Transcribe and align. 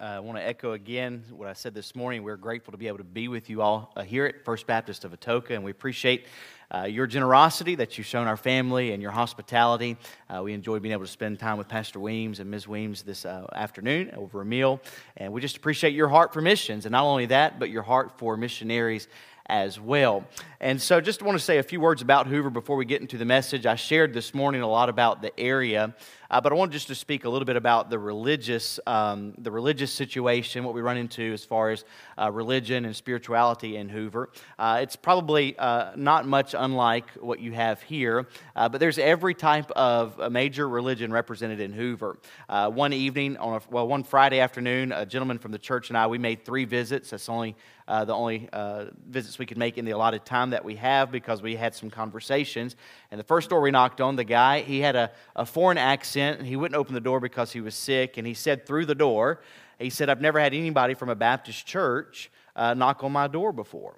Uh, 0.00 0.04
I 0.04 0.20
want 0.20 0.38
to 0.38 0.46
echo 0.46 0.72
again 0.72 1.22
what 1.30 1.46
I 1.46 1.52
said 1.52 1.74
this 1.74 1.94
morning. 1.94 2.22
We're 2.22 2.38
grateful 2.38 2.72
to 2.72 2.78
be 2.78 2.88
able 2.88 2.96
to 2.98 3.04
be 3.04 3.28
with 3.28 3.50
you 3.50 3.60
all 3.60 3.92
uh, 3.94 4.02
here 4.02 4.24
at 4.24 4.46
First 4.46 4.66
Baptist 4.66 5.04
of 5.04 5.12
Atoka, 5.12 5.50
and 5.50 5.62
we 5.62 5.70
appreciate 5.70 6.24
uh, 6.74 6.84
your 6.84 7.06
generosity 7.06 7.74
that 7.74 7.98
you've 7.98 8.06
shown 8.06 8.26
our 8.26 8.38
family 8.38 8.92
and 8.92 9.02
your 9.02 9.10
hospitality. 9.10 9.98
Uh, 10.30 10.40
we 10.42 10.54
enjoyed 10.54 10.80
being 10.80 10.94
able 10.94 11.04
to 11.04 11.10
spend 11.10 11.38
time 11.38 11.58
with 11.58 11.68
Pastor 11.68 12.00
Weems 12.00 12.40
and 12.40 12.50
Ms. 12.50 12.66
Weems 12.66 13.02
this 13.02 13.26
uh, 13.26 13.46
afternoon 13.54 14.10
over 14.16 14.40
a 14.40 14.44
meal, 14.46 14.80
and 15.18 15.34
we 15.34 15.42
just 15.42 15.58
appreciate 15.58 15.92
your 15.92 16.08
heart 16.08 16.32
for 16.32 16.40
missions, 16.40 16.86
and 16.86 16.92
not 16.92 17.04
only 17.04 17.26
that, 17.26 17.58
but 17.58 17.68
your 17.68 17.82
heart 17.82 18.16
for 18.16 18.38
missionaries 18.38 19.06
as 19.50 19.78
well. 19.78 20.24
And 20.60 20.80
so, 20.80 21.00
just 21.00 21.22
want 21.22 21.36
to 21.36 21.44
say 21.44 21.58
a 21.58 21.62
few 21.62 21.80
words 21.80 22.00
about 22.00 22.26
Hoover 22.26 22.48
before 22.48 22.76
we 22.76 22.84
get 22.84 23.02
into 23.02 23.18
the 23.18 23.24
message. 23.24 23.66
I 23.66 23.74
shared 23.74 24.14
this 24.14 24.32
morning 24.32 24.62
a 24.62 24.68
lot 24.68 24.88
about 24.88 25.20
the 25.20 25.38
area, 25.38 25.94
uh, 26.30 26.40
but 26.40 26.52
I 26.52 26.54
wanted 26.54 26.72
just 26.72 26.86
to 26.88 26.94
speak 26.94 27.24
a 27.24 27.28
little 27.28 27.44
bit 27.44 27.56
about 27.56 27.90
the 27.90 27.98
religious, 27.98 28.78
um, 28.86 29.34
the 29.38 29.50
religious 29.50 29.92
situation, 29.92 30.64
what 30.64 30.74
we 30.74 30.80
run 30.80 30.96
into 30.96 31.32
as 31.32 31.44
far 31.44 31.70
as 31.70 31.84
uh, 32.18 32.30
religion 32.30 32.84
and 32.84 32.94
spirituality 32.94 33.76
in 33.76 33.88
Hoover. 33.88 34.30
Uh, 34.58 34.78
it's 34.82 34.96
probably 34.96 35.58
uh, 35.58 35.92
not 35.96 36.26
much 36.26 36.54
unlike 36.56 37.10
what 37.12 37.40
you 37.40 37.52
have 37.52 37.82
here, 37.82 38.28
uh, 38.54 38.68
but 38.68 38.78
there's 38.78 38.98
every 38.98 39.34
type 39.34 39.70
of 39.72 40.30
major 40.30 40.68
religion 40.68 41.12
represented 41.12 41.60
in 41.60 41.72
Hoover. 41.72 42.18
Uh, 42.48 42.70
one 42.70 42.92
evening, 42.92 43.36
on 43.38 43.56
a, 43.56 43.60
well, 43.70 43.88
one 43.88 44.04
Friday 44.04 44.38
afternoon, 44.38 44.92
a 44.92 45.04
gentleman 45.04 45.38
from 45.38 45.50
the 45.52 45.58
church 45.58 45.88
and 45.88 45.98
I, 45.98 46.06
we 46.06 46.18
made 46.18 46.44
three 46.44 46.64
visits. 46.64 47.10
That's 47.10 47.28
only 47.28 47.56
uh, 47.88 48.04
the 48.04 48.14
only 48.14 48.48
uh, 48.52 48.84
visits 49.08 49.36
we 49.36 49.46
could 49.46 49.58
make 49.58 49.76
in 49.76 49.84
the 49.84 49.90
allotted 49.90 50.24
time 50.24 50.50
that 50.50 50.64
we 50.64 50.76
have 50.76 51.10
because 51.10 51.42
we 51.42 51.56
had 51.56 51.74
some 51.74 51.90
conversations. 51.90 52.76
And 53.10 53.18
the 53.18 53.24
first 53.24 53.50
door 53.50 53.60
we 53.60 53.72
knocked 53.72 54.00
on, 54.00 54.14
the 54.14 54.22
guy, 54.22 54.60
he 54.60 54.78
had 54.78 54.94
a, 54.94 55.10
a 55.34 55.44
foreign 55.44 55.76
accent 55.76 56.19
and 56.20 56.46
he 56.46 56.56
wouldn't 56.56 56.78
open 56.78 56.94
the 56.94 57.00
door 57.00 57.20
because 57.20 57.52
he 57.52 57.60
was 57.60 57.74
sick. 57.74 58.16
And 58.16 58.26
he 58.26 58.34
said 58.34 58.66
through 58.66 58.86
the 58.86 58.94
door, 58.94 59.40
he 59.78 59.90
said, 59.90 60.08
I've 60.08 60.20
never 60.20 60.38
had 60.38 60.54
anybody 60.54 60.94
from 60.94 61.08
a 61.08 61.14
Baptist 61.14 61.66
church 61.66 62.30
uh, 62.54 62.74
knock 62.74 63.02
on 63.02 63.12
my 63.12 63.26
door 63.26 63.52
before. 63.52 63.94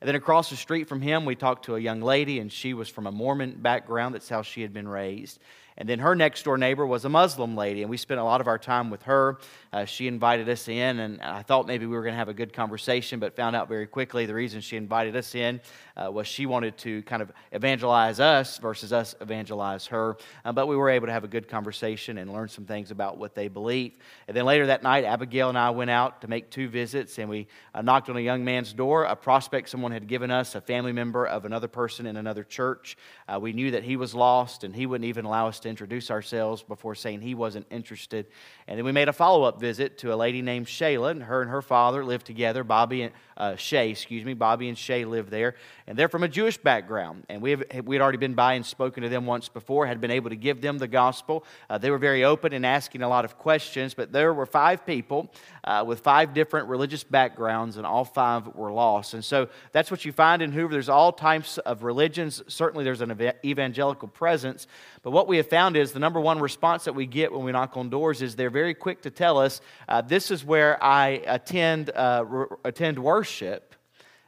And 0.00 0.08
then 0.08 0.14
across 0.14 0.50
the 0.50 0.56
street 0.56 0.88
from 0.88 1.00
him, 1.00 1.24
we 1.24 1.34
talked 1.34 1.64
to 1.66 1.76
a 1.76 1.80
young 1.80 2.00
lady, 2.02 2.38
and 2.38 2.52
she 2.52 2.74
was 2.74 2.88
from 2.88 3.06
a 3.06 3.12
Mormon 3.12 3.58
background. 3.60 4.14
That's 4.14 4.28
how 4.28 4.42
she 4.42 4.62
had 4.62 4.72
been 4.72 4.88
raised. 4.88 5.40
And 5.78 5.88
then 5.88 5.98
her 5.98 6.14
next 6.14 6.42
door 6.44 6.56
neighbor 6.56 6.86
was 6.86 7.04
a 7.04 7.08
Muslim 7.08 7.54
lady, 7.54 7.82
and 7.82 7.90
we 7.90 7.98
spent 7.98 8.18
a 8.18 8.24
lot 8.24 8.40
of 8.40 8.46
our 8.46 8.58
time 8.58 8.88
with 8.88 9.02
her. 9.02 9.38
Uh, 9.72 9.84
she 9.84 10.06
invited 10.06 10.48
us 10.48 10.68
in, 10.68 11.00
and 11.00 11.20
I 11.20 11.42
thought 11.42 11.66
maybe 11.66 11.84
we 11.84 11.94
were 11.94 12.02
going 12.02 12.14
to 12.14 12.18
have 12.18 12.30
a 12.30 12.34
good 12.34 12.54
conversation, 12.54 13.20
but 13.20 13.36
found 13.36 13.54
out 13.54 13.68
very 13.68 13.86
quickly 13.86 14.24
the 14.24 14.32
reason 14.32 14.62
she 14.62 14.78
invited 14.78 15.14
us 15.16 15.34
in 15.34 15.60
uh, 15.96 16.10
was 16.10 16.26
she 16.26 16.46
wanted 16.46 16.78
to 16.78 17.02
kind 17.02 17.20
of 17.20 17.30
evangelize 17.52 18.20
us 18.20 18.56
versus 18.56 18.92
us 18.92 19.14
evangelize 19.20 19.86
her. 19.86 20.16
Uh, 20.46 20.52
but 20.52 20.66
we 20.66 20.76
were 20.76 20.88
able 20.88 21.06
to 21.08 21.12
have 21.12 21.24
a 21.24 21.28
good 21.28 21.46
conversation 21.46 22.16
and 22.18 22.32
learn 22.32 22.48
some 22.48 22.64
things 22.64 22.90
about 22.90 23.18
what 23.18 23.34
they 23.34 23.48
believe. 23.48 23.92
And 24.28 24.36
then 24.36 24.46
later 24.46 24.66
that 24.68 24.82
night, 24.82 25.04
Abigail 25.04 25.50
and 25.50 25.58
I 25.58 25.70
went 25.70 25.90
out 25.90 26.22
to 26.22 26.28
make 26.28 26.50
two 26.50 26.68
visits, 26.68 27.18
and 27.18 27.28
we 27.28 27.48
uh, 27.74 27.82
knocked 27.82 28.08
on 28.08 28.16
a 28.16 28.20
young 28.20 28.44
man's 28.44 28.72
door, 28.72 29.04
a 29.04 29.14
prospect 29.14 29.68
someone 29.68 29.92
had 29.92 30.06
given 30.06 30.30
us, 30.30 30.54
a 30.54 30.60
family 30.62 30.92
member 30.92 31.26
of 31.26 31.44
another 31.44 31.68
person 31.68 32.06
in 32.06 32.16
another 32.16 32.44
church. 32.44 32.96
Uh, 33.28 33.38
we 33.38 33.52
knew 33.52 33.72
that 33.72 33.82
he 33.82 33.96
was 33.96 34.14
lost, 34.14 34.64
and 34.64 34.74
he 34.74 34.86
wouldn't 34.86 35.06
even 35.06 35.26
allow 35.26 35.48
us 35.48 35.60
to 35.60 35.65
introduce 35.68 36.10
ourselves 36.10 36.62
before 36.62 36.94
saying 36.94 37.20
he 37.20 37.34
wasn't 37.34 37.66
interested. 37.70 38.26
And 38.66 38.78
then 38.78 38.84
we 38.84 38.92
made 38.92 39.08
a 39.08 39.12
follow 39.12 39.44
up 39.44 39.60
visit 39.60 39.98
to 39.98 40.12
a 40.12 40.16
lady 40.16 40.42
named 40.42 40.66
Shayla, 40.66 41.10
and 41.10 41.22
her 41.22 41.42
and 41.42 41.50
her 41.50 41.62
father 41.62 42.04
lived 42.04 42.26
together. 42.26 42.64
Bobby 42.64 43.02
and 43.02 43.12
uh, 43.36 43.56
Shay, 43.56 43.90
excuse 43.90 44.24
me, 44.24 44.34
Bobby 44.34 44.68
and 44.68 44.76
Shay 44.76 45.04
live 45.04 45.30
there 45.30 45.54
and 45.86 45.96
they're 45.96 46.08
from 46.08 46.24
a 46.24 46.28
Jewish 46.28 46.56
background. 46.56 47.24
And 47.28 47.40
we, 47.40 47.52
have, 47.52 47.62
we 47.84 47.94
had 47.94 48.02
already 48.02 48.18
been 48.18 48.34
by 48.34 48.54
and 48.54 48.66
spoken 48.66 49.04
to 49.04 49.08
them 49.08 49.24
once 49.24 49.48
before, 49.48 49.86
had 49.86 50.00
been 50.00 50.10
able 50.10 50.30
to 50.30 50.36
give 50.36 50.60
them 50.60 50.78
the 50.78 50.88
gospel. 50.88 51.44
Uh, 51.70 51.78
they 51.78 51.90
were 51.90 51.98
very 51.98 52.24
open 52.24 52.52
and 52.52 52.66
asking 52.66 53.02
a 53.02 53.08
lot 53.08 53.24
of 53.24 53.38
questions, 53.38 53.94
but 53.94 54.10
there 54.10 54.34
were 54.34 54.46
five 54.46 54.84
people 54.84 55.30
uh, 55.62 55.84
with 55.86 56.00
five 56.00 56.34
different 56.34 56.68
religious 56.68 57.04
backgrounds, 57.04 57.76
and 57.76 57.86
all 57.86 58.04
five 58.04 58.48
were 58.56 58.72
lost. 58.72 59.14
And 59.14 59.24
so 59.24 59.48
that's 59.70 59.90
what 59.90 60.04
you 60.04 60.10
find 60.10 60.42
in 60.42 60.50
Hoover. 60.50 60.72
There's 60.72 60.88
all 60.88 61.12
types 61.12 61.58
of 61.58 61.84
religions. 61.84 62.42
Certainly, 62.48 62.84
there's 62.84 63.00
an 63.00 63.32
evangelical 63.44 64.08
presence. 64.08 64.66
But 65.02 65.12
what 65.12 65.28
we 65.28 65.36
have 65.36 65.48
found 65.48 65.76
is 65.76 65.92
the 65.92 66.00
number 66.00 66.20
one 66.20 66.40
response 66.40 66.84
that 66.84 66.94
we 66.94 67.06
get 67.06 67.32
when 67.32 67.44
we 67.44 67.52
knock 67.52 67.76
on 67.76 67.90
doors 67.90 68.22
is 68.22 68.34
they're 68.34 68.50
very 68.50 68.74
quick 68.74 69.02
to 69.02 69.10
tell 69.10 69.38
us, 69.38 69.60
uh, 69.88 70.00
This 70.00 70.32
is 70.32 70.44
where 70.44 70.82
I 70.82 71.22
attend, 71.26 71.90
uh, 71.90 72.24
attend 72.64 72.98
worship. 72.98 73.25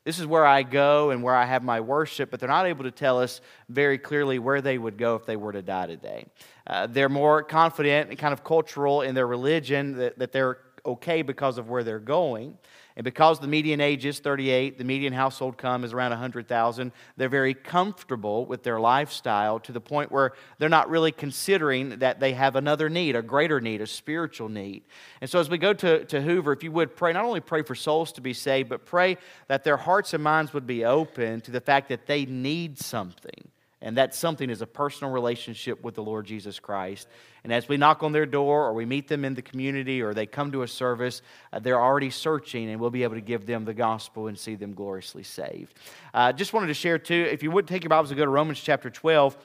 This 0.04 0.18
is 0.18 0.26
where 0.26 0.46
I 0.46 0.62
go 0.62 1.10
and 1.10 1.22
where 1.22 1.34
I 1.34 1.44
have 1.44 1.62
my 1.62 1.80
worship, 1.80 2.30
but 2.30 2.40
they're 2.40 2.48
not 2.48 2.66
able 2.66 2.84
to 2.84 2.90
tell 2.90 3.20
us 3.20 3.42
very 3.68 3.98
clearly 3.98 4.38
where 4.38 4.62
they 4.62 4.78
would 4.78 4.96
go 4.96 5.16
if 5.16 5.26
they 5.26 5.36
were 5.36 5.52
to 5.52 5.60
die 5.60 5.86
today. 5.86 6.24
Uh, 6.66 6.86
they're 6.86 7.10
more 7.10 7.42
confident 7.42 8.08
and 8.08 8.18
kind 8.18 8.32
of 8.32 8.42
cultural 8.42 9.02
in 9.02 9.14
their 9.14 9.26
religion 9.26 9.98
that, 9.98 10.18
that 10.18 10.32
they're 10.32 10.58
okay 10.86 11.20
because 11.22 11.58
of 11.58 11.68
where 11.68 11.84
they're 11.84 11.98
going. 11.98 12.56
And 12.98 13.04
because 13.04 13.38
the 13.38 13.46
median 13.46 13.80
age 13.80 14.04
is 14.04 14.18
38, 14.18 14.76
the 14.76 14.82
median 14.82 15.12
household 15.12 15.56
come 15.56 15.84
is 15.84 15.92
around 15.92 16.10
100,000, 16.10 16.90
they're 17.16 17.28
very 17.28 17.54
comfortable 17.54 18.44
with 18.44 18.64
their 18.64 18.80
lifestyle 18.80 19.60
to 19.60 19.70
the 19.70 19.80
point 19.80 20.10
where 20.10 20.32
they're 20.58 20.68
not 20.68 20.90
really 20.90 21.12
considering 21.12 22.00
that 22.00 22.18
they 22.18 22.32
have 22.32 22.56
another 22.56 22.88
need, 22.88 23.14
a 23.14 23.22
greater 23.22 23.60
need, 23.60 23.80
a 23.80 23.86
spiritual 23.86 24.48
need. 24.48 24.82
And 25.20 25.30
so 25.30 25.38
as 25.38 25.48
we 25.48 25.58
go 25.58 25.72
to, 25.74 26.06
to 26.06 26.20
Hoover, 26.20 26.52
if 26.52 26.64
you 26.64 26.72
would 26.72 26.96
pray, 26.96 27.12
not 27.12 27.24
only 27.24 27.38
pray 27.38 27.62
for 27.62 27.76
souls 27.76 28.10
to 28.14 28.20
be 28.20 28.34
saved, 28.34 28.68
but 28.68 28.84
pray 28.84 29.16
that 29.46 29.62
their 29.62 29.76
hearts 29.76 30.12
and 30.12 30.24
minds 30.24 30.52
would 30.52 30.66
be 30.66 30.84
open 30.84 31.40
to 31.42 31.52
the 31.52 31.60
fact 31.60 31.90
that 31.90 32.08
they 32.08 32.26
need 32.26 32.80
something 32.80 33.48
and 33.80 33.96
that 33.96 34.14
something 34.14 34.50
is 34.50 34.60
a 34.60 34.66
personal 34.66 35.12
relationship 35.12 35.82
with 35.84 35.94
the 35.94 36.02
Lord 36.02 36.26
Jesus 36.26 36.58
Christ. 36.58 37.08
And 37.44 37.52
as 37.52 37.68
we 37.68 37.76
knock 37.76 38.02
on 38.02 38.12
their 38.12 38.26
door 38.26 38.66
or 38.66 38.72
we 38.72 38.84
meet 38.84 39.08
them 39.08 39.24
in 39.24 39.34
the 39.34 39.42
community 39.42 40.02
or 40.02 40.14
they 40.14 40.26
come 40.26 40.50
to 40.52 40.62
a 40.62 40.68
service, 40.68 41.22
uh, 41.52 41.60
they're 41.60 41.80
already 41.80 42.10
searching 42.10 42.68
and 42.70 42.80
we'll 42.80 42.90
be 42.90 43.04
able 43.04 43.14
to 43.14 43.20
give 43.20 43.46
them 43.46 43.64
the 43.64 43.74
gospel 43.74 44.26
and 44.26 44.38
see 44.38 44.56
them 44.56 44.74
gloriously 44.74 45.22
saved. 45.22 45.74
I 46.12 46.30
uh, 46.30 46.32
just 46.32 46.52
wanted 46.52 46.66
to 46.68 46.74
share, 46.74 46.98
too, 46.98 47.28
if 47.30 47.42
you 47.42 47.50
would 47.50 47.68
take 47.68 47.84
your 47.84 47.90
Bibles 47.90 48.10
and 48.10 48.18
go 48.18 48.24
to 48.24 48.30
Romans 48.30 48.60
chapter 48.60 48.90
12, 48.90 49.36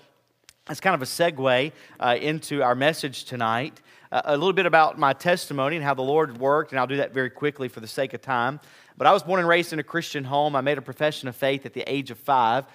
that's 0.65 0.79
kind 0.79 0.95
of 0.95 1.01
a 1.01 1.05
segue 1.05 1.71
uh, 2.00 2.17
into 2.19 2.63
our 2.63 2.73
message 2.73 3.25
tonight. 3.25 3.81
Uh, 4.11 4.21
a 4.25 4.38
little 4.38 4.53
bit 4.53 4.65
about 4.65 4.97
my 4.97 5.11
testimony 5.11 5.75
and 5.75 5.83
how 5.83 5.94
the 5.94 6.01
Lord 6.01 6.38
worked, 6.38 6.71
and 6.71 6.79
I'll 6.79 6.88
do 6.88 6.97
that 6.97 7.13
very 7.13 7.29
quickly 7.29 7.67
for 7.67 7.81
the 7.81 7.88
sake 7.88 8.13
of 8.13 8.21
time. 8.21 8.59
But 8.97 9.07
I 9.07 9.11
was 9.11 9.23
born 9.23 9.39
and 9.39 9.50
raised 9.50 9.73
in 9.73 9.79
a 9.79 9.83
Christian 9.83 10.23
home. 10.23 10.55
I 10.55 10.61
made 10.61 10.77
a 10.77 10.81
profession 10.81 11.27
of 11.27 11.35
faith 11.35 11.65
at 11.65 11.73
the 11.73 11.81
age 11.81 12.11
of 12.11 12.17
five. 12.17 12.65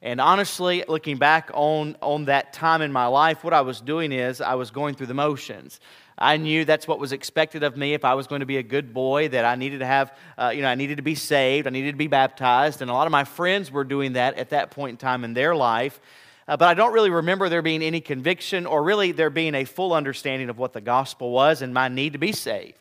And 0.00 0.20
honestly, 0.20 0.84
looking 0.86 1.16
back 1.16 1.50
on, 1.54 1.96
on 2.00 2.26
that 2.26 2.52
time 2.52 2.82
in 2.82 2.92
my 2.92 3.06
life, 3.06 3.42
what 3.42 3.52
I 3.52 3.62
was 3.62 3.80
doing 3.80 4.12
is 4.12 4.40
I 4.40 4.54
was 4.54 4.70
going 4.70 4.94
through 4.94 5.08
the 5.08 5.14
motions. 5.14 5.80
I 6.16 6.36
knew 6.36 6.64
that's 6.64 6.86
what 6.86 6.98
was 6.98 7.12
expected 7.12 7.62
of 7.62 7.76
me 7.76 7.94
if 7.94 8.04
I 8.04 8.14
was 8.14 8.26
going 8.26 8.40
to 8.40 8.46
be 8.46 8.56
a 8.56 8.62
good 8.62 8.92
boy, 8.92 9.28
that 9.28 9.44
I 9.44 9.54
needed 9.54 9.78
to 9.80 9.86
have, 9.86 10.16
uh, 10.36 10.52
you 10.54 10.62
know, 10.62 10.68
I 10.68 10.74
needed 10.74 10.96
to 10.96 11.02
be 11.02 11.14
saved, 11.14 11.66
I 11.66 11.70
needed 11.70 11.92
to 11.92 11.98
be 11.98 12.08
baptized. 12.08 12.82
And 12.82 12.90
a 12.90 12.94
lot 12.94 13.06
of 13.06 13.12
my 13.12 13.24
friends 13.24 13.70
were 13.70 13.84
doing 13.84 14.14
that 14.14 14.36
at 14.36 14.50
that 14.50 14.70
point 14.70 14.90
in 14.90 14.96
time 14.96 15.24
in 15.24 15.34
their 15.34 15.54
life. 15.54 16.00
Uh, 16.48 16.56
but 16.56 16.68
I 16.68 16.74
don't 16.74 16.92
really 16.92 17.10
remember 17.10 17.48
there 17.48 17.62
being 17.62 17.82
any 17.82 18.00
conviction 18.00 18.66
or 18.66 18.82
really 18.82 19.12
there 19.12 19.30
being 19.30 19.54
a 19.54 19.64
full 19.64 19.92
understanding 19.92 20.48
of 20.48 20.58
what 20.58 20.72
the 20.72 20.80
gospel 20.80 21.30
was 21.30 21.60
and 21.60 21.74
my 21.74 21.88
need 21.88 22.14
to 22.14 22.18
be 22.18 22.32
saved. 22.32 22.78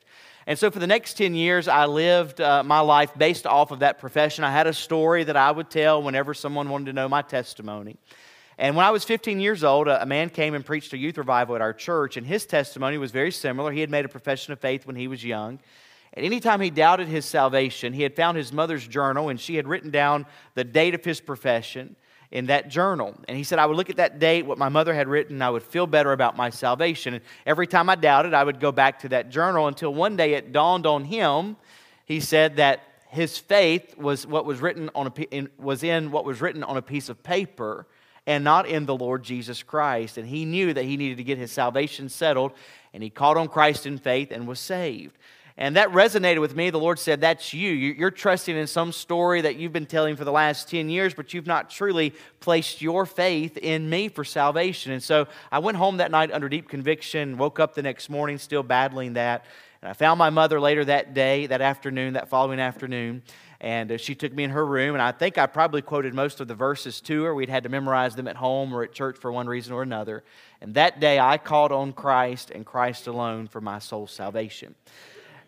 And 0.47 0.57
so 0.57 0.71
for 0.71 0.79
the 0.79 0.87
next 0.87 1.15
10 1.15 1.35
years, 1.35 1.67
I 1.67 1.87
lived 1.87 2.39
uh, 2.39 2.63
my 2.63 2.79
life 2.79 3.11
based 3.17 3.45
off 3.45 3.71
of 3.71 3.79
that 3.79 3.99
profession. 3.99 4.45
I 4.45 4.51
had 4.51 4.65
a 4.65 4.73
story 4.73 5.25
that 5.25 5.35
I 5.35 5.51
would 5.51 5.69
tell 5.69 6.01
whenever 6.01 6.33
someone 6.33 6.69
wanted 6.69 6.85
to 6.85 6.93
know 6.93 7.09
my 7.09 7.21
testimony. 7.21 7.97
And 8.57 8.77
when 8.77 8.85
I 8.85 8.91
was 8.91 9.03
15 9.03 9.41
years 9.41 9.65
old, 9.65 9.89
a 9.89 10.05
man 10.05 10.29
came 10.29 10.53
and 10.55 10.65
preached 10.65 10.93
a 10.93 10.97
youth 10.97 11.17
revival 11.17 11.55
at 11.55 11.61
our 11.61 11.73
church, 11.73 12.15
and 12.15 12.25
his 12.25 12.45
testimony 12.45 12.97
was 12.97 13.11
very 13.11 13.29
similar. 13.29 13.73
He 13.73 13.81
had 13.81 13.91
made 13.91 14.05
a 14.05 14.09
profession 14.09 14.53
of 14.53 14.59
faith 14.59 14.87
when 14.87 14.95
he 14.95 15.09
was 15.09 15.23
young. 15.23 15.59
And 16.13 16.25
anytime 16.25 16.61
he 16.61 16.69
doubted 16.69 17.09
his 17.09 17.25
salvation, 17.25 17.91
he 17.91 18.03
had 18.03 18.15
found 18.15 18.37
his 18.37 18.53
mother's 18.53 18.87
journal, 18.87 19.27
and 19.27 19.39
she 19.39 19.57
had 19.57 19.67
written 19.67 19.91
down 19.91 20.25
the 20.55 20.63
date 20.63 20.95
of 20.95 21.03
his 21.03 21.19
profession 21.19 21.97
in 22.31 22.47
that 22.47 22.69
journal. 22.69 23.15
And 23.27 23.37
he 23.37 23.43
said, 23.43 23.59
I 23.59 23.65
would 23.65 23.77
look 23.77 23.89
at 23.89 23.97
that 23.97 24.19
date, 24.19 24.45
what 24.45 24.57
my 24.57 24.69
mother 24.69 24.93
had 24.93 25.07
written, 25.07 25.41
I 25.41 25.49
would 25.49 25.63
feel 25.63 25.87
better 25.87 26.11
about 26.11 26.35
my 26.35 26.49
salvation. 26.49 27.13
And 27.13 27.23
every 27.45 27.67
time 27.67 27.89
I 27.89 27.95
doubted, 27.95 28.33
I 28.33 28.43
would 28.43 28.59
go 28.59 28.71
back 28.71 28.99
to 28.99 29.09
that 29.09 29.29
journal 29.29 29.67
until 29.67 29.93
one 29.93 30.15
day 30.15 30.33
it 30.33 30.51
dawned 30.51 30.85
on 30.85 31.05
him. 31.05 31.55
He 32.05 32.19
said 32.19 32.57
that 32.57 32.81
his 33.09 33.37
faith 33.37 33.97
was 33.97 34.27
what 34.27 34.45
was 34.45 34.59
written 34.59 34.89
on 34.93 35.07
a, 35.07 35.47
was 35.57 35.83
in 35.83 36.11
what 36.11 36.25
was 36.25 36.41
written 36.41 36.63
on 36.63 36.75
a 36.75 36.81
piece 36.81 37.09
of 37.09 37.23
paper 37.23 37.87
and 38.25 38.43
not 38.43 38.67
in 38.67 38.85
the 38.85 38.95
Lord 38.95 39.23
Jesus 39.23 39.63
Christ. 39.63 40.17
And 40.17 40.27
he 40.27 40.43
knew 40.43 40.73
that 40.73 40.83
he 40.83 40.97
needed 40.97 41.17
to 41.17 41.23
get 41.23 41.37
his 41.37 41.51
salvation 41.51 42.09
settled, 42.09 42.51
and 42.93 43.01
he 43.01 43.09
called 43.09 43.37
on 43.37 43.47
Christ 43.47 43.85
in 43.85 43.97
faith 43.97 44.31
and 44.31 44.47
was 44.47 44.59
saved. 44.59 45.17
And 45.59 45.75
that 45.75 45.89
resonated 45.89 46.39
with 46.39 46.55
me. 46.55 46.69
The 46.69 46.79
Lord 46.79 46.99
said, 46.99 47.21
That's 47.21 47.51
you. 47.51 47.71
You're 47.71 48.11
trusting 48.11 48.55
in 48.55 48.67
some 48.67 48.91
story 48.91 49.41
that 49.41 49.55
you've 49.55 49.73
been 49.73 49.87
telling 49.87 50.15
for 50.15 50.23
the 50.23 50.31
last 50.31 50.69
10 50.69 50.89
years, 50.89 51.15
but 51.15 51.33
you've 51.33 51.47
not 51.47 51.71
truly 51.71 52.13
placed 52.39 52.79
your 52.81 53.07
faith 53.07 53.57
in 53.57 53.89
me 53.89 54.07
for 54.07 54.23
salvation. 54.23 54.91
And 54.91 55.01
so 55.01 55.27
I 55.51 55.57
went 55.59 55.77
home 55.77 55.97
that 55.97 56.11
night 56.11 56.31
under 56.31 56.47
deep 56.47 56.69
conviction, 56.69 57.37
woke 57.37 57.59
up 57.59 57.73
the 57.73 57.81
next 57.81 58.09
morning 58.09 58.37
still 58.37 58.61
battling 58.61 59.13
that. 59.13 59.45
And 59.81 59.89
I 59.89 59.93
found 59.93 60.19
my 60.19 60.29
mother 60.29 60.59
later 60.59 60.85
that 60.85 61.15
day, 61.15 61.47
that 61.47 61.61
afternoon, 61.61 62.13
that 62.13 62.29
following 62.29 62.59
afternoon. 62.59 63.23
And 63.59 63.91
uh, 63.91 63.97
she 63.97 64.13
took 64.13 64.31
me 64.33 64.43
in 64.43 64.51
her 64.51 64.63
room, 64.63 64.93
and 64.93 65.01
I 65.01 65.11
think 65.11 65.39
I 65.39 65.47
probably 65.47 65.81
quoted 65.81 66.13
most 66.13 66.39
of 66.39 66.47
the 66.47 66.53
verses 66.53 67.01
to 67.01 67.23
her. 67.23 67.33
We'd 67.33 67.49
had 67.49 67.63
to 67.63 67.69
memorize 67.69 68.15
them 68.15 68.27
at 68.27 68.35
home 68.35 68.71
or 68.71 68.83
at 68.83 68.91
church 68.91 69.17
for 69.17 69.31
one 69.31 69.47
reason 69.47 69.73
or 69.73 69.81
another. 69.81 70.23
And 70.61 70.75
that 70.75 70.99
day 70.99 71.19
I 71.19 71.39
called 71.39 71.71
on 71.71 71.93
Christ 71.93 72.51
and 72.51 72.63
Christ 72.63 73.07
alone 73.07 73.47
for 73.47 73.59
my 73.59 73.79
soul's 73.79 74.11
salvation. 74.11 74.75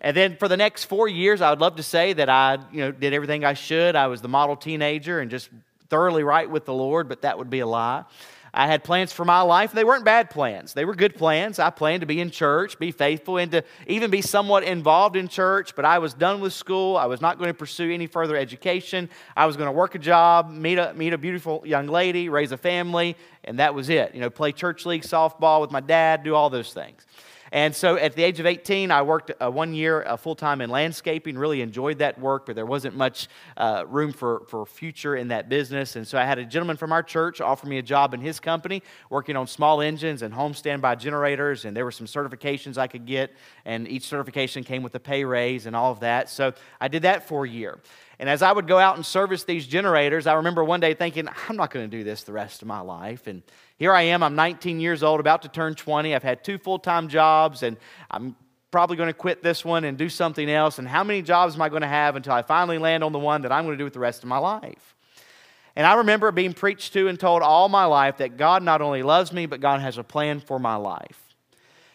And 0.01 0.15
then 0.15 0.37
for 0.37 0.47
the 0.47 0.57
next 0.57 0.85
four 0.85 1.07
years, 1.07 1.41
I 1.41 1.49
would 1.49 1.59
love 1.59 1.75
to 1.75 1.83
say 1.83 2.13
that 2.13 2.29
I 2.29 2.57
you 2.71 2.79
know, 2.79 2.91
did 2.91 3.13
everything 3.13 3.43
I 3.43 3.53
should. 3.53 3.95
I 3.95 4.07
was 4.07 4.21
the 4.21 4.29
model 4.29 4.55
teenager 4.55 5.19
and 5.19 5.29
just 5.29 5.49
thoroughly 5.89 6.23
right 6.23 6.49
with 6.49 6.65
the 6.65 6.73
Lord, 6.73 7.09
but 7.09 7.23
that 7.23 7.37
would 7.37 7.49
be 7.49 7.59
a 7.59 7.67
lie. 7.67 8.05
I 8.53 8.67
had 8.67 8.83
plans 8.83 9.11
for 9.11 9.25
my 9.25 9.41
life. 9.41 9.71
They 9.71 9.83
weren't 9.83 10.05
bad 10.05 10.29
plans, 10.29 10.73
they 10.73 10.85
were 10.85 10.95
good 10.95 11.15
plans. 11.15 11.59
I 11.59 11.69
planned 11.69 12.01
to 12.01 12.07
be 12.07 12.19
in 12.19 12.31
church, 12.31 12.79
be 12.79 12.91
faithful, 12.91 13.37
and 13.37 13.51
to 13.51 13.63
even 13.87 14.09
be 14.09 14.21
somewhat 14.21 14.63
involved 14.63 15.15
in 15.15 15.27
church. 15.27 15.75
But 15.75 15.85
I 15.85 15.99
was 15.99 16.13
done 16.13 16.41
with 16.41 16.53
school. 16.53 16.97
I 16.97 17.05
was 17.05 17.21
not 17.21 17.37
going 17.37 17.49
to 17.49 17.53
pursue 17.53 17.91
any 17.91 18.07
further 18.07 18.35
education. 18.35 19.09
I 19.35 19.45
was 19.45 19.55
going 19.55 19.67
to 19.67 19.71
work 19.71 19.95
a 19.95 19.99
job, 19.99 20.49
meet 20.49 20.77
a, 20.77 20.93
meet 20.93 21.13
a 21.13 21.17
beautiful 21.17 21.61
young 21.65 21.87
lady, 21.87 22.29
raise 22.29 22.51
a 22.51 22.57
family, 22.57 23.15
and 23.43 23.59
that 23.59 23.75
was 23.75 23.89
it. 23.89 24.15
You 24.15 24.21
know, 24.21 24.29
play 24.29 24.51
church 24.51 24.85
league 24.85 25.03
softball 25.03 25.61
with 25.61 25.71
my 25.71 25.81
dad, 25.81 26.23
do 26.23 26.33
all 26.35 26.49
those 26.49 26.73
things. 26.73 27.05
And 27.51 27.75
so 27.75 27.95
at 27.97 28.15
the 28.15 28.23
age 28.23 28.39
of 28.39 28.45
18, 28.45 28.91
I 28.91 29.01
worked 29.01 29.31
uh, 29.41 29.49
one 29.49 29.73
year 29.73 30.03
uh, 30.03 30.17
full 30.17 30.35
time 30.35 30.61
in 30.61 30.69
landscaping, 30.69 31.37
really 31.37 31.61
enjoyed 31.61 31.99
that 31.99 32.19
work, 32.19 32.45
but 32.45 32.55
there 32.55 32.65
wasn't 32.65 32.95
much 32.95 33.27
uh, 33.57 33.85
room 33.87 34.13
for, 34.13 34.43
for 34.47 34.65
future 34.65 35.15
in 35.15 35.29
that 35.29 35.49
business. 35.49 35.95
And 35.95 36.07
so 36.07 36.17
I 36.17 36.25
had 36.25 36.37
a 36.37 36.45
gentleman 36.45 36.77
from 36.77 36.91
our 36.91 37.03
church 37.03 37.41
offer 37.41 37.67
me 37.67 37.77
a 37.77 37.81
job 37.81 38.13
in 38.13 38.21
his 38.21 38.39
company, 38.39 38.83
working 39.09 39.35
on 39.35 39.47
small 39.47 39.81
engines 39.81 40.21
and 40.21 40.33
home 40.33 40.53
standby 40.53 40.95
generators. 40.95 41.65
And 41.65 41.75
there 41.75 41.85
were 41.85 41.91
some 41.91 42.07
certifications 42.07 42.77
I 42.77 42.87
could 42.87 43.05
get, 43.05 43.33
and 43.65 43.87
each 43.87 44.03
certification 44.03 44.63
came 44.63 44.83
with 44.83 44.93
a 44.95 44.99
pay 44.99 45.23
raise 45.23 45.65
and 45.65 45.75
all 45.75 45.91
of 45.91 46.01
that. 46.01 46.29
So 46.29 46.53
I 46.79 46.87
did 46.87 47.03
that 47.03 47.27
for 47.27 47.45
a 47.45 47.49
year. 47.49 47.79
And 48.19 48.29
as 48.29 48.41
I 48.41 48.51
would 48.51 48.67
go 48.67 48.77
out 48.77 48.97
and 48.97 49.05
service 49.05 49.45
these 49.45 49.65
generators, 49.65 50.27
I 50.27 50.33
remember 50.33 50.61
one 50.63 50.81
day 50.81 50.93
thinking, 50.93 51.29
I'm 51.47 51.55
not 51.55 51.71
going 51.71 51.89
to 51.89 51.97
do 51.97 52.03
this 52.03 52.23
the 52.23 52.33
rest 52.33 52.61
of 52.61 52.67
my 52.67 52.81
life. 52.81 53.27
And 53.27 53.41
here 53.77 53.93
I 53.93 54.01
am, 54.03 54.23
I'm 54.23 54.35
19 54.35 54.81
years 54.81 55.03
old, 55.03 55.21
about 55.21 55.43
to 55.43 55.47
turn 55.47 55.73
20. 55.73 56.13
I've 56.13 56.23
had 56.23 56.43
two 56.43 56.57
full 56.57 56.79
time 56.79 57.07
jobs, 57.07 57.63
and 57.63 57.77
I'm 58.11 58.35
probably 58.71 58.97
going 58.97 59.07
to 59.07 59.13
quit 59.13 59.41
this 59.41 59.63
one 59.63 59.85
and 59.85 59.97
do 59.97 60.09
something 60.09 60.49
else. 60.49 60.79
And 60.79 60.87
how 60.87 61.03
many 61.03 61.21
jobs 61.21 61.55
am 61.55 61.61
I 61.61 61.69
going 61.69 61.81
to 61.81 61.87
have 61.87 62.17
until 62.17 62.33
I 62.33 62.41
finally 62.41 62.77
land 62.77 63.05
on 63.05 63.13
the 63.13 63.19
one 63.19 63.43
that 63.43 63.53
I'm 63.53 63.63
going 63.63 63.75
to 63.75 63.81
do 63.81 63.85
with 63.85 63.93
the 63.93 63.99
rest 63.99 64.21
of 64.21 64.27
my 64.27 64.37
life? 64.37 64.95
And 65.77 65.87
I 65.87 65.95
remember 65.95 66.29
being 66.33 66.53
preached 66.53 66.91
to 66.93 67.07
and 67.07 67.17
told 67.17 67.41
all 67.41 67.69
my 67.69 67.85
life 67.85 68.17
that 68.17 68.35
God 68.35 68.63
not 68.63 68.81
only 68.81 69.01
loves 69.01 69.31
me, 69.31 69.45
but 69.45 69.61
God 69.61 69.79
has 69.79 69.97
a 69.97 70.03
plan 70.03 70.41
for 70.41 70.59
my 70.59 70.75
life. 70.75 71.28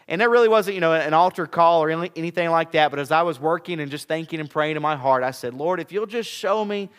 And 0.09 0.21
there 0.21 0.29
really 0.29 0.49
wasn't, 0.49 0.75
you 0.75 0.81
know, 0.81 0.93
an 0.93 1.15
altar 1.15 1.47
call 1.47 1.83
or 1.83 1.91
anything 1.91 2.51
like 2.51 2.73
that. 2.73 2.91
But 2.91 3.01
as 3.01 3.11
I 3.11 3.23
was 3.23 3.41
working 3.41 3.81
and 3.81 3.91
just 3.91 4.06
thinking 4.06 4.41
and 4.41 4.51
praying 4.51 4.77
in 4.77 4.83
my 4.83 4.97
heart, 4.97 5.23
I 5.23 5.31
said, 5.31 5.55
Lord, 5.55 5.81
if 5.81 5.93
you'll 5.93 6.06
just 6.06 6.31
show 6.31 6.65
me 6.65 6.91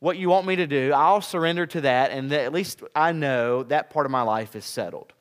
what 0.00 0.18
you 0.18 0.28
want 0.28 0.46
me 0.46 0.56
to 0.56 0.66
do, 0.66 0.92
I'll 0.92 1.22
surrender 1.22 1.66
to 1.66 1.80
that. 1.82 2.10
And 2.10 2.30
at 2.32 2.52
least 2.52 2.82
I 2.94 3.12
know 3.12 3.62
that 3.64 3.88
part 3.88 4.04
of 4.04 4.12
my 4.12 4.22
life 4.22 4.54
is 4.54 4.66
settled. 4.66 5.12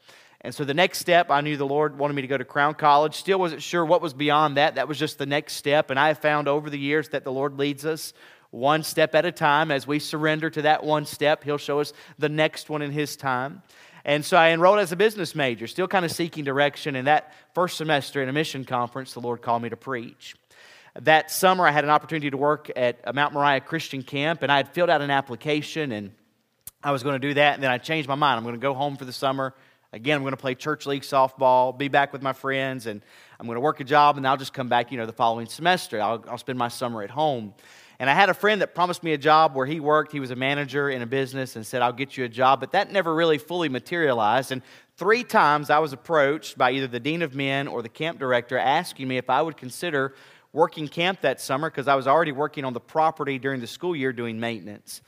And 0.41 0.53
so 0.53 0.65
the 0.65 0.73
next 0.73 0.99
step, 0.99 1.31
I 1.31 1.39
knew 1.39 1.55
the 1.55 1.65
Lord 1.65 1.97
wanted 1.97 2.15
me 2.15 2.21
to 2.23 2.27
go 2.27 2.37
to 2.37 2.43
Crown 2.43 2.73
College. 2.73 3.15
Still 3.15 3.39
wasn't 3.39 3.61
sure 3.61 3.85
what 3.85 4.01
was 4.01 4.13
beyond 4.13 4.57
that. 4.57 4.75
That 4.75 4.89
was 4.89 4.99
just 4.99 5.17
the 5.17 5.25
next 5.25 5.53
step. 5.53 5.89
And 5.89 5.97
I 5.97 6.09
have 6.09 6.19
found 6.19 6.49
over 6.49 6.69
the 6.69 6.77
years 6.77 7.07
that 7.09 7.23
the 7.23 7.31
Lord 7.31 7.57
leads 7.57 7.85
us 7.85 8.13
one 8.51 8.83
step 8.83 9.15
at 9.15 9.25
a 9.25 9.31
time. 9.31 9.71
As 9.71 9.87
we 9.87 9.99
surrender 9.99 10.49
to 10.49 10.63
that 10.63 10.83
one 10.83 11.05
step, 11.05 11.45
He'll 11.45 11.57
show 11.57 11.79
us 11.79 11.93
the 12.19 12.27
next 12.27 12.69
one 12.69 12.81
in 12.81 12.91
His 12.91 13.15
time. 13.15 13.63
And 14.05 14.25
so 14.25 14.35
I 14.35 14.49
enrolled 14.49 14.79
as 14.79 14.91
a 14.91 14.97
business 14.97 15.33
major, 15.33 15.65
still 15.67 15.87
kind 15.87 16.03
of 16.03 16.11
seeking 16.11 16.43
direction. 16.43 16.95
In 16.95 17.05
that 17.05 17.33
first 17.53 17.77
semester 17.77 18.21
in 18.21 18.27
a 18.27 18.33
mission 18.33 18.65
conference, 18.65 19.13
the 19.13 19.21
Lord 19.21 19.41
called 19.41 19.61
me 19.61 19.69
to 19.69 19.77
preach. 19.77 20.35
That 21.01 21.31
summer, 21.31 21.65
I 21.65 21.71
had 21.71 21.85
an 21.85 21.89
opportunity 21.89 22.29
to 22.29 22.37
work 22.37 22.69
at 22.75 23.15
Mount 23.15 23.33
Moriah 23.33 23.61
Christian 23.61 24.03
Camp, 24.03 24.43
and 24.43 24.51
I 24.51 24.57
had 24.57 24.73
filled 24.73 24.89
out 24.89 25.01
an 25.01 25.09
application, 25.09 25.91
and 25.91 26.11
I 26.83 26.91
was 26.91 27.01
going 27.01 27.19
to 27.19 27.27
do 27.27 27.33
that. 27.35 27.55
And 27.55 27.63
then 27.63 27.71
I 27.71 27.77
changed 27.77 28.07
my 28.07 28.15
mind. 28.15 28.37
I'm 28.37 28.43
going 28.43 28.55
to 28.55 28.61
go 28.61 28.73
home 28.73 28.97
for 28.97 29.05
the 29.05 29.13
summer. 29.13 29.55
Again, 29.93 30.17
I'm 30.17 30.23
going 30.23 30.31
to 30.31 30.37
play 30.37 30.55
church 30.55 30.85
league 30.85 31.03
softball, 31.03 31.75
be 31.75 31.87
back 31.87 32.13
with 32.13 32.21
my 32.21 32.33
friends, 32.33 32.87
and 32.87 33.01
I'm 33.39 33.45
going 33.45 33.55
to 33.55 33.61
work 33.61 33.79
a 33.79 33.83
job, 33.83 34.17
and 34.17 34.25
then 34.25 34.31
I'll 34.31 34.37
just 34.37 34.53
come 34.53 34.67
back, 34.67 34.91
you 34.91 34.97
know, 34.97 35.05
the 35.05 35.13
following 35.13 35.47
semester. 35.47 36.01
I'll, 36.01 36.23
I'll 36.27 36.37
spend 36.37 36.59
my 36.59 36.67
summer 36.67 37.03
at 37.03 37.09
home. 37.09 37.53
And 38.03 38.09
I 38.09 38.15
had 38.15 38.27
a 38.27 38.33
friend 38.33 38.59
that 38.59 38.75
promised 38.75 39.01
me 39.01 39.13
a 39.13 39.17
job 39.17 39.55
where 39.55 39.65
he 39.65 39.79
worked. 39.79 40.11
He 40.11 40.19
was 40.19 40.29
a 40.29 40.35
manager 40.35 40.89
in 40.89 41.01
a 41.01 41.05
business 41.05 41.55
and 41.55 41.65
said, 41.65 41.81
I'll 41.81 41.93
get 41.93 42.17
you 42.17 42.25
a 42.25 42.27
job. 42.27 42.59
But 42.59 42.73
that 42.73 42.91
never 42.91 43.15
really 43.15 43.37
fully 43.37 43.69
materialized. 43.69 44.51
And 44.51 44.61
three 44.97 45.23
times 45.23 45.69
I 45.69 45.79
was 45.79 45.93
approached 45.93 46.57
by 46.57 46.71
either 46.71 46.87
the 46.87 46.99
dean 46.99 47.21
of 47.21 47.33
men 47.33 47.65
or 47.65 47.81
the 47.81 47.87
camp 47.87 48.19
director 48.19 48.57
asking 48.57 49.07
me 49.07 49.15
if 49.15 49.29
I 49.29 49.41
would 49.41 49.55
consider 49.55 50.15
working 50.51 50.89
camp 50.89 51.21
that 51.21 51.39
summer 51.39 51.69
because 51.69 51.87
I 51.87 51.95
was 51.95 52.05
already 52.05 52.33
working 52.33 52.65
on 52.65 52.73
the 52.73 52.81
property 52.81 53.39
during 53.39 53.61
the 53.61 53.67
school 53.67 53.95
year 53.95 54.11
doing 54.11 54.37
maintenance. 54.37 55.01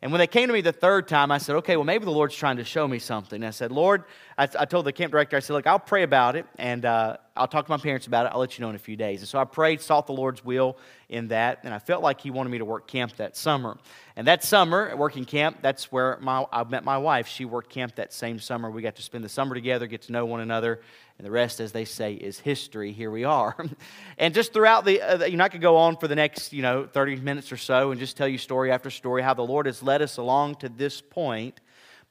And 0.00 0.10
when 0.10 0.18
they 0.18 0.26
came 0.26 0.46
to 0.46 0.54
me 0.54 0.62
the 0.62 0.72
third 0.72 1.06
time, 1.06 1.30
I 1.30 1.36
said, 1.36 1.56
okay, 1.56 1.76
well, 1.76 1.84
maybe 1.84 2.06
the 2.06 2.12
Lord's 2.12 2.34
trying 2.34 2.56
to 2.56 2.64
show 2.64 2.88
me 2.88 2.98
something. 2.98 3.44
I 3.44 3.50
said, 3.50 3.72
Lord, 3.72 4.04
I, 4.38 4.48
I, 4.56 4.64
told 4.66 4.86
the 4.86 4.92
camp 4.92 5.10
director, 5.10 5.36
I 5.36 5.40
said, 5.40 5.54
look, 5.54 5.66
I'll 5.66 5.80
pray 5.80 6.04
about 6.04 6.36
it 6.36 6.46
and 6.58 6.84
uh, 6.84 7.16
I'll 7.36 7.48
talk 7.48 7.66
to 7.66 7.70
my 7.72 7.76
parents 7.76 8.06
about 8.06 8.24
it. 8.24 8.32
I'll 8.32 8.38
let 8.38 8.56
you 8.56 8.62
know 8.62 8.70
in 8.70 8.76
a 8.76 8.78
few 8.78 8.94
days. 8.94 9.18
And 9.18 9.28
so 9.28 9.36
I 9.36 9.44
prayed, 9.44 9.80
sought 9.80 10.06
the 10.06 10.12
Lord's 10.12 10.44
will 10.44 10.76
in 11.08 11.28
that, 11.28 11.60
and 11.64 11.74
I 11.74 11.80
felt 11.80 12.04
like 12.04 12.20
He 12.20 12.30
wanted 12.30 12.50
me 12.50 12.58
to 12.58 12.64
work 12.64 12.86
camp 12.86 13.16
that 13.16 13.36
summer. 13.36 13.76
And 14.14 14.28
that 14.28 14.44
summer, 14.44 14.94
working 14.96 15.24
camp, 15.24 15.58
that's 15.60 15.90
where 15.90 16.18
my, 16.20 16.46
I 16.52 16.62
met 16.62 16.84
my 16.84 16.98
wife. 16.98 17.26
She 17.26 17.46
worked 17.46 17.70
camp 17.70 17.96
that 17.96 18.12
same 18.12 18.38
summer. 18.38 18.70
We 18.70 18.80
got 18.80 18.94
to 18.96 19.02
spend 19.02 19.24
the 19.24 19.28
summer 19.28 19.56
together, 19.56 19.88
get 19.88 20.02
to 20.02 20.12
know 20.12 20.24
one 20.24 20.40
another, 20.40 20.82
and 21.18 21.26
the 21.26 21.32
rest, 21.32 21.58
as 21.58 21.72
they 21.72 21.84
say, 21.84 22.14
is 22.14 22.38
history. 22.38 22.92
Here 22.92 23.10
we 23.10 23.24
are. 23.24 23.56
and 24.18 24.34
just 24.34 24.52
throughout 24.52 24.84
the, 24.84 25.02
uh, 25.02 25.24
you 25.24 25.36
know, 25.36 25.44
I 25.44 25.48
could 25.48 25.60
go 25.60 25.76
on 25.76 25.96
for 25.96 26.06
the 26.06 26.14
next, 26.14 26.52
you 26.52 26.62
know, 26.62 26.86
30 26.86 27.16
minutes 27.16 27.50
or 27.50 27.56
so 27.56 27.90
and 27.90 27.98
just 27.98 28.16
tell 28.16 28.28
you 28.28 28.38
story 28.38 28.70
after 28.70 28.88
story 28.88 29.22
how 29.22 29.34
the 29.34 29.42
Lord 29.42 29.66
has 29.66 29.82
led 29.82 30.00
us 30.00 30.16
along 30.16 30.56
to 30.56 30.68
this 30.68 31.00
point. 31.00 31.60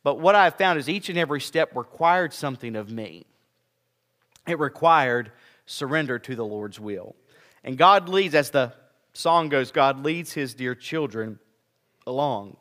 But 0.07 0.21
what 0.21 0.36
I've 0.36 0.56
found 0.56 0.80
is 0.80 0.88
each 0.88 1.09
and 1.09 1.18
every 1.18 1.42
step 1.42 1.75
required 1.75 2.31
something 2.31 2.77
of 2.77 2.89
me. 2.89 3.25
It 4.48 4.57
required 4.57 5.33
surrender 5.65 6.18
to 6.19 6.33
the 6.33 6.45
Lord's 6.45 6.80
will. 6.80 7.13
And 7.62 7.77
God 7.77 8.07
leads, 8.07 8.33
as 8.33 8.50
the 8.50 8.71
song 9.12 9.50
goes, 9.50 9.74
God 9.74 10.06
leads 10.06 10.31
his 10.31 10.54
dear 10.54 10.75
children 10.75 11.39
along. 12.06 12.56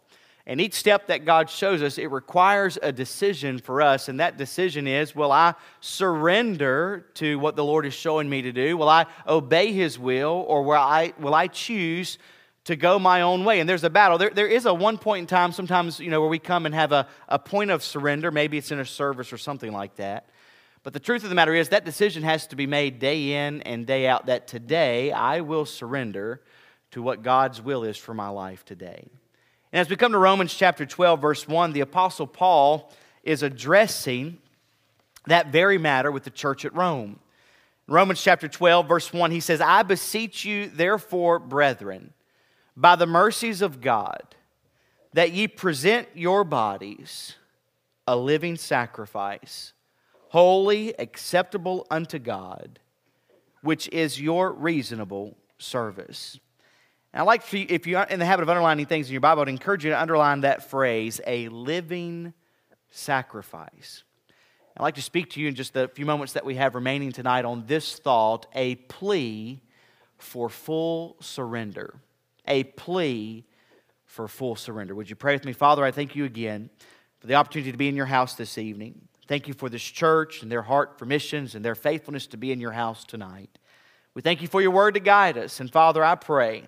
And 0.44 0.60
each 0.60 0.75
step 0.75 1.06
that 1.06 1.25
God 1.25 1.48
shows 1.48 1.82
us, 1.82 1.98
it 1.98 2.10
requires 2.10 2.81
a 2.82 2.90
decision 2.90 3.60
for 3.60 3.81
us. 3.81 4.08
And 4.08 4.19
that 4.19 4.37
decision 4.37 4.88
is 4.88 5.14
will 5.14 5.31
I 5.31 5.54
surrender 5.78 7.06
to 7.14 7.38
what 7.38 7.54
the 7.54 7.62
Lord 7.62 7.87
is 7.87 7.94
showing 7.94 8.28
me 8.28 8.42
to 8.42 8.50
do? 8.50 8.76
Will 8.76 8.88
I 8.88 9.06
obey 9.25 9.72
His 9.72 10.00
will? 10.00 10.44
Or 10.49 10.64
will 10.64 10.75
I, 10.75 11.12
will 11.20 11.37
I 11.37 11.46
choose 11.46 12.19
to 12.66 12.76
go 12.76 12.98
my 12.98 13.22
own 13.22 13.44
way? 13.44 13.58
And 13.60 13.68
there's 13.68 13.84
a 13.84 13.90
battle. 13.90 14.18
There, 14.18 14.30
there 14.30 14.46
is 14.46 14.66
a 14.66 14.74
one 14.74 14.98
point 14.98 15.22
in 15.22 15.26
time, 15.26 15.50
sometimes, 15.52 15.98
you 15.98 16.10
know, 16.10 16.20
where 16.20 16.28
we 16.28 16.38
come 16.38 16.66
and 16.66 16.74
have 16.74 16.92
a, 16.92 17.08
a 17.28 17.38
point 17.38 17.70
of 17.70 17.82
surrender. 17.82 18.30
Maybe 18.30 18.58
it's 18.58 18.70
in 18.70 18.78
a 18.78 18.84
service 18.84 19.32
or 19.32 19.38
something 19.38 19.72
like 19.72 19.96
that. 19.96 20.28
But 20.82 20.92
the 20.92 21.00
truth 21.00 21.24
of 21.24 21.30
the 21.30 21.34
matter 21.34 21.54
is, 21.54 21.70
that 21.70 21.84
decision 21.84 22.22
has 22.22 22.46
to 22.48 22.56
be 22.56 22.68
made 22.68 23.00
day 23.00 23.46
in 23.46 23.62
and 23.62 23.86
day 23.86 24.06
out 24.06 24.26
that 24.26 24.46
today 24.46 25.10
I 25.10 25.40
will 25.40 25.64
surrender 25.64 26.42
to 26.92 27.02
what 27.02 27.23
God's 27.23 27.61
will 27.61 27.82
is 27.82 27.96
for 27.96 28.14
my 28.14 28.28
life 28.28 28.64
today. 28.64 29.08
And 29.73 29.80
as 29.80 29.90
we 29.90 29.96
come 29.96 30.12
to 30.12 30.18
Romans 30.18 30.54
chapter 30.54 30.87
12, 30.87 31.20
verse 31.20 31.49
1, 31.49 31.73
the 31.73 31.80
Apostle 31.80 32.26
Paul 32.26 32.92
is 33.25 33.42
addressing 33.42 34.38
that 35.26 35.49
very 35.49 35.76
matter 35.76 36.11
with 36.11 36.25
the 36.25 36.30
church 36.30 36.64
at 36.64 36.75
Rome. 36.75 37.18
In 37.88 37.94
Romans 37.94 38.23
chapter 38.23 38.49
12, 38.49 38.88
verse 38.88 39.12
1, 39.12 39.30
he 39.32 39.40
says, 39.40 39.61
I 39.61 39.82
beseech 39.82 40.44
you, 40.44 40.68
therefore, 40.68 41.38
brethren, 41.38 42.12
by 42.76 42.97
the 42.97 43.06
mercies 43.06 43.62
of 43.62 43.80
God, 43.80 44.23
that 45.12 45.33
ye 45.33 45.49
present 45.49 46.09
your 46.14 46.45
bodies 46.45 47.37
a 48.06 48.16
living 48.16 48.56
sacrifice, 48.56 49.73
holy, 50.28 50.99
acceptable 50.99 51.87
unto 51.90 52.18
God, 52.18 52.78
which 53.62 53.88
is 53.88 54.21
your 54.21 54.52
reasonable 54.52 55.37
service. 55.59 56.38
And 57.12 57.23
I 57.23 57.25
like 57.25 57.42
for 57.42 57.56
you, 57.56 57.66
if 57.68 57.87
you're 57.87 58.02
in 58.02 58.18
the 58.18 58.26
habit 58.26 58.42
of 58.42 58.49
underlining 58.49 58.87
things 58.87 59.09
in 59.09 59.12
your 59.12 59.21
Bible, 59.21 59.42
I'd 59.42 59.49
encourage 59.49 59.85
you 59.85 59.90
to 59.90 60.00
underline 60.00 60.42
that 60.42 60.68
phrase, 60.68 61.21
a 61.26 61.49
living 61.49 62.35
sacrifice. 62.90 64.04
I'd 64.76 64.83
like 64.83 64.97
to 64.97 65.02
speak 65.02 65.30
to 65.30 65.40
you 65.40 65.49
in 65.49 65.54
just 65.54 65.73
the 65.73 65.88
few 65.88 66.04
moments 66.04 66.35
that 66.35 66.45
we 66.45 66.56
have 66.56 66.75
remaining 66.75 67.11
tonight 67.11 67.47
on 67.47 67.64
this 67.66 67.99
thought 67.99 68.47
a 68.54 68.75
plea 68.75 69.62
for 70.18 70.50
full 70.50 71.16
surrender. 71.21 71.95
A 72.46 72.64
plea 72.64 73.44
for 74.04 74.28
full 74.28 74.56
surrender. 74.56 74.94
Would 74.94 75.10
you 75.10 75.16
pray 75.16 75.34
with 75.34 75.44
me? 75.44 75.52
Father, 75.52 75.84
I 75.84 75.90
thank 75.90 76.16
you 76.16 76.24
again 76.24 76.70
for 77.20 77.26
the 77.26 77.34
opportunity 77.34 77.72
to 77.72 77.78
be 77.78 77.88
in 77.88 77.96
your 77.96 78.06
house 78.06 78.34
this 78.34 78.56
evening. 78.58 79.08
Thank 79.28 79.48
you 79.48 79.54
for 79.54 79.68
this 79.68 79.82
church 79.82 80.42
and 80.42 80.50
their 80.50 80.62
heart 80.62 80.98
for 80.98 81.04
missions 81.04 81.54
and 81.54 81.64
their 81.64 81.74
faithfulness 81.74 82.26
to 82.28 82.36
be 82.36 82.52
in 82.52 82.60
your 82.60 82.72
house 82.72 83.04
tonight. 83.04 83.58
We 84.14 84.22
thank 84.22 84.40
you 84.40 84.48
for 84.48 84.62
your 84.62 84.70
word 84.70 84.94
to 84.94 85.00
guide 85.00 85.36
us. 85.36 85.60
And 85.60 85.70
Father, 85.70 86.02
I 86.04 86.14
pray 86.14 86.64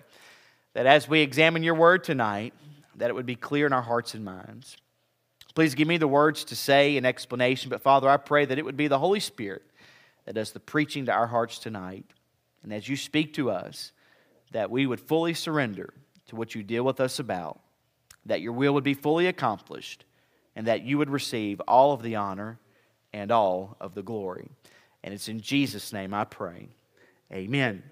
that 0.73 0.85
as 0.85 1.07
we 1.07 1.21
examine 1.21 1.63
your 1.63 1.75
word 1.75 2.03
tonight, 2.03 2.53
that 2.97 3.09
it 3.09 3.13
would 3.13 3.25
be 3.25 3.35
clear 3.35 3.65
in 3.65 3.73
our 3.73 3.81
hearts 3.81 4.13
and 4.13 4.23
minds. 4.23 4.77
Please 5.55 5.73
give 5.73 5.87
me 5.87 5.97
the 5.97 6.07
words 6.07 6.43
to 6.45 6.55
say 6.55 6.97
in 6.97 7.05
explanation, 7.05 7.69
but 7.69 7.81
Father, 7.81 8.09
I 8.09 8.17
pray 8.17 8.45
that 8.45 8.59
it 8.59 8.65
would 8.65 8.77
be 8.77 8.87
the 8.87 8.99
Holy 8.99 9.19
Spirit 9.19 9.63
that 10.25 10.35
does 10.35 10.51
the 10.51 10.59
preaching 10.59 11.05
to 11.05 11.11
our 11.11 11.27
hearts 11.27 11.57
tonight. 11.57 12.05
And 12.61 12.73
as 12.73 12.87
you 12.87 12.95
speak 12.95 13.33
to 13.35 13.49
us, 13.49 13.93
that 14.51 14.71
we 14.71 14.85
would 14.85 14.99
fully 14.99 15.33
surrender 15.33 15.93
to 16.27 16.35
what 16.35 16.55
you 16.55 16.63
deal 16.63 16.83
with 16.83 16.99
us 16.99 17.19
about, 17.19 17.59
that 18.25 18.41
your 18.41 18.53
will 18.53 18.73
would 18.73 18.83
be 18.83 18.93
fully 18.93 19.27
accomplished, 19.27 20.05
and 20.55 20.67
that 20.67 20.83
you 20.83 20.97
would 20.97 21.09
receive 21.09 21.59
all 21.61 21.93
of 21.93 22.01
the 22.01 22.15
honor 22.15 22.59
and 23.13 23.31
all 23.31 23.77
of 23.79 23.95
the 23.95 24.03
glory. 24.03 24.49
And 25.03 25.13
it's 25.13 25.29
in 25.29 25.41
Jesus' 25.41 25.93
name 25.93 26.13
I 26.13 26.25
pray. 26.25 26.69
Amen. 27.31 27.83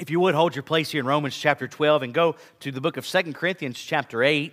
If 0.00 0.10
you 0.10 0.20
would 0.20 0.34
hold 0.34 0.56
your 0.56 0.62
place 0.62 0.90
here 0.90 1.00
in 1.00 1.06
Romans 1.06 1.36
chapter 1.36 1.68
12 1.68 2.02
and 2.02 2.14
go 2.14 2.36
to 2.60 2.70
the 2.70 2.80
book 2.80 2.96
of 2.96 3.06
Second 3.06 3.34
Corinthians 3.34 3.78
chapter 3.78 4.22
8. 4.22 4.52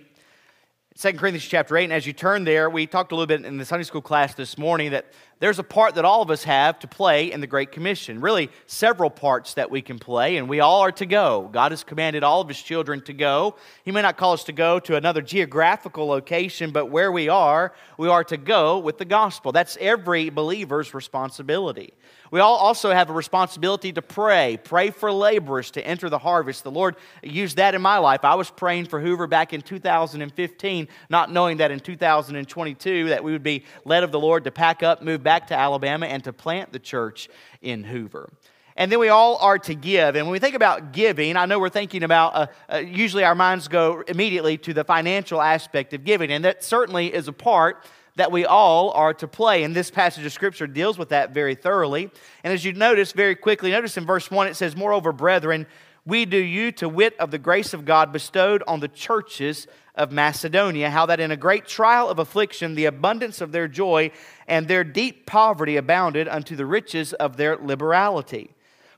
2 0.98 1.12
Corinthians 1.14 1.44
chapter 1.44 1.76
8, 1.76 1.84
and 1.84 1.92
as 1.92 2.06
you 2.06 2.12
turn 2.12 2.44
there, 2.44 2.68
we 2.68 2.84
talked 2.86 3.12
a 3.12 3.14
little 3.14 3.26
bit 3.26 3.44
in 3.44 3.56
the 3.56 3.64
Sunday 3.64 3.84
school 3.84 4.02
class 4.02 4.34
this 4.34 4.58
morning 4.58 4.90
that 4.90 5.06
there's 5.40 5.58
a 5.58 5.64
part 5.64 5.94
that 5.94 6.04
all 6.04 6.22
of 6.22 6.30
us 6.30 6.44
have 6.44 6.78
to 6.80 6.86
play 6.86 7.32
in 7.32 7.40
the 7.40 7.46
Great 7.46 7.72
Commission. 7.72 8.20
Really, 8.20 8.50
several 8.66 9.08
parts 9.08 9.54
that 9.54 9.70
we 9.70 9.80
can 9.82 9.98
play, 9.98 10.36
and 10.36 10.48
we 10.48 10.60
all 10.60 10.80
are 10.80 10.92
to 10.92 11.06
go. 11.06 11.48
God 11.50 11.72
has 11.72 11.82
commanded 11.82 12.22
all 12.22 12.42
of 12.42 12.48
His 12.48 12.60
children 12.62 13.00
to 13.02 13.14
go. 13.14 13.56
He 13.84 13.90
may 13.90 14.02
not 14.02 14.18
call 14.18 14.34
us 14.34 14.44
to 14.44 14.52
go 14.52 14.78
to 14.80 14.96
another 14.96 15.22
geographical 15.22 16.06
location, 16.06 16.70
but 16.70 16.86
where 16.86 17.10
we 17.10 17.28
are, 17.30 17.72
we 17.96 18.08
are 18.08 18.22
to 18.24 18.36
go 18.36 18.78
with 18.78 18.98
the 18.98 19.04
gospel. 19.06 19.50
That's 19.50 19.78
every 19.80 20.28
believer's 20.28 20.92
responsibility. 20.92 21.94
We 22.30 22.38
all 22.38 22.56
also 22.56 22.92
have 22.92 23.10
a 23.10 23.12
responsibility 23.12 23.92
to 23.92 24.02
pray. 24.02 24.58
Pray 24.62 24.90
for 24.90 25.10
laborers 25.10 25.72
to 25.72 25.84
enter 25.84 26.08
the 26.08 26.18
harvest. 26.18 26.62
The 26.62 26.70
Lord 26.70 26.94
used 27.24 27.56
that 27.56 27.74
in 27.74 27.82
my 27.82 27.98
life. 27.98 28.24
I 28.24 28.36
was 28.36 28.50
praying 28.50 28.86
for 28.86 29.00
Hoover 29.00 29.26
back 29.26 29.52
in 29.52 29.62
2015, 29.62 30.88
not 31.08 31.32
knowing 31.32 31.56
that 31.56 31.72
in 31.72 31.80
2022 31.80 33.08
that 33.08 33.24
we 33.24 33.32
would 33.32 33.42
be 33.42 33.64
led 33.84 34.04
of 34.04 34.12
the 34.12 34.20
Lord 34.20 34.44
to 34.44 34.52
pack 34.52 34.84
up, 34.84 35.02
move 35.02 35.24
back 35.24 35.29
to 35.38 35.58
Alabama, 35.58 36.06
and 36.06 36.22
to 36.24 36.32
plant 36.32 36.72
the 36.72 36.78
church 36.78 37.28
in 37.62 37.84
Hoover. 37.84 38.30
And 38.76 38.90
then 38.90 38.98
we 38.98 39.08
all 39.08 39.36
are 39.36 39.58
to 39.58 39.74
give. 39.74 40.16
And 40.16 40.26
when 40.26 40.32
we 40.32 40.38
think 40.38 40.54
about 40.54 40.92
giving, 40.92 41.36
I 41.36 41.44
know 41.46 41.58
we're 41.58 41.68
thinking 41.68 42.02
about, 42.02 42.34
uh, 42.34 42.46
uh, 42.72 42.78
usually 42.78 43.24
our 43.24 43.34
minds 43.34 43.68
go 43.68 44.02
immediately 44.06 44.56
to 44.58 44.72
the 44.72 44.84
financial 44.84 45.42
aspect 45.42 45.92
of 45.92 46.04
giving. 46.04 46.30
And 46.30 46.44
that 46.44 46.64
certainly 46.64 47.12
is 47.12 47.28
a 47.28 47.32
part 47.32 47.84
that 48.16 48.32
we 48.32 48.46
all 48.46 48.90
are 48.92 49.14
to 49.14 49.28
play. 49.28 49.64
And 49.64 49.74
this 49.74 49.90
passage 49.90 50.24
of 50.24 50.32
Scripture 50.32 50.66
deals 50.66 50.98
with 50.98 51.10
that 51.10 51.34
very 51.34 51.54
thoroughly. 51.54 52.10
And 52.42 52.52
as 52.52 52.64
you 52.64 52.72
notice 52.72 53.12
very 53.12 53.34
quickly, 53.34 53.70
notice 53.70 53.96
in 53.96 54.06
verse 54.06 54.30
1 54.30 54.46
it 54.46 54.56
says, 54.56 54.74
Moreover, 54.74 55.12
brethren, 55.12 55.66
we 56.06 56.24
do 56.24 56.38
you 56.38 56.72
to 56.72 56.88
wit 56.88 57.18
of 57.18 57.30
the 57.30 57.38
grace 57.38 57.74
of 57.74 57.84
God 57.84 58.12
bestowed 58.12 58.62
on 58.66 58.80
the 58.80 58.88
churches 58.88 59.66
of 60.00 60.10
Macedonia, 60.10 60.90
how 60.90 61.06
that 61.06 61.20
in 61.20 61.30
a 61.30 61.36
great 61.36 61.66
trial 61.66 62.08
of 62.08 62.18
affliction, 62.18 62.74
the 62.74 62.86
abundance 62.86 63.40
of 63.40 63.52
their 63.52 63.68
joy 63.68 64.10
and 64.48 64.66
their 64.66 64.82
deep 64.82 65.26
poverty 65.26 65.76
abounded 65.76 66.26
unto 66.26 66.56
the 66.56 66.66
riches 66.66 67.12
of 67.12 67.36
their 67.36 67.56
liberality. 67.56 68.50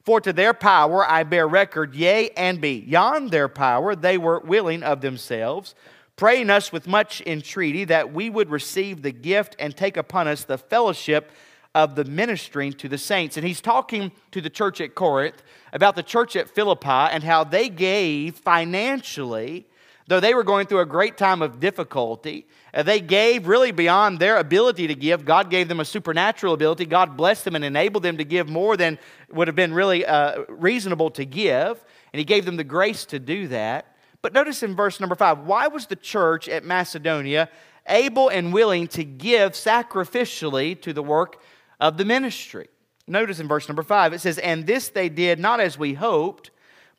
For 0.03 0.21
to 0.21 0.33
their 0.33 0.55
power 0.55 1.05
I 1.09 1.25
bear 1.25 1.47
record, 1.47 1.95
yea, 1.95 2.31
and 2.31 2.61
beyond 2.61 3.31
their 3.31 3.49
power 3.49 3.95
they 3.95 4.17
were 4.17 4.41
willing 4.41 4.83
of 4.83 5.01
themselves 5.01 5.75
praying 6.17 6.51
us 6.51 6.73
with 6.73 6.87
much 6.87 7.21
entreaty 7.27 7.85
that 7.85 8.13
we 8.13 8.31
would 8.31 8.51
receive 8.51 9.03
the 9.03 9.11
gift 9.11 9.57
and 9.59 9.77
take 9.77 9.97
upon 9.97 10.29
us 10.29 10.45
the 10.45 10.59
fellowship 10.59 11.33
of 11.75 11.95
the 11.95 12.05
ministering 12.05 12.73
to 12.73 12.89
the 12.89 12.99
saints. 12.99 13.37
And 13.37 13.47
he's 13.47 13.61
talking 13.61 14.13
to 14.31 14.41
the 14.41 14.51
church 14.51 14.81
at 14.81 14.95
Corinth 14.95 15.43
about 15.73 15.97
the 15.97 16.03
church 16.03 16.37
at 16.37 16.51
Philippi 16.51 16.89
and 16.89 17.25
how 17.25 17.45
they 17.45 17.69
gave 17.69 18.37
financially, 18.37 19.67
though 20.07 20.21
they 20.21 20.35
were 20.35 20.45
going 20.45 20.67
through 20.67 20.81
a 20.81 20.87
great 20.87 21.17
time 21.17 21.43
of 21.43 21.61
difficulty. 21.61 22.47
Uh, 22.75 22.83
they 22.83 23.01
gave 23.01 23.47
really 23.47 23.71
beyond 23.71 24.19
their 24.19 24.37
ability 24.37 24.87
to 24.87 24.95
give. 24.95 25.25
God 25.25 25.51
gave 25.51 25.69
them 25.69 25.81
a 25.81 25.85
supernatural 25.85 26.55
ability. 26.55 26.87
God 26.87 27.17
blessed 27.17 27.45
them 27.45 27.55
and 27.55 27.65
enabled 27.65 28.03
them 28.03 28.19
to 28.19 28.25
give 28.25 28.49
more 28.49 28.77
than 28.77 28.99
would 29.31 29.49
have 29.49 29.57
been 29.57 29.75
really 29.75 30.05
uh, 30.05 30.45
reasonable 30.49 31.11
to 31.13 31.25
give. 31.25 31.85
And 32.13 32.19
He 32.19 32.25
gave 32.25 32.45
them 32.45 32.57
the 32.57 32.65
grace 32.65 33.05
to 33.07 33.19
do 33.19 33.49
that. 33.49 33.97
But 34.23 34.33
notice 34.33 34.63
in 34.63 34.77
verse 34.77 35.01
number 35.01 35.17
five, 35.17 35.41
why 35.41 35.67
was 35.67 35.87
the 35.87 35.97
church 35.97 36.49
at 36.49 36.65
Macedonia 36.65 37.49
able 37.89 38.29
and 38.29 38.53
willing 38.53 38.87
to 38.89 39.03
give 39.03 39.53
sacrificially 39.53 40.81
to 40.83 40.93
the 40.93 41.03
work 41.03 41.43
of 41.81 41.97
the 41.97 42.05
ministry? 42.05 42.69
Notice 43.09 43.41
in 43.41 43.49
verse 43.49 43.69
number 43.69 43.83
five, 43.83 44.13
it 44.13 44.21
says, 44.21 44.39
And 44.39 44.65
this 44.67 44.89
they 44.89 45.09
did 45.09 45.41
not 45.41 45.59
as 45.59 45.77
we 45.77 45.95
hoped, 45.95 46.52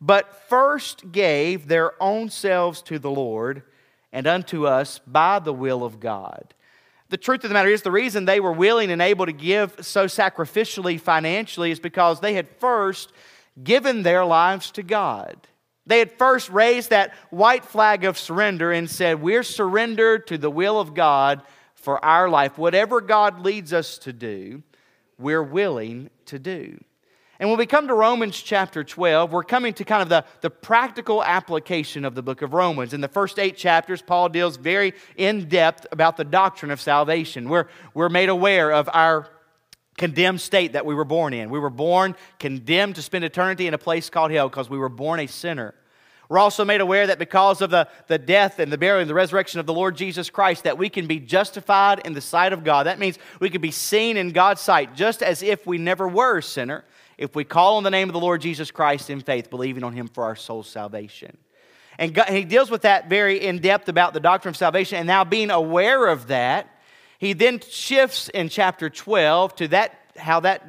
but 0.05 0.49
first 0.49 1.13
gave 1.13 1.69
their 1.69 1.93
own 2.03 2.29
selves 2.29 2.81
to 2.81 2.99
the 2.99 3.09
Lord 3.09 3.63
and 4.11 4.27
unto 4.27 4.67
us 4.67 4.99
by 5.07 5.39
the 5.39 5.53
will 5.53 5.81
of 5.81 6.01
God. 6.01 6.53
The 7.07 7.15
truth 7.15 7.45
of 7.45 7.49
the 7.49 7.53
matter 7.53 7.69
is, 7.69 7.83
the 7.83 7.91
reason 7.91 8.25
they 8.25 8.41
were 8.41 8.51
willing 8.51 8.91
and 8.91 9.01
able 9.01 9.25
to 9.25 9.31
give 9.31 9.77
so 9.79 10.07
sacrificially 10.07 10.99
financially 10.99 11.71
is 11.71 11.79
because 11.79 12.19
they 12.19 12.33
had 12.33 12.49
first 12.59 13.13
given 13.63 14.03
their 14.03 14.25
lives 14.25 14.71
to 14.71 14.83
God. 14.83 15.37
They 15.85 15.99
had 15.99 16.11
first 16.11 16.49
raised 16.49 16.89
that 16.89 17.13
white 17.29 17.63
flag 17.63 18.03
of 18.03 18.17
surrender 18.17 18.73
and 18.73 18.89
said, 18.89 19.21
We're 19.21 19.43
surrendered 19.43 20.27
to 20.27 20.37
the 20.37 20.51
will 20.51 20.81
of 20.81 20.93
God 20.93 21.43
for 21.75 22.03
our 22.03 22.27
life. 22.27 22.57
Whatever 22.57 22.99
God 22.99 23.39
leads 23.39 23.71
us 23.71 23.97
to 23.99 24.11
do, 24.11 24.63
we're 25.17 25.43
willing 25.43 26.09
to 26.25 26.39
do. 26.39 26.83
And 27.39 27.49
when 27.49 27.57
we 27.57 27.65
come 27.65 27.87
to 27.87 27.95
Romans 27.95 28.39
chapter 28.39 28.83
12, 28.83 29.31
we're 29.31 29.43
coming 29.43 29.73
to 29.73 29.83
kind 29.83 30.03
of 30.03 30.09
the, 30.09 30.23
the 30.41 30.51
practical 30.51 31.23
application 31.23 32.05
of 32.05 32.13
the 32.13 32.21
book 32.21 32.43
of 32.43 32.53
Romans. 32.53 32.93
In 32.93 33.01
the 33.01 33.07
first 33.07 33.39
eight 33.39 33.57
chapters, 33.57 34.03
Paul 34.03 34.29
deals 34.29 34.55
very 34.55 34.93
in 35.17 35.49
depth 35.49 35.87
about 35.91 36.15
the 36.15 36.23
doctrine 36.23 36.69
of 36.69 36.79
salvation. 36.79 37.49
We're, 37.49 37.65
we're 37.95 38.09
made 38.09 38.29
aware 38.29 38.71
of 38.71 38.87
our 38.93 39.27
condemned 39.97 40.41
state 40.41 40.73
that 40.73 40.85
we 40.85 40.93
were 40.93 41.05
born 41.05 41.33
in. 41.33 41.49
We 41.49 41.59
were 41.59 41.71
born 41.71 42.15
condemned 42.39 42.95
to 42.95 43.01
spend 43.01 43.23
eternity 43.23 43.67
in 43.67 43.73
a 43.73 43.79
place 43.79 44.09
called 44.09 44.31
hell 44.31 44.47
because 44.47 44.69
we 44.69 44.77
were 44.77 44.89
born 44.89 45.19
a 45.19 45.27
sinner. 45.27 45.73
We're 46.29 46.39
also 46.39 46.63
made 46.65 46.81
aware 46.81 47.07
that 47.07 47.19
because 47.19 47.61
of 47.61 47.69
the, 47.69 47.87
the 48.07 48.17
death 48.17 48.59
and 48.59 48.71
the 48.71 48.77
burial 48.77 49.01
and 49.01 49.09
the 49.09 49.13
resurrection 49.13 49.59
of 49.59 49.65
the 49.65 49.73
Lord 49.73 49.95
Jesus 49.95 50.29
Christ, 50.29 50.63
that 50.63 50.77
we 50.77 50.89
can 50.89 51.05
be 51.05 51.19
justified 51.19 52.01
in 52.05 52.13
the 52.13 52.21
sight 52.21 52.53
of 52.53 52.63
God. 52.63 52.85
That 52.85 52.97
means 52.97 53.19
we 53.39 53.49
can 53.49 53.61
be 53.61 53.71
seen 53.71 54.17
in 54.17 54.31
God's 54.31 54.61
sight 54.61 54.95
just 54.95 55.21
as 55.21 55.43
if 55.43 55.67
we 55.67 55.77
never 55.77 56.07
were 56.07 56.37
a 56.37 56.43
sinner, 56.43 56.85
if 57.17 57.35
we 57.35 57.43
call 57.43 57.77
on 57.77 57.83
the 57.83 57.91
name 57.91 58.09
of 58.09 58.13
the 58.13 58.19
Lord 58.19 58.41
Jesus 58.41 58.71
Christ 58.71 59.09
in 59.09 59.21
faith, 59.21 59.49
believing 59.49 59.83
on 59.83 59.93
Him 59.93 60.07
for 60.07 60.23
our 60.23 60.35
soul's 60.35 60.69
salvation. 60.69 61.37
And, 61.97 62.13
God, 62.13 62.29
he 62.29 62.43
deals 62.43 62.71
with 62.71 62.83
that 62.83 63.07
very 63.07 63.45
in 63.45 63.59
depth 63.59 63.87
about 63.87 64.13
the 64.13 64.19
doctrine 64.19 64.51
of 64.51 64.57
salvation. 64.57 64.97
And 64.97 65.07
now, 65.07 65.23
being 65.23 65.51
aware 65.51 66.07
of 66.07 66.27
that, 66.27 66.67
he 67.19 67.33
then 67.33 67.59
shifts 67.59 68.29
in 68.29 68.49
chapter 68.49 68.89
12 68.89 69.55
to 69.57 69.67
that 69.69 69.99
how 70.17 70.39
that 70.41 70.67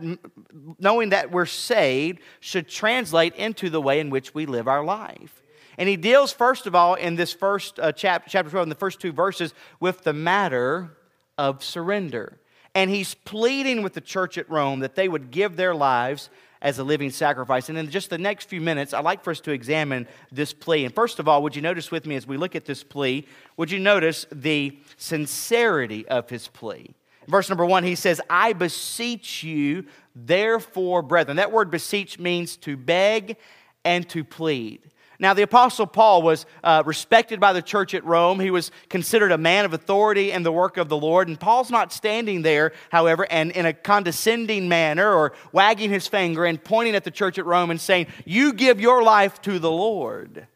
knowing 0.79 1.11
that 1.11 1.31
we're 1.31 1.47
saved 1.47 2.21
should 2.41 2.69
translate 2.69 3.35
into 3.35 3.69
the 3.69 3.81
way 3.81 4.01
in 4.01 4.11
which 4.11 4.35
we 4.35 4.47
live 4.47 4.69
our 4.69 4.85
life. 4.85 5.43
And 5.77 5.89
he 5.89 5.97
deals, 5.97 6.33
first 6.33 6.67
of 6.67 6.75
all, 6.75 6.95
in 6.95 7.17
this 7.17 7.33
first 7.33 7.81
uh, 7.81 7.93
chapter, 7.93 8.31
chapter 8.31 8.51
12, 8.51 8.65
in 8.65 8.69
the 8.69 8.75
first 8.75 9.01
two 9.01 9.13
verses, 9.13 9.53
with 9.81 10.03
the 10.05 10.13
matter 10.13 10.97
of 11.37 11.65
surrender. 11.65 12.39
And 12.75 12.91
he's 12.91 13.15
pleading 13.15 13.83
with 13.83 13.95
the 13.95 14.01
church 14.01 14.37
at 14.37 14.51
Rome 14.51 14.81
that 14.81 14.95
they 14.95 15.09
would 15.09 15.31
give 15.31 15.57
their 15.57 15.75
lives 15.75 16.29
as 16.61 16.79
a 16.79 16.85
living 16.85 17.11
sacrifice. 17.11 17.69
And 17.69 17.79
in 17.79 17.91
just 17.91 18.11
the 18.11 18.19
next 18.19 18.49
few 18.49 18.61
minutes, 18.61 18.95
I'd 18.95 19.05
like 19.05 19.23
for 19.23 19.31
us 19.31 19.41
to 19.41 19.53
examine 19.53 20.09
this 20.33 20.53
plea. 20.53 20.85
And 20.85 20.95
first 20.95 21.19
of 21.19 21.29
all, 21.29 21.43
would 21.43 21.55
you 21.55 21.63
notice 21.63 21.91
with 21.91 22.07
me 22.07 22.17
as 22.17 22.27
we 22.27 22.37
look 22.37 22.57
at 22.57 22.65
this 22.65 22.83
plea, 22.83 23.27
would 23.57 23.71
you 23.71 23.79
notice 23.79 24.27
the 24.33 24.79
sincerity 24.97 26.09
of 26.09 26.31
his 26.31 26.49
plea? 26.49 26.95
verse 27.29 27.49
number 27.49 27.65
one, 27.65 27.85
he 27.85 27.95
says, 27.95 28.21
I 28.29 28.53
beseech 28.53 29.43
you, 29.43 29.87
therefore, 30.15 31.03
brethren. 31.03 31.37
That 31.37 31.53
word 31.53 31.71
beseech 31.71 32.19
means 32.19 32.57
to 32.59 32.77
beg 32.77 33.37
and 33.85 34.09
to 34.11 34.25
plead. 34.25 34.83
Now, 35.19 35.33
the 35.33 35.43
Apostle 35.43 35.87
Paul 35.87 36.23
was 36.23 36.45
uh, 36.65 36.83
respected 36.85 37.39
by 37.39 37.53
the 37.53 37.63
church 37.63 37.95
at 37.95 38.05
Rome. 38.05 38.41
He 38.41 38.51
was 38.51 38.71
considered 38.89 39.31
a 39.31 39.39
man 39.39 39.65
of 39.65 39.73
authority 39.73 40.33
in 40.33 40.43
the 40.43 40.53
work 40.53 40.77
of 40.77 40.89
the 40.89 40.97
Lord. 40.97 41.29
And 41.29 41.39
Paul's 41.39 41.71
not 41.71 41.93
standing 41.93 42.43
there, 42.43 42.73
however, 42.91 43.27
and 43.31 43.53
in 43.53 43.65
a 43.67 43.73
condescending 43.73 44.69
manner 44.69 45.13
or 45.13 45.33
wagging 45.53 45.91
his 45.91 46.09
finger 46.09 46.45
and 46.45 46.63
pointing 46.63 46.97
at 46.97 47.05
the 47.05 47.11
church 47.11 47.39
at 47.39 47.47
Rome 47.47 47.71
and 47.71 47.81
saying, 47.81 48.07
You 48.25 48.53
give 48.53 48.81
your 48.81 49.03
life 49.03 49.41
to 49.43 49.59
the 49.59 49.71
Lord. 49.71 50.49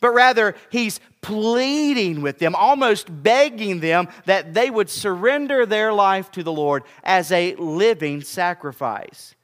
But 0.00 0.10
rather, 0.10 0.54
he's 0.70 1.00
pleading 1.20 2.22
with 2.22 2.38
them, 2.38 2.54
almost 2.54 3.08
begging 3.22 3.80
them 3.80 4.08
that 4.26 4.54
they 4.54 4.70
would 4.70 4.90
surrender 4.90 5.66
their 5.66 5.92
life 5.92 6.30
to 6.32 6.42
the 6.42 6.52
Lord 6.52 6.84
as 7.02 7.32
a 7.32 7.54
living 7.56 8.22
sacrifice. 8.22 9.34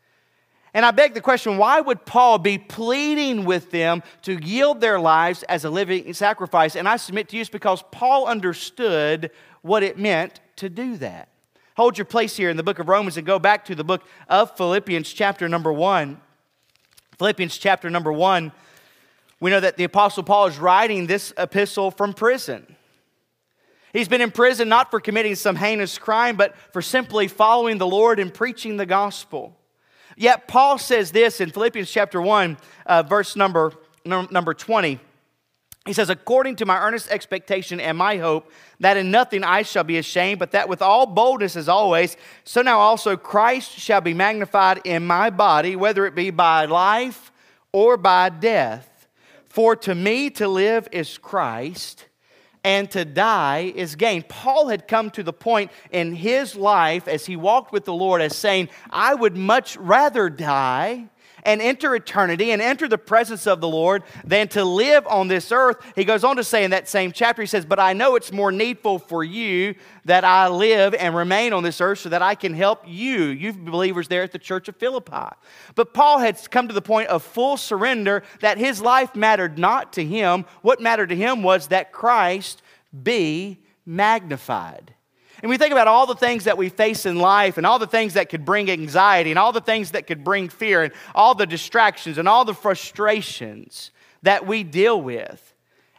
And 0.75 0.87
I 0.87 0.91
beg 0.91 1.14
the 1.14 1.21
question 1.21 1.59
why 1.59 1.81
would 1.81 2.07
Paul 2.07 2.38
be 2.38 2.57
pleading 2.59 3.45
with 3.45 3.71
them 3.71 4.02
to 4.23 4.43
yield 4.43 4.81
their 4.81 4.99
lives 4.99 5.43
as 5.45 5.64
a 5.64 5.71
living 5.71 6.12
sacrifice? 6.14 6.76
And 6.76 6.88
I 6.88 6.97
submit 6.97 7.29
to 7.29 7.37
you 7.37 7.43
it's 7.43 7.50
because 7.50 7.83
Paul 7.91 8.26
understood 8.26 9.31
what 9.61 9.83
it 9.83 9.99
meant 9.99 10.41
to 10.57 10.69
do 10.69 10.97
that. 10.99 11.29
Hold 11.76 11.97
your 11.97 12.05
place 12.05 12.37
here 12.37 12.50
in 12.50 12.57
the 12.57 12.62
book 12.62 12.79
of 12.79 12.88
Romans 12.88 13.17
and 13.17 13.26
go 13.26 13.38
back 13.38 13.64
to 13.67 13.75
the 13.75 13.85
book 13.85 14.02
of 14.29 14.57
Philippians, 14.57 15.11
chapter 15.12 15.49
number 15.49 15.73
one. 15.73 16.21
Philippians, 17.19 17.57
chapter 17.59 17.88
number 17.88 18.12
one. 18.12 18.52
We 19.41 19.50
know 19.50 19.61
that 19.61 19.76
the 19.76 19.85
Apostle 19.85 20.23
Paul 20.23 20.47
is 20.47 20.59
writing 20.59 21.07
this 21.07 21.33
epistle 21.37 21.91
from 21.91 22.14
prison. 22.14 22.76
He's 23.93 24.09
been 24.09 24.21
in 24.21 24.31
prison 24.31 24.69
not 24.69 24.91
for 24.91 25.00
committing 25.00 25.35
some 25.35 25.57
heinous 25.57 25.99
crime, 25.99 26.37
but 26.37 26.57
for 26.73 26.81
simply 26.81 27.29
following 27.29 27.79
the 27.79 27.87
Lord 27.87 28.19
and 28.19 28.33
preaching 28.33 28.76
the 28.76 28.87
gospel. 28.87 29.57
Yet 30.16 30.49
Paul 30.49 30.78
says 30.78 31.12
this 31.12 31.40
in 31.40 31.50
Philippians 31.50 31.90
chapter 31.90 32.21
1, 32.21 32.57
uh, 32.87 33.02
verse 33.02 33.37
number, 33.37 33.73
number 34.04 34.54
20. 34.54 35.00
He 35.85 35.92
says, 35.92 36.11
According 36.11 36.57
to 36.57 36.66
my 36.66 36.78
earnest 36.78 37.11
expectation 37.11 37.81
and 37.81 37.99
my 37.99 38.16
hope, 38.16 38.50
that 38.78 38.97
in 38.97 39.11
nothing 39.11 39.42
I 39.42 39.62
shall 39.62 39.85
be 39.85 39.99
ashamed, 39.99 40.38
but 40.38 40.52
that 40.52 40.69
with 40.69 40.81
all 40.81 41.07
boldness 41.07 41.57
as 41.57 41.69
always, 41.69 42.16
so 42.45 42.62
now 42.62 42.78
also 42.78 43.16
Christ 43.16 43.73
shall 43.73 44.00
be 44.00 44.14
magnified 44.14 44.81
in 44.85 45.07
my 45.07 45.31
body, 45.31 45.75
whether 45.75 46.07
it 46.07 46.14
be 46.14 46.31
by 46.31 46.66
life 46.66 47.33
or 47.73 47.97
by 47.97 48.28
death. 48.28 49.09
For 49.49 49.75
to 49.76 49.95
me 49.95 50.31
to 50.31 50.47
live 50.47 50.88
is 50.92 51.19
Christ, 51.19 52.07
and 52.64 52.90
to 52.92 53.04
die 53.04 53.73
is 53.75 53.97
gain. 53.97 54.23
Paul 54.23 54.69
had 54.69 54.87
come 54.87 55.11
to 55.11 55.23
the 55.23 55.33
point 55.33 55.71
in 55.90 56.14
his 56.14 56.54
life 56.54 57.09
as 57.09 57.26
he 57.26 57.37
walked 57.37 57.73
with 57.73 57.85
the 57.85 57.95
Lord 57.95 58.23
as 58.23 58.37
saying, 58.37 58.69
I 58.90 59.14
would 59.14 59.37
much 59.37 59.76
rather 59.76 60.31
die 60.31 61.09
and 61.43 61.61
enter 61.61 61.95
eternity 61.95 62.51
and 62.51 62.63
enter 62.63 62.89
the 62.89 62.99
presence 62.99 63.47
of 63.47 63.61
the 63.61 63.69
Lord 63.69 64.03
than 64.25 64.49
to 64.49 64.65
live 64.65 65.07
on 65.07 65.29
this 65.29 65.51
earth. 65.53 65.77
He 65.95 66.05
goes 66.05 66.25
on 66.25 66.37
to 66.37 66.45
say 66.45 66.65
in 66.65 66.71
that 66.71 66.89
same 66.89 67.13
chapter, 67.13 67.43
he 67.43 67.47
says, 67.47 67.65
But 67.65 67.79
I 67.79 67.93
know 67.93 68.17
it's 68.17 68.33
more 68.33 68.53
needful 68.53 68.99
for 68.99 69.25
you 69.25 69.75
that 70.05 70.25
I 70.25 70.49
live 70.49 70.95
and 70.95 71.15
remain 71.15 71.53
on 71.53 71.63
this 71.63 71.81
earth 71.81 72.01
so 72.01 72.09
that 72.09 72.23
I 72.23 72.35
can 72.35 72.55
help 72.55 72.85
you, 72.87 73.25
you 73.25 73.53
believers 73.53 74.09
there 74.09 74.23
at 74.23 74.33
the 74.33 74.39
church 74.39 74.69
of 74.69 74.77
Philippi. 74.77 75.35
But 75.75 75.95
Paul 75.95 76.19
had 76.19 76.39
come 76.51 76.69
to 76.69 76.75
the 76.75 76.83
point 76.83 77.09
of 77.09 77.23
full 77.23 77.57
surrender 77.57 78.23
that 78.41 78.59
his 78.59 78.81
life 78.81 79.15
mattered 79.15 79.59
not 79.59 79.93
to 79.95 80.05
him. 80.05 80.45
What 80.63 80.81
mattered 80.81 81.09
to 81.09 81.17
him 81.17 81.43
was 81.43 81.69
that 81.69 81.93
Christ 81.93 82.63
be 83.03 83.63
magnified. 83.87 84.95
And 85.43 85.51
we 85.51 85.59
think 85.59 85.73
about 85.73 85.89
all 85.89 86.07
the 86.07 86.15
things 86.15 86.45
that 86.45 86.57
we 86.57 86.69
face 86.69 87.05
in 87.05 87.19
life 87.19 87.59
and 87.59 87.67
all 87.67 87.81
the 87.81 87.87
things 87.87 88.15
that 88.15 88.29
could 88.29 88.45
bring 88.45 88.71
anxiety 88.71 89.31
and 89.31 89.39
all 89.39 89.53
the 89.53 89.61
things 89.61 89.91
that 89.91 90.07
could 90.07 90.23
bring 90.23 90.49
fear 90.49 90.85
and 90.85 90.93
all 91.15 91.35
the 91.35 91.47
distractions 91.47 92.17
and 92.17 92.29
all 92.29 92.45
the 92.45 92.55
frustrations 92.55 93.91
that 94.23 94.47
we 94.47 94.63
deal 94.63 95.01
with 95.03 95.51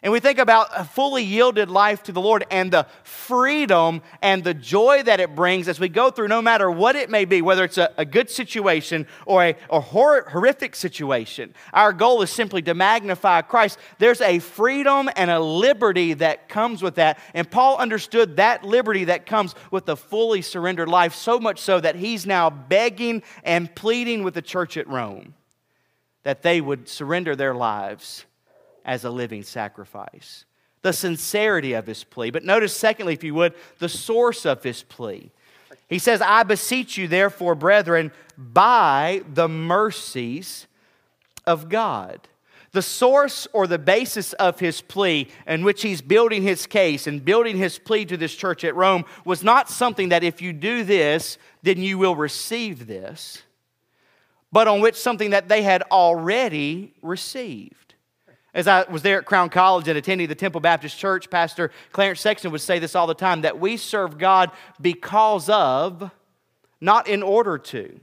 and 0.03 0.11
we 0.11 0.19
think 0.19 0.37
about 0.37 0.67
a 0.75 0.83
fully 0.83 1.23
yielded 1.23 1.69
life 1.69 2.03
to 2.03 2.11
the 2.11 2.19
Lord 2.19 2.43
and 2.51 2.69
the 2.69 2.85
freedom 3.03 4.01
and 4.21 4.43
the 4.43 4.53
joy 4.53 5.01
that 5.03 5.21
it 5.21 5.33
brings 5.33 5.69
as 5.69 5.79
we 5.79 5.87
go 5.87 6.11
through, 6.11 6.27
no 6.27 6.41
matter 6.41 6.69
what 6.69 6.97
it 6.97 7.09
may 7.09 7.23
be, 7.23 7.41
whether 7.41 7.63
it's 7.63 7.77
a, 7.77 7.89
a 7.97 8.03
good 8.03 8.29
situation 8.29 9.07
or 9.25 9.45
a, 9.45 9.55
a 9.69 9.79
hor- 9.79 10.27
horrific 10.29 10.75
situation. 10.75 11.55
Our 11.71 11.93
goal 11.93 12.21
is 12.21 12.29
simply 12.29 12.61
to 12.63 12.73
magnify 12.73 13.43
Christ. 13.43 13.79
There's 13.97 14.19
a 14.19 14.39
freedom 14.39 15.09
and 15.15 15.31
a 15.31 15.39
liberty 15.39 16.15
that 16.15 16.49
comes 16.49 16.83
with 16.83 16.95
that. 16.95 17.17
And 17.33 17.49
Paul 17.49 17.77
understood 17.77 18.35
that 18.35 18.65
liberty 18.65 19.05
that 19.05 19.25
comes 19.25 19.55
with 19.71 19.87
a 19.87 19.95
fully 19.95 20.41
surrendered 20.41 20.89
life, 20.89 21.15
so 21.15 21.39
much 21.39 21.61
so 21.61 21.79
that 21.79 21.95
he's 21.95 22.25
now 22.25 22.49
begging 22.49 23.23
and 23.45 23.73
pleading 23.73 24.25
with 24.25 24.33
the 24.33 24.41
church 24.41 24.75
at 24.75 24.85
Rome 24.89 25.33
that 26.23 26.41
they 26.41 26.59
would 26.59 26.89
surrender 26.89 27.37
their 27.37 27.55
lives 27.55 28.25
as 28.85 29.03
a 29.03 29.09
living 29.09 29.43
sacrifice. 29.43 30.45
The 30.81 30.93
sincerity 30.93 31.73
of 31.73 31.87
his 31.87 32.03
plea. 32.03 32.29
But 32.29 32.43
notice, 32.43 32.75
secondly, 32.75 33.13
if 33.13 33.23
you 33.23 33.33
would, 33.35 33.53
the 33.79 33.89
source 33.89 34.45
of 34.45 34.63
his 34.63 34.83
plea. 34.83 35.31
He 35.87 35.99
says, 35.99 36.21
I 36.21 36.43
beseech 36.43 36.97
you, 36.97 37.07
therefore, 37.07 37.55
brethren, 37.55 38.11
by 38.37 39.23
the 39.33 39.47
mercies 39.47 40.67
of 41.45 41.69
God. 41.69 42.27
The 42.71 42.81
source 42.81 43.47
or 43.53 43.67
the 43.67 43.77
basis 43.77 44.33
of 44.33 44.59
his 44.59 44.81
plea, 44.81 45.27
in 45.45 45.63
which 45.63 45.83
he's 45.83 46.01
building 46.01 46.41
his 46.41 46.65
case 46.65 47.05
and 47.05 47.23
building 47.23 47.55
his 47.55 47.77
plea 47.77 48.05
to 48.05 48.17
this 48.17 48.33
church 48.33 48.63
at 48.63 48.75
Rome, 48.75 49.05
was 49.23 49.43
not 49.43 49.69
something 49.69 50.09
that 50.09 50.23
if 50.23 50.41
you 50.41 50.51
do 50.53 50.83
this, 50.83 51.37
then 51.61 51.77
you 51.77 51.99
will 51.99 52.15
receive 52.15 52.87
this, 52.87 53.43
but 54.51 54.67
on 54.67 54.81
which 54.81 54.95
something 54.95 55.29
that 55.29 55.49
they 55.49 55.61
had 55.61 55.83
already 55.91 56.93
received. 57.03 57.82
As 58.53 58.67
I 58.67 58.83
was 58.83 59.01
there 59.01 59.17
at 59.17 59.25
Crown 59.25 59.49
College 59.49 59.87
and 59.87 59.97
attending 59.97 60.27
the 60.27 60.35
Temple 60.35 60.61
Baptist 60.61 60.97
Church, 60.97 61.29
Pastor 61.29 61.71
Clarence 61.91 62.21
Sexton 62.21 62.51
would 62.51 62.61
say 62.61 62.77
this 62.77 62.95
all 62.95 63.07
the 63.07 63.15
time 63.15 63.41
that 63.41 63.59
we 63.59 63.77
serve 63.77 64.17
God 64.17 64.51
because 64.79 65.49
of, 65.49 66.11
not 66.79 67.07
in 67.07 67.23
order 67.23 67.57
to. 67.57 67.99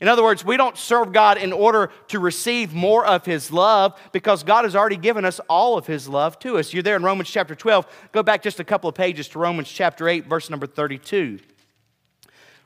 In 0.00 0.08
other 0.08 0.22
words, 0.22 0.44
we 0.44 0.56
don't 0.56 0.78
serve 0.78 1.12
God 1.12 1.36
in 1.36 1.52
order 1.52 1.90
to 2.08 2.20
receive 2.20 2.72
more 2.72 3.04
of 3.04 3.26
His 3.26 3.50
love 3.50 4.00
because 4.12 4.44
God 4.44 4.64
has 4.64 4.74
already 4.74 4.96
given 4.96 5.24
us 5.24 5.40
all 5.48 5.76
of 5.76 5.86
His 5.86 6.08
love 6.08 6.38
to 6.38 6.56
us. 6.56 6.72
You're 6.72 6.82
there 6.82 6.96
in 6.96 7.02
Romans 7.02 7.28
chapter 7.28 7.54
12. 7.54 7.86
Go 8.12 8.22
back 8.22 8.42
just 8.42 8.60
a 8.60 8.64
couple 8.64 8.88
of 8.88 8.94
pages 8.94 9.28
to 9.30 9.38
Romans 9.38 9.68
chapter 9.68 10.08
8, 10.08 10.26
verse 10.26 10.48
number 10.48 10.66
32. 10.66 11.40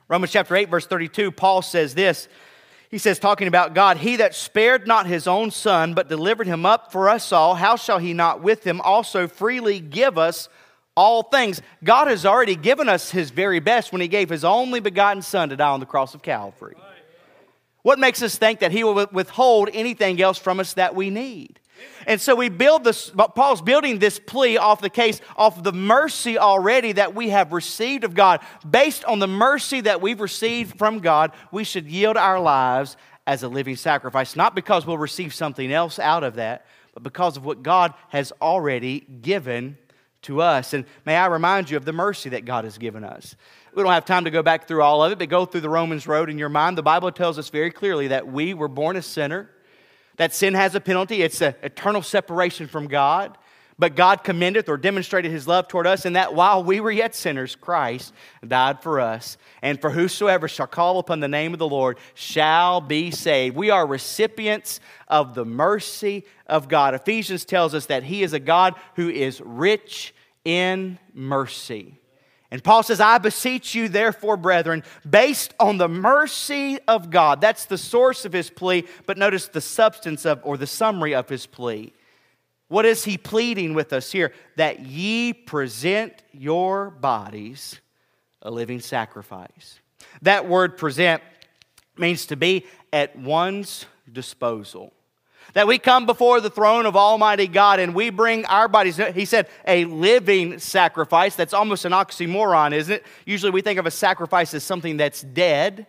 Romans 0.07 0.31
chapter 0.31 0.55
8, 0.55 0.69
verse 0.69 0.85
32, 0.85 1.31
Paul 1.31 1.61
says 1.61 1.95
this 1.95 2.29
he 2.95 2.99
says, 2.99 3.19
talking 3.19 3.49
about 3.49 3.73
God, 3.73 3.97
He 3.97 4.15
that 4.15 4.33
spared 4.33 4.87
not 4.87 5.05
his 5.05 5.27
own 5.27 5.51
son, 5.51 5.95
but 5.95 6.07
delivered 6.07 6.47
him 6.47 6.65
up 6.65 6.93
for 6.93 7.09
us 7.09 7.33
all, 7.33 7.53
how 7.53 7.75
shall 7.75 7.99
he 7.99 8.13
not 8.13 8.41
with 8.41 8.65
him 8.65 8.79
also 8.79 9.27
freely 9.27 9.81
give 9.81 10.17
us 10.17 10.47
all 10.95 11.23
things? 11.23 11.61
God 11.83 12.07
has 12.07 12.25
already 12.25 12.55
given 12.55 12.87
us 12.87 13.11
his 13.11 13.31
very 13.31 13.59
best 13.59 13.91
when 13.91 13.99
he 13.99 14.07
gave 14.07 14.29
his 14.29 14.45
only 14.45 14.79
begotten 14.79 15.21
son 15.21 15.49
to 15.49 15.57
die 15.57 15.67
on 15.67 15.81
the 15.81 15.85
cross 15.85 16.15
of 16.15 16.21
Calvary. 16.21 16.77
What 17.81 17.99
makes 17.99 18.21
us 18.21 18.37
think 18.37 18.61
that 18.61 18.71
he 18.71 18.85
will 18.85 19.07
withhold 19.11 19.69
anything 19.73 20.21
else 20.21 20.37
from 20.37 20.61
us 20.61 20.75
that 20.75 20.95
we 20.95 21.09
need? 21.09 21.59
And 22.07 22.21
so 22.21 22.35
we 22.35 22.49
build 22.49 22.83
this, 22.83 23.09
Paul's 23.09 23.61
building 23.61 23.99
this 23.99 24.19
plea 24.19 24.57
off 24.57 24.81
the 24.81 24.89
case, 24.89 25.21
off 25.35 25.63
the 25.63 25.73
mercy 25.73 26.37
already 26.37 26.91
that 26.93 27.15
we 27.15 27.29
have 27.29 27.51
received 27.51 28.03
of 28.03 28.13
God. 28.13 28.41
Based 28.69 29.03
on 29.05 29.19
the 29.19 29.27
mercy 29.27 29.81
that 29.81 30.01
we've 30.01 30.19
received 30.19 30.77
from 30.77 30.99
God, 30.99 31.31
we 31.51 31.63
should 31.63 31.87
yield 31.87 32.17
our 32.17 32.39
lives 32.39 32.97
as 33.27 33.43
a 33.43 33.47
living 33.47 33.75
sacrifice, 33.75 34.35
not 34.35 34.53
because 34.53 34.85
we'll 34.85 34.97
receive 34.97 35.33
something 35.33 35.71
else 35.71 35.97
out 35.97 36.23
of 36.23 36.35
that, 36.35 36.65
but 36.93 37.03
because 37.03 37.37
of 37.37 37.45
what 37.45 37.63
God 37.63 37.93
has 38.09 38.31
already 38.41 38.99
given 38.99 39.77
to 40.23 40.41
us. 40.41 40.73
And 40.73 40.85
may 41.05 41.15
I 41.15 41.27
remind 41.27 41.69
you 41.69 41.77
of 41.77 41.85
the 41.85 41.93
mercy 41.93 42.29
that 42.29 42.45
God 42.45 42.63
has 42.63 42.77
given 42.77 43.03
us. 43.03 43.35
We 43.73 43.83
don't 43.83 43.91
have 43.91 44.05
time 44.05 44.25
to 44.25 44.31
go 44.31 44.41
back 44.41 44.67
through 44.67 44.81
all 44.81 45.03
of 45.03 45.11
it, 45.11 45.19
but 45.19 45.29
go 45.29 45.45
through 45.45 45.61
the 45.61 45.69
Romans 45.69 46.07
road 46.07 46.29
in 46.29 46.37
your 46.37 46.49
mind. 46.49 46.77
The 46.77 46.83
Bible 46.83 47.11
tells 47.11 47.37
us 47.37 47.49
very 47.49 47.71
clearly 47.71 48.07
that 48.09 48.27
we 48.27 48.53
were 48.53 48.67
born 48.67 48.95
a 48.95 49.01
sinner 49.01 49.49
that 50.17 50.33
sin 50.33 50.53
has 50.53 50.75
a 50.75 50.79
penalty, 50.79 51.21
it's 51.21 51.41
an 51.41 51.55
eternal 51.63 52.01
separation 52.01 52.67
from 52.67 52.87
God. 52.87 53.37
But 53.77 53.95
God 53.97 54.23
commendeth 54.23 54.69
or 54.69 54.77
demonstrated 54.77 55.31
his 55.31 55.49
love 55.49 55.67
toward 55.67 55.85
us 55.85 56.05
in 56.05 56.13
that 56.13 56.33
while 56.33 56.63
we 56.63 56.79
were 56.79 56.91
yet 56.91 57.13
sinners, 57.13 57.55
Christ 57.55 58.13
died 58.47 58.81
for 58.81 59.01
us. 59.01 59.37
And 59.61 59.81
for 59.81 59.89
whosoever 59.89 60.47
shall 60.47 60.67
call 60.67 60.97
upon 60.99 61.19
the 61.19 61.27
name 61.27 61.51
of 61.51 61.59
the 61.59 61.67
Lord 61.67 61.97
shall 62.13 62.79
be 62.79 63.11
saved. 63.11 63.57
We 63.57 63.71
are 63.71 63.85
recipients 63.85 64.79
of 65.09 65.35
the 65.35 65.43
mercy 65.43 66.23
of 66.47 66.69
God. 66.69 66.93
Ephesians 66.93 67.43
tells 67.43 67.73
us 67.73 67.87
that 67.87 68.03
he 68.03 68.23
is 68.23 68.31
a 68.31 68.39
God 68.39 68.75
who 68.95 69.09
is 69.09 69.41
rich 69.41 70.15
in 70.45 70.97
mercy. 71.13 71.99
And 72.55 72.63
Paul 72.63 72.83
says, 72.83 73.01
I 73.01 73.17
beseech 73.17 73.75
you, 73.75 73.89
therefore, 73.89 74.37
brethren, 74.37 74.85
based 75.07 75.53
on 75.59 75.77
the 75.77 75.89
mercy 75.89 76.79
of 76.87 77.09
God. 77.09 77.41
That's 77.41 77.65
the 77.65 77.77
source 77.77 78.23
of 78.23 78.31
his 78.31 78.49
plea, 78.49 78.85
but 79.05 79.17
notice 79.17 79.49
the 79.49 79.59
substance 79.59 80.25
of, 80.25 80.39
or 80.41 80.55
the 80.55 80.65
summary 80.65 81.13
of 81.13 81.27
his 81.27 81.45
plea. 81.47 81.91
What 82.69 82.85
is 82.85 83.03
he 83.03 83.17
pleading 83.17 83.73
with 83.73 83.91
us 83.91 84.09
here? 84.09 84.31
That 84.55 84.79
ye 84.85 85.33
present 85.33 86.23
your 86.31 86.91
bodies 86.91 87.81
a 88.41 88.49
living 88.49 88.79
sacrifice. 88.79 89.81
That 90.21 90.47
word 90.47 90.77
present 90.77 91.21
means 91.97 92.25
to 92.27 92.37
be 92.37 92.65
at 92.93 93.19
one's 93.19 93.85
disposal 94.09 94.93
that 95.55 95.67
we 95.67 95.79
come 95.79 96.05
before 96.05 96.41
the 96.41 96.49
throne 96.49 96.85
of 96.85 96.97
Almighty 96.97 97.47
God 97.47 97.79
and 97.79 97.95
we 97.95 98.09
bring 98.09 98.45
our 98.45 98.67
bodies. 98.67 98.97
He 98.97 99.23
said, 99.23 99.47
a 99.65 99.85
living 99.85 100.59
sacrifice. 100.59 101.35
That's 101.35 101.53
almost 101.53 101.85
an 101.85 101.93
oxymoron, 101.93 102.73
isn't 102.73 102.95
it? 102.95 103.05
Usually 103.25 103.51
we 103.51 103.61
think 103.61 103.79
of 103.79 103.85
a 103.85 103.91
sacrifice 103.91 104.53
as 104.53 104.65
something 104.65 104.97
that's 104.97 105.21
dead. 105.21 105.87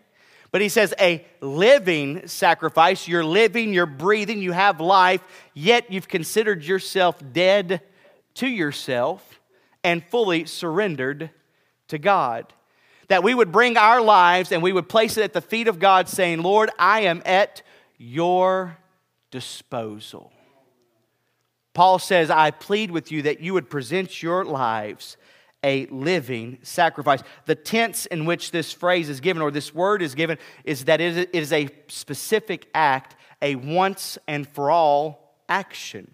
But 0.52 0.60
he 0.60 0.68
says, 0.68 0.94
a 1.00 1.26
living 1.40 2.28
sacrifice. 2.28 3.08
You're 3.08 3.24
living, 3.24 3.74
you're 3.74 3.86
breathing, 3.86 4.40
you 4.40 4.52
have 4.52 4.80
life, 4.80 5.20
yet 5.52 5.90
you've 5.90 6.06
considered 6.06 6.62
yourself 6.62 7.20
dead 7.32 7.82
to 8.34 8.46
yourself 8.46 9.40
and 9.82 10.04
fully 10.04 10.44
surrendered 10.44 11.30
to 11.88 11.98
God. 11.98 12.52
That 13.08 13.24
we 13.24 13.34
would 13.34 13.50
bring 13.50 13.76
our 13.76 14.00
lives 14.00 14.52
and 14.52 14.62
we 14.62 14.72
would 14.72 14.88
place 14.88 15.16
it 15.16 15.24
at 15.24 15.32
the 15.32 15.40
feet 15.40 15.66
of 15.66 15.80
God, 15.80 16.08
saying, 16.08 16.42
Lord, 16.42 16.70
I 16.78 17.00
am 17.00 17.20
at 17.26 17.62
your 17.98 18.78
disposal. 19.36 20.32
Paul 21.74 21.98
says, 21.98 22.30
I 22.30 22.52
plead 22.52 22.90
with 22.90 23.12
you 23.12 23.20
that 23.22 23.40
you 23.40 23.52
would 23.52 23.68
present 23.68 24.22
your 24.22 24.46
lives 24.46 25.18
a 25.62 25.84
living 25.88 26.56
sacrifice. 26.62 27.22
The 27.44 27.54
tense 27.54 28.06
in 28.06 28.24
which 28.24 28.50
this 28.50 28.72
phrase 28.72 29.10
is 29.10 29.20
given, 29.20 29.42
or 29.42 29.50
this 29.50 29.74
word 29.74 30.00
is 30.00 30.14
given, 30.14 30.38
is 30.64 30.86
that 30.86 31.02
it 31.02 31.34
is 31.34 31.52
a 31.52 31.68
specific 31.88 32.66
act, 32.74 33.14
a 33.42 33.56
once 33.56 34.16
and 34.26 34.48
for 34.48 34.70
all 34.70 35.34
action. 35.50 36.10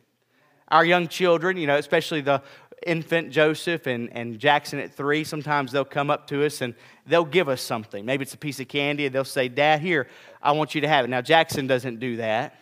Our 0.67 0.85
young 0.85 1.07
children, 1.07 1.57
you 1.57 1.69
know, 1.69 1.77
especially 1.77 2.23
the 2.23 2.43
infant 2.85 3.31
Joseph 3.31 3.87
and, 3.87 4.13
and 4.13 4.41
Jackson 4.41 4.81
at 4.81 4.93
three, 4.93 5.23
sometimes 5.23 5.71
they'll 5.71 5.85
come 5.85 6.11
up 6.11 6.27
to 6.27 6.45
us 6.45 6.61
and 6.61 6.75
they'll 7.07 7.25
give 7.25 7.49
us 7.49 7.61
something. 7.61 8.05
Maybe 8.05 8.23
it's 8.23 8.35
a 8.35 8.39
piece 8.39 8.59
of 8.59 8.67
candy, 8.67 9.07
and 9.07 9.15
they'll 9.15 9.25
say, 9.25 9.47
Dad, 9.47 9.81
here, 9.81 10.09
I 10.43 10.51
want 10.53 10.75
you 10.75 10.81
to 10.81 10.89
have 10.89 11.05
it. 11.05 11.09
Now, 11.09 11.21
Jackson 11.21 11.69
doesn't 11.69 12.01
do 12.01 12.17
that. 12.17 12.59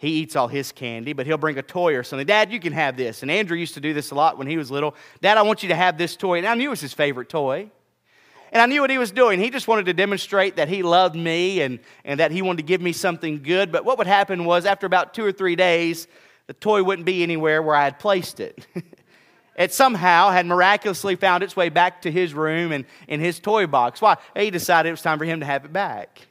He 0.00 0.12
eats 0.12 0.34
all 0.34 0.48
his 0.48 0.72
candy, 0.72 1.12
but 1.12 1.26
he'll 1.26 1.36
bring 1.36 1.58
a 1.58 1.62
toy 1.62 1.94
or 1.94 2.02
something. 2.02 2.26
Dad, 2.26 2.50
you 2.50 2.58
can 2.58 2.72
have 2.72 2.96
this. 2.96 3.20
And 3.20 3.30
Andrew 3.30 3.54
used 3.54 3.74
to 3.74 3.80
do 3.80 3.92
this 3.92 4.12
a 4.12 4.14
lot 4.14 4.38
when 4.38 4.46
he 4.46 4.56
was 4.56 4.70
little. 4.70 4.94
Dad, 5.20 5.36
I 5.36 5.42
want 5.42 5.62
you 5.62 5.68
to 5.68 5.74
have 5.74 5.98
this 5.98 6.16
toy. 6.16 6.38
And 6.38 6.46
I 6.46 6.54
knew 6.54 6.68
it 6.68 6.70
was 6.70 6.80
his 6.80 6.94
favorite 6.94 7.28
toy. 7.28 7.70
And 8.50 8.62
I 8.62 8.64
knew 8.64 8.80
what 8.80 8.88
he 8.88 8.96
was 8.96 9.10
doing. 9.10 9.38
He 9.38 9.50
just 9.50 9.68
wanted 9.68 9.84
to 9.84 9.92
demonstrate 9.92 10.56
that 10.56 10.68
he 10.68 10.82
loved 10.82 11.16
me 11.16 11.60
and, 11.60 11.80
and 12.02 12.18
that 12.18 12.32
he 12.32 12.40
wanted 12.40 12.56
to 12.56 12.62
give 12.62 12.80
me 12.80 12.92
something 12.92 13.42
good. 13.42 13.70
But 13.70 13.84
what 13.84 13.98
would 13.98 14.06
happen 14.06 14.46
was, 14.46 14.64
after 14.64 14.86
about 14.86 15.12
two 15.12 15.22
or 15.22 15.32
three 15.32 15.54
days, 15.54 16.08
the 16.46 16.54
toy 16.54 16.82
wouldn't 16.82 17.04
be 17.04 17.22
anywhere 17.22 17.62
where 17.62 17.76
I 17.76 17.84
had 17.84 17.98
placed 17.98 18.40
it. 18.40 18.66
it 19.54 19.74
somehow 19.74 20.30
had 20.30 20.46
miraculously 20.46 21.14
found 21.14 21.42
its 21.42 21.54
way 21.54 21.68
back 21.68 22.00
to 22.02 22.10
his 22.10 22.32
room 22.32 22.72
and 22.72 22.86
in 23.06 23.20
his 23.20 23.38
toy 23.38 23.66
box. 23.66 24.00
Why? 24.00 24.16
He 24.34 24.50
decided 24.50 24.88
it 24.88 24.92
was 24.92 25.02
time 25.02 25.18
for 25.18 25.26
him 25.26 25.40
to 25.40 25.46
have 25.46 25.66
it 25.66 25.74
back. 25.74 26.26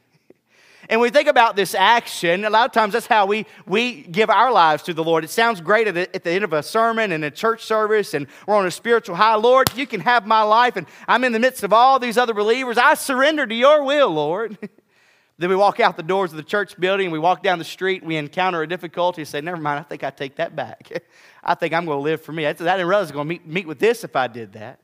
And 0.90 1.00
when 1.00 1.06
we 1.06 1.12
think 1.12 1.28
about 1.28 1.54
this 1.54 1.76
action, 1.76 2.44
a 2.44 2.50
lot 2.50 2.66
of 2.66 2.72
times 2.72 2.94
that's 2.94 3.06
how 3.06 3.24
we, 3.24 3.46
we 3.64 4.02
give 4.02 4.28
our 4.28 4.50
lives 4.50 4.82
to 4.82 4.92
the 4.92 5.04
Lord. 5.04 5.22
It 5.22 5.30
sounds 5.30 5.60
great 5.60 5.86
at 5.86 5.94
the, 5.94 6.12
at 6.16 6.24
the 6.24 6.32
end 6.32 6.42
of 6.42 6.52
a 6.52 6.64
sermon 6.64 7.12
and 7.12 7.24
a 7.24 7.30
church 7.30 7.62
service, 7.62 8.12
and 8.12 8.26
we're 8.44 8.56
on 8.56 8.66
a 8.66 8.72
spiritual 8.72 9.14
high. 9.14 9.36
Lord, 9.36 9.72
you 9.76 9.86
can 9.86 10.00
have 10.00 10.26
my 10.26 10.42
life, 10.42 10.74
and 10.74 10.88
I'm 11.06 11.22
in 11.22 11.30
the 11.30 11.38
midst 11.38 11.62
of 11.62 11.72
all 11.72 12.00
these 12.00 12.18
other 12.18 12.34
believers. 12.34 12.76
I 12.76 12.94
surrender 12.94 13.46
to 13.46 13.54
your 13.54 13.84
will, 13.84 14.10
Lord. 14.10 14.58
then 15.38 15.48
we 15.48 15.54
walk 15.54 15.78
out 15.78 15.96
the 15.96 16.02
doors 16.02 16.32
of 16.32 16.38
the 16.38 16.42
church 16.42 16.76
building, 16.76 17.12
we 17.12 17.20
walk 17.20 17.44
down 17.44 17.60
the 17.60 17.64
street, 17.64 18.02
we 18.02 18.16
encounter 18.16 18.60
a 18.60 18.66
difficulty, 18.66 19.22
and 19.22 19.28
say, 19.28 19.40
Never 19.40 19.58
mind, 19.58 19.78
I 19.78 19.84
think 19.84 20.02
I 20.02 20.10
take 20.10 20.34
that 20.36 20.56
back. 20.56 20.90
I 21.44 21.54
think 21.54 21.72
I'm 21.72 21.86
going 21.86 21.98
to 21.98 22.02
live 22.02 22.20
for 22.20 22.32
me. 22.32 22.46
I 22.46 22.52
didn't 22.52 22.66
realize 22.66 22.90
I 22.90 23.00
was 23.02 23.12
going 23.12 23.28
to 23.28 23.34
meet, 23.34 23.46
meet 23.46 23.68
with 23.68 23.78
this 23.78 24.02
if 24.02 24.16
I 24.16 24.26
did 24.26 24.54
that. 24.54 24.80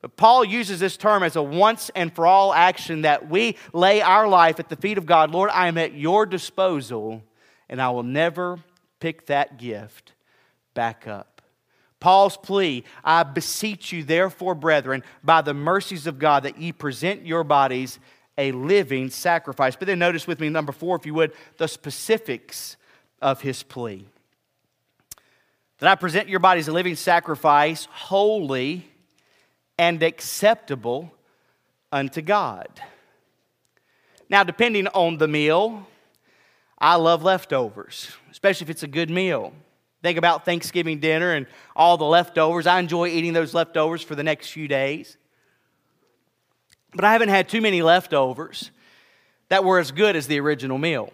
But 0.00 0.16
Paul 0.16 0.44
uses 0.44 0.78
this 0.78 0.96
term 0.96 1.22
as 1.22 1.34
a 1.34 1.42
once 1.42 1.90
and 1.94 2.12
for 2.12 2.26
all 2.26 2.54
action 2.54 3.02
that 3.02 3.28
we 3.28 3.56
lay 3.72 4.00
our 4.00 4.28
life 4.28 4.60
at 4.60 4.68
the 4.68 4.76
feet 4.76 4.96
of 4.96 5.06
God. 5.06 5.32
Lord, 5.32 5.50
I 5.52 5.66
am 5.66 5.76
at 5.76 5.94
your 5.94 6.24
disposal, 6.24 7.22
and 7.68 7.82
I 7.82 7.90
will 7.90 8.04
never 8.04 8.58
pick 9.00 9.26
that 9.26 9.58
gift 9.58 10.12
back 10.74 11.08
up. 11.08 11.42
Paul's 12.00 12.36
plea 12.36 12.84
I 13.02 13.24
beseech 13.24 13.92
you, 13.92 14.04
therefore, 14.04 14.54
brethren, 14.54 15.02
by 15.24 15.42
the 15.42 15.54
mercies 15.54 16.06
of 16.06 16.20
God, 16.20 16.44
that 16.44 16.58
ye 16.60 16.70
present 16.70 17.26
your 17.26 17.42
bodies 17.42 17.98
a 18.36 18.52
living 18.52 19.10
sacrifice. 19.10 19.74
But 19.74 19.86
then 19.86 19.98
notice 19.98 20.28
with 20.28 20.38
me, 20.38 20.48
number 20.48 20.70
four, 20.70 20.94
if 20.94 21.06
you 21.06 21.14
would, 21.14 21.32
the 21.56 21.66
specifics 21.66 22.76
of 23.20 23.40
his 23.40 23.64
plea. 23.64 24.06
That 25.78 25.90
I 25.90 25.96
present 25.96 26.28
your 26.28 26.38
bodies 26.38 26.68
a 26.68 26.72
living 26.72 26.94
sacrifice, 26.94 27.88
holy 27.90 28.88
and 29.78 30.02
acceptable 30.02 31.12
unto 31.92 32.20
God. 32.20 32.68
Now, 34.28 34.44
depending 34.44 34.88
on 34.88 35.18
the 35.18 35.28
meal, 35.28 35.86
I 36.78 36.96
love 36.96 37.22
leftovers, 37.22 38.10
especially 38.30 38.66
if 38.66 38.70
it's 38.70 38.82
a 38.82 38.88
good 38.88 39.08
meal. 39.08 39.52
Think 40.02 40.18
about 40.18 40.44
Thanksgiving 40.44 41.00
dinner 41.00 41.32
and 41.32 41.46
all 41.74 41.96
the 41.96 42.04
leftovers. 42.04 42.66
I 42.66 42.78
enjoy 42.78 43.08
eating 43.08 43.32
those 43.32 43.54
leftovers 43.54 44.02
for 44.02 44.14
the 44.14 44.22
next 44.22 44.50
few 44.50 44.68
days. 44.68 45.16
But 46.94 47.04
I 47.04 47.12
haven't 47.12 47.30
had 47.30 47.48
too 47.48 47.60
many 47.60 47.82
leftovers 47.82 48.70
that 49.48 49.64
were 49.64 49.78
as 49.78 49.90
good 49.90 50.14
as 50.14 50.26
the 50.26 50.40
original 50.40 50.78
meal. 50.78 51.12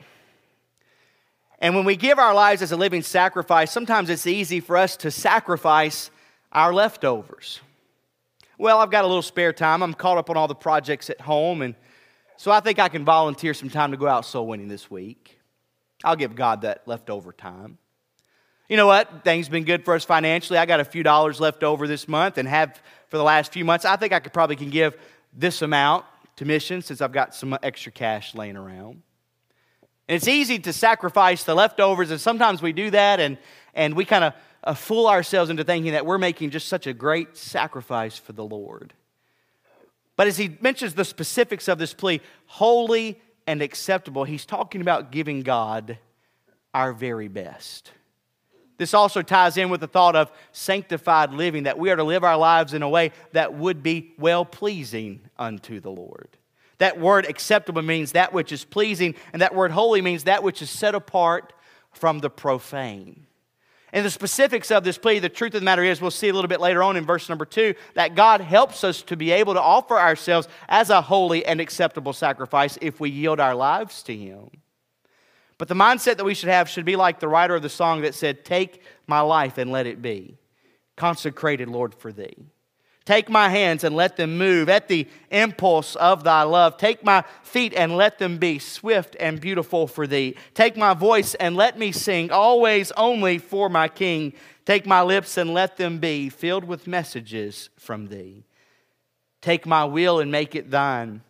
And 1.61 1.74
when 1.74 1.85
we 1.85 1.96
give 1.96 2.18
our 2.18 2.35
lives 2.35 2.62
as 2.62 2.72
a 2.72 2.77
living 2.77 3.03
sacrifice, 3.03 3.70
sometimes 3.70 4.11
it's 4.11 4.27
easy 4.27 4.61
for 4.61 4.77
us 4.77 4.96
to 4.98 5.11
sacrifice 5.11 6.11
our 6.53 6.74
leftovers. 6.74 7.61
Well, 8.57 8.79
I've 8.79 8.90
got 8.90 9.05
a 9.05 9.07
little 9.07 9.23
spare 9.23 9.53
time. 9.53 9.83
I'm 9.83 9.95
caught 9.95 10.19
up 10.19 10.31
on 10.31 10.37
all 10.37 10.47
the 10.47 10.55
projects 10.55 11.11
at 11.11 11.21
home, 11.21 11.62
and 11.62 11.75
so 12.37 12.51
I 12.51 12.61
think 12.61 12.79
I 12.79 12.88
can 12.88 13.05
volunteer 13.05 13.53
some 13.53 13.69
time 13.69 13.90
to 13.90 13.97
go 13.97 14.07
out 14.07 14.25
soul 14.25 14.47
winning 14.47 14.69
this 14.69 14.90
week. 14.90 15.40
I'll 16.05 16.17
give 16.17 16.37
God 16.37 16.62
that 16.62 16.87
leftover 16.87 17.33
time. 17.33 17.79
You 18.69 18.77
know 18.77 18.87
what? 18.87 19.25
Things 19.25 19.49
been 19.49 19.64
good 19.64 19.85
for 19.85 19.95
us 19.95 20.05
financially. 20.05 20.59
I 20.59 20.67
got 20.67 20.81
a 20.81 20.85
few 20.85 21.03
dollars 21.03 21.40
left 21.40 21.62
over 21.62 21.87
this 21.87 22.09
month 22.09 22.38
and 22.38 22.49
have 22.49 22.81
for 23.09 23.19
the 23.19 23.25
last 23.25 23.53
few 23.53 23.64
months. 23.64 23.85
I 23.85 23.97
think 23.97 24.12
I 24.12 24.21
could 24.21 24.33
probably 24.33 24.57
can 24.57 24.71
give 24.71 24.97
this 25.33 25.61
amount 25.61 26.05
to 26.37 26.45
missions 26.45 26.87
since 26.87 27.01
I've 27.01 27.12
got 27.12 27.35
some 27.35 27.59
extra 27.62 27.93
cash 27.93 28.35
laying 28.35 28.57
around. 28.57 29.03
And 30.09 30.17
it's 30.17 30.29
easy 30.29 30.59
to 30.61 30.73
sacrifice 30.73 31.45
the 31.45 31.55
leftovers, 31.55 32.11
and 32.11 32.21
sometimes 32.21 32.62
we 32.62 32.73
do 32.73 32.90
that, 32.90 33.21
and, 33.21 33.38
and 33.75 33.95
we 33.95 34.05
kind 34.05 34.25
of 34.25 34.35
uh, 34.64 34.74
fool 34.74 35.07
ourselves 35.07 35.50
into 35.50 35.62
thinking 35.62 35.92
that 35.92 36.07
we're 36.07 36.18
making 36.18 36.50
just 36.50 36.68
such 36.68 36.87
a 36.87 36.92
great 36.92 37.37
sacrifice 37.37 38.16
for 38.18 38.33
the 38.33 38.44
Lord. 38.44 38.94
But 40.16 40.27
as 40.27 40.37
he 40.37 40.57
mentions 40.61 40.94
the 40.94 41.05
specifics 41.05 41.68
of 41.68 41.79
this 41.79 41.92
plea, 41.92 42.20
holy 42.46 43.20
and 43.46 43.61
acceptable, 43.61 44.24
he's 44.24 44.46
talking 44.46 44.81
about 44.81 45.12
giving 45.12 45.42
God 45.42 45.98
our 46.72 46.92
very 46.92 47.29
best. 47.29 47.92
This 48.77 48.94
also 48.94 49.22
ties 49.22 49.57
in 49.57 49.70
with 49.70 49.81
the 49.81 49.87
thought 49.87 50.16
of 50.16 50.33
sanctified 50.50 51.33
living, 51.33 51.64
that 51.64 51.79
we 51.79 51.90
are 51.90 51.96
to 51.96 52.03
live 52.03 52.24
our 52.24 52.37
lives 52.37 52.74
in 52.74 52.83
a 52.83 52.88
way 52.88 53.12
that 53.33 53.55
would 53.55 53.83
be 53.83 54.14
well 54.18 54.44
pleasing 54.44 55.20
unto 55.38 55.79
the 55.79 55.90
Lord. 55.90 56.29
That 56.79 56.98
word 56.98 57.24
acceptable 57.27 57.83
means 57.83 58.12
that 58.12 58.33
which 58.33 58.50
is 58.50 58.64
pleasing, 58.64 59.14
and 59.33 59.42
that 59.42 59.55
word 59.55 59.70
holy 59.70 60.03
means 60.03 60.24
that 60.24 60.42
which 60.42 60.61
is 60.61 60.70
set 60.70 60.94
apart 60.94 61.53
from 61.92 62.18
the 62.18 62.31
profane. 62.31 63.27
And 63.94 64.04
the 64.04 64.11
specifics 64.11 64.72
of 64.72 64.83
this 64.83 64.98
plea, 64.98 65.20
the 65.20 65.28
truth 65.28 65.54
of 65.54 65.61
the 65.61 65.64
matter 65.64 65.85
is, 65.85 66.00
we'll 66.00 66.11
see 66.11 66.28
a 66.28 66.33
little 66.33 66.48
bit 66.48 66.61
later 66.61 66.83
on 66.83 66.96
in 66.96 67.07
verse 67.07 67.28
number 67.28 67.44
two, 67.44 67.76
that 67.94 68.16
God 68.16 68.40
helps 68.40 68.83
us 68.83 69.02
to 69.02 69.16
be 69.16 69.30
able 69.30 69.54
to 69.54 69.62
offer 69.62 69.96
ourselves 69.96 70.48
as 70.68 70.90
a 70.90 71.00
holy 71.00 71.46
and 71.46 71.61
acceptable 71.61 72.12
sacrifice 72.12 72.76
if 72.83 72.98
we 72.98 73.09
yield 73.09 73.38
our 73.38 73.54
lives 73.54 74.02
to 74.02 74.16
Him. 74.16 74.50
But 75.59 75.68
the 75.68 75.76
mindset 75.76 76.16
that 76.16 76.24
we 76.24 76.35
should 76.35 76.48
have 76.48 76.68
should 76.68 76.85
be 76.85 76.96
like 76.96 77.20
the 77.20 77.28
writer 77.28 77.54
of 77.54 77.62
the 77.62 77.68
song 77.68 78.02
that 78.02 78.16
said, 78.16 78.44
Take 78.44 78.83
my 79.07 79.20
life 79.20 79.59
and 79.59 79.70
let 79.70 79.87
it 79.87 80.02
be 80.02 80.38
consecrated, 80.96 81.68
Lord, 81.68 81.94
for 81.94 82.12
Thee. 82.12 82.35
Take 83.05 83.29
my 83.29 83.51
hands 83.51 83.85
and 83.85 83.95
let 83.95 84.17
them 84.17 84.38
move 84.38 84.71
at 84.71 84.88
the 84.88 85.07
impulse 85.31 85.95
of 85.97 86.25
thy 86.25 86.43
love. 86.43 86.79
Take 86.79 87.05
my 87.05 87.23
feet 87.43 87.75
and 87.75 87.97
let 87.97 88.19
them 88.19 88.38
be 88.38 88.59
swift 88.59 89.14
and 89.21 89.40
beautiful 89.40 89.87
for 89.87 90.07
thee. 90.07 90.37
Take 90.55 90.77
my 90.77 90.95
voice 90.95 91.35
and 91.35 91.55
let 91.55 91.79
me 91.79 91.93
sing 91.93 92.31
always 92.31 92.93
only 92.93 93.37
for 93.37 93.69
my 93.69 93.88
King. 93.88 94.33
Take 94.64 94.87
my 94.87 95.03
lips 95.03 95.37
and 95.37 95.53
let 95.53 95.77
them 95.77 95.99
be 95.99 96.31
filled 96.31 96.64
with 96.64 96.87
messages 96.87 97.69
from 97.79 98.07
thee. 98.07 98.45
Take 99.43 99.67
my 99.67 99.85
will 99.85 100.21
and 100.21 100.33
make 100.33 100.55
it 100.55 100.71
thine. 100.71 101.21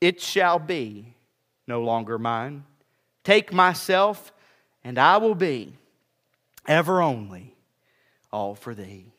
It 0.00 0.18
shall 0.18 0.58
be 0.58 1.14
no 1.66 1.82
longer 1.82 2.18
mine. 2.18 2.64
Take 3.22 3.52
myself 3.52 4.32
and 4.82 4.98
I 4.98 5.18
will 5.18 5.34
be 5.34 5.74
ever 6.66 7.02
only 7.02 7.54
all 8.32 8.54
for 8.54 8.74
thee. 8.74 9.11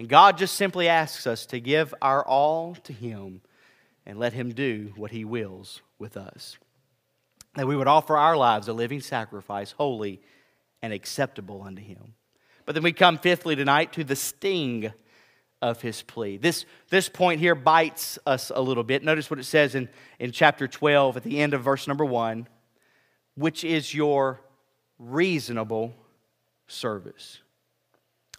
And 0.00 0.08
God 0.08 0.38
just 0.38 0.54
simply 0.54 0.88
asks 0.88 1.26
us 1.26 1.44
to 1.44 1.60
give 1.60 1.92
our 2.00 2.24
all 2.26 2.74
to 2.84 2.92
Him 2.94 3.42
and 4.06 4.18
let 4.18 4.32
Him 4.32 4.54
do 4.54 4.94
what 4.96 5.10
He 5.10 5.26
wills 5.26 5.82
with 5.98 6.16
us. 6.16 6.56
That 7.56 7.66
we 7.66 7.76
would 7.76 7.86
offer 7.86 8.16
our 8.16 8.34
lives 8.34 8.68
a 8.68 8.72
living 8.72 9.02
sacrifice, 9.02 9.72
holy 9.72 10.22
and 10.80 10.94
acceptable 10.94 11.60
unto 11.60 11.82
Him. 11.82 12.14
But 12.64 12.74
then 12.74 12.82
we 12.82 12.94
come, 12.94 13.18
fifthly, 13.18 13.54
tonight 13.56 13.92
to 13.92 14.02
the 14.02 14.16
sting 14.16 14.90
of 15.60 15.82
His 15.82 16.00
plea. 16.00 16.38
This, 16.38 16.64
this 16.88 17.10
point 17.10 17.38
here 17.38 17.54
bites 17.54 18.18
us 18.24 18.50
a 18.54 18.62
little 18.62 18.84
bit. 18.84 19.04
Notice 19.04 19.28
what 19.28 19.38
it 19.38 19.44
says 19.44 19.74
in, 19.74 19.90
in 20.18 20.32
chapter 20.32 20.66
12 20.66 21.18
at 21.18 21.24
the 21.24 21.42
end 21.42 21.52
of 21.52 21.62
verse 21.62 21.86
number 21.86 22.06
1 22.06 22.48
which 23.34 23.64
is 23.64 23.94
your 23.94 24.40
reasonable 24.98 25.94
service. 26.68 27.40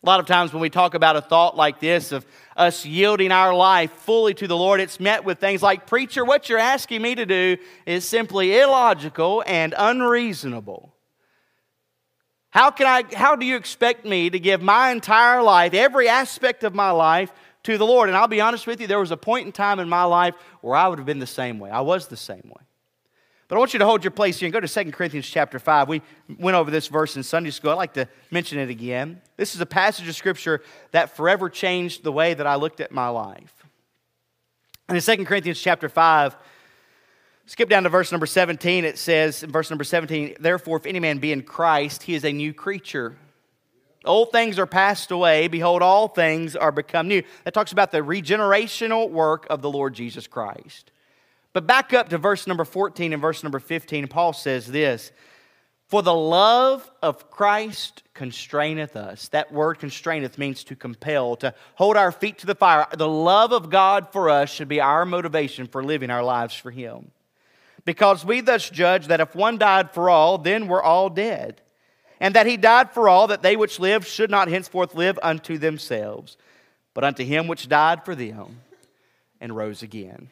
A 0.04 0.08
lot 0.08 0.20
of 0.20 0.26
times 0.26 0.52
when 0.52 0.62
we 0.62 0.72
talk 0.72 0.96
about 0.96 1.16
a 1.16 1.22
thought 1.22 1.56
like 1.56 1.80
this 1.80 2.12
of 2.12 2.26
us 2.58 2.86
yielding 2.86 3.32
our 3.32 3.54
life 3.54 3.92
fully 3.92 4.34
to 4.34 4.48
the 4.48 4.58
Lord, 4.58 4.82
it's 4.82 5.00
met 5.00 5.24
with 5.24 5.40
things 5.40 5.62
like, 5.62 5.86
Preacher, 5.86 6.26
what 6.26 6.50
you're 6.50 6.58
asking 6.58 7.04
me 7.04 7.14
to 7.14 7.26
do 7.26 7.58
is 7.86 8.08
simply 8.08 8.58
illogical 8.58 9.44
and 9.46 9.76
unreasonable. 9.78 10.96
How, 12.50 12.72
can 12.72 12.88
I, 12.88 13.04
how 13.16 13.36
do 13.36 13.46
you 13.46 13.56
expect 13.56 14.04
me 14.04 14.30
to 14.32 14.40
give 14.40 14.62
my 14.62 14.90
entire 14.92 15.44
life, 15.44 15.76
every 15.76 16.10
aspect 16.10 16.64
of 16.64 16.74
my 16.74 16.90
life, 16.90 17.32
to 17.64 17.78
the 17.78 17.86
Lord? 17.86 18.10
And 18.10 18.18
I'll 18.18 18.28
be 18.28 18.42
honest 18.42 18.66
with 18.66 18.82
you, 18.82 18.88
there 18.88 19.00
was 19.00 19.12
a 19.12 19.18
point 19.18 19.46
in 19.46 19.52
time 19.52 19.80
in 19.80 19.88
my 19.88 20.04
life 20.04 20.34
where 20.62 20.76
I 20.76 20.88
would 20.88 20.98
have 20.98 21.06
been 21.06 21.20
the 21.20 21.28
same 21.28 21.60
way. 21.60 21.70
I 21.70 21.82
was 21.82 22.08
the 22.08 22.18
same 22.18 22.44
way. 22.44 22.64
But 23.52 23.58
I 23.58 23.60
want 23.60 23.74
you 23.74 23.80
to 23.80 23.86
hold 23.86 24.02
your 24.02 24.12
place 24.12 24.40
here 24.40 24.46
and 24.48 24.54
go 24.54 24.62
to 24.62 24.68
2 24.86 24.92
Corinthians 24.94 25.28
chapter 25.28 25.60
5. 25.60 25.90
We 25.90 26.02
went 26.40 26.56
over 26.56 26.72
this 26.72 26.88
verse 26.88 27.18
in 27.18 27.24
Sunday 27.24 27.50
school. 27.50 27.72
I'd 27.72 27.74
like 27.74 27.96
to 27.96 28.08
mention 28.32 28.60
it 28.60 28.70
again. 28.70 29.20
This 29.36 29.56
is 29.56 29.60
a 29.60 29.66
passage 29.66 30.08
of 30.08 30.16
Scripture 30.16 30.62
that 30.92 31.18
forever 31.18 31.50
changed 31.50 32.06
the 32.06 32.14
way 32.14 32.34
that 32.34 32.48
I 32.48 32.56
looked 32.56 32.80
at 32.80 32.94
my 32.94 33.10
life. 33.10 33.66
And 34.88 34.96
in 34.96 35.04
2 35.04 35.26
Corinthians 35.26 35.60
chapter 35.60 35.90
5, 35.90 36.38
skip 37.46 37.68
down 37.68 37.84
to 37.84 37.90
verse 37.90 38.14
number 38.14 38.26
17. 38.26 38.86
It 38.86 38.98
says 38.98 39.44
in 39.44 39.52
verse 39.52 39.70
number 39.70 39.84
17, 39.84 40.38
Therefore, 40.40 40.78
if 40.78 40.86
any 40.86 41.02
man 41.02 41.18
be 41.18 41.34
in 41.34 41.42
Christ, 41.42 42.04
he 42.04 42.16
is 42.16 42.24
a 42.24 42.32
new 42.32 42.54
creature. 42.54 43.18
Old 44.06 44.32
things 44.32 44.60
are 44.60 44.66
passed 44.66 45.12
away. 45.12 45.50
Behold, 45.50 45.82
all 45.82 46.08
things 46.08 46.56
are 46.56 46.72
become 46.72 47.10
new. 47.10 47.22
That 47.44 47.54
talks 47.54 47.74
about 47.74 47.92
the 47.92 48.00
regenerational 48.00 49.10
work 49.10 49.46
of 49.50 49.62
the 49.62 49.70
Lord 49.70 49.94
Jesus 49.94 50.26
Christ. 50.26 50.91
But 51.54 51.68
back 51.68 51.94
up 51.94 52.10
to 52.10 52.18
verse 52.18 52.48
number 52.48 52.64
14 52.64 53.14
and 53.14 53.22
verse 53.22 53.44
number 53.44 53.60
15, 53.60 54.08
Paul 54.08 54.34
says 54.34 54.68
this 54.68 55.12
For 55.88 56.02
the 56.02 56.14
love 56.14 56.90
of 57.02 57.30
Christ 57.30 58.04
constraineth 58.14 58.96
us. 58.96 59.28
That 59.30 59.52
word 59.52 59.80
constraineth 59.80 60.38
means 60.38 60.64
to 60.66 60.76
compel, 60.76 61.36
to 61.38 61.54
hold 61.76 61.98
our 61.98 62.12
feet 62.12 62.38
to 62.40 62.46
the 62.46 62.56
fire. 62.56 62.88
The 62.96 63.08
love 63.08 63.52
of 63.52 63.70
God 63.70 64.10
for 64.12 64.30
us 64.30 64.50
should 64.50 64.70
be 64.70 64.80
our 64.80 65.06
motivation 65.06 65.68
for 65.68 65.84
living 65.84 66.10
our 66.10 66.24
lives 66.24 66.56
for 66.56 66.72
Him. 66.72 67.12
Because 67.84 68.24
we 68.24 68.42
thus 68.42 68.70
judge 68.70 69.08
that 69.08 69.22
if 69.22 69.36
one 69.36 69.58
died 69.58 69.92
for 69.92 70.10
all, 70.10 70.38
then 70.38 70.68
we're 70.68 70.84
all 70.84 71.10
dead. 71.10 71.62
And 72.20 72.36
that 72.36 72.46
He 72.46 72.56
died 72.56 72.92
for 72.92 73.10
all, 73.10 73.28
that 73.28 73.42
they 73.42 73.58
which 73.58 73.80
live 73.80 74.06
should 74.06 74.30
not 74.30 74.48
henceforth 74.48 74.96
live 74.96 75.20
unto 75.22 75.58
themselves, 75.58 76.38
but 76.94 77.04
unto 77.04 77.26
Him 77.26 77.48
which 77.48 77.68
died 77.68 78.06
for 78.06 78.16
them 78.16 78.62
and 79.42 79.56
rose 79.56 79.82
again. 79.82 80.30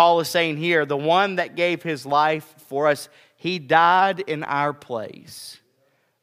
Paul 0.00 0.20
is 0.20 0.30
saying 0.30 0.56
here, 0.56 0.86
the 0.86 0.96
one 0.96 1.36
that 1.36 1.56
gave 1.56 1.82
His 1.82 2.06
life 2.06 2.54
for 2.56 2.86
us 2.86 3.10
he 3.36 3.58
died 3.58 4.20
in 4.20 4.44
our 4.44 4.72
place. 4.72 5.58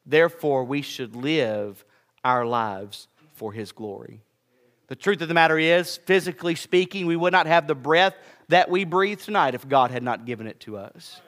Therefore, 0.04 0.64
we 0.64 0.82
should 0.82 1.14
live 1.14 1.84
our 2.24 2.44
lives 2.44 3.06
for 3.34 3.52
His 3.52 3.70
glory. 3.70 4.20
The 4.88 4.96
truth 4.96 5.20
of 5.20 5.28
the 5.28 5.34
matter 5.34 5.60
is, 5.60 5.96
physically 5.96 6.56
speaking, 6.56 7.06
we 7.06 7.14
would 7.14 7.30
not 7.30 7.46
have 7.46 7.68
the 7.68 7.76
breath 7.76 8.16
that 8.48 8.68
we 8.68 8.82
breathe 8.82 9.20
tonight 9.20 9.54
if 9.54 9.68
God 9.68 9.92
had 9.92 10.02
not 10.02 10.26
given 10.26 10.48
it 10.48 10.58
to 10.62 10.76
us. 10.76 11.20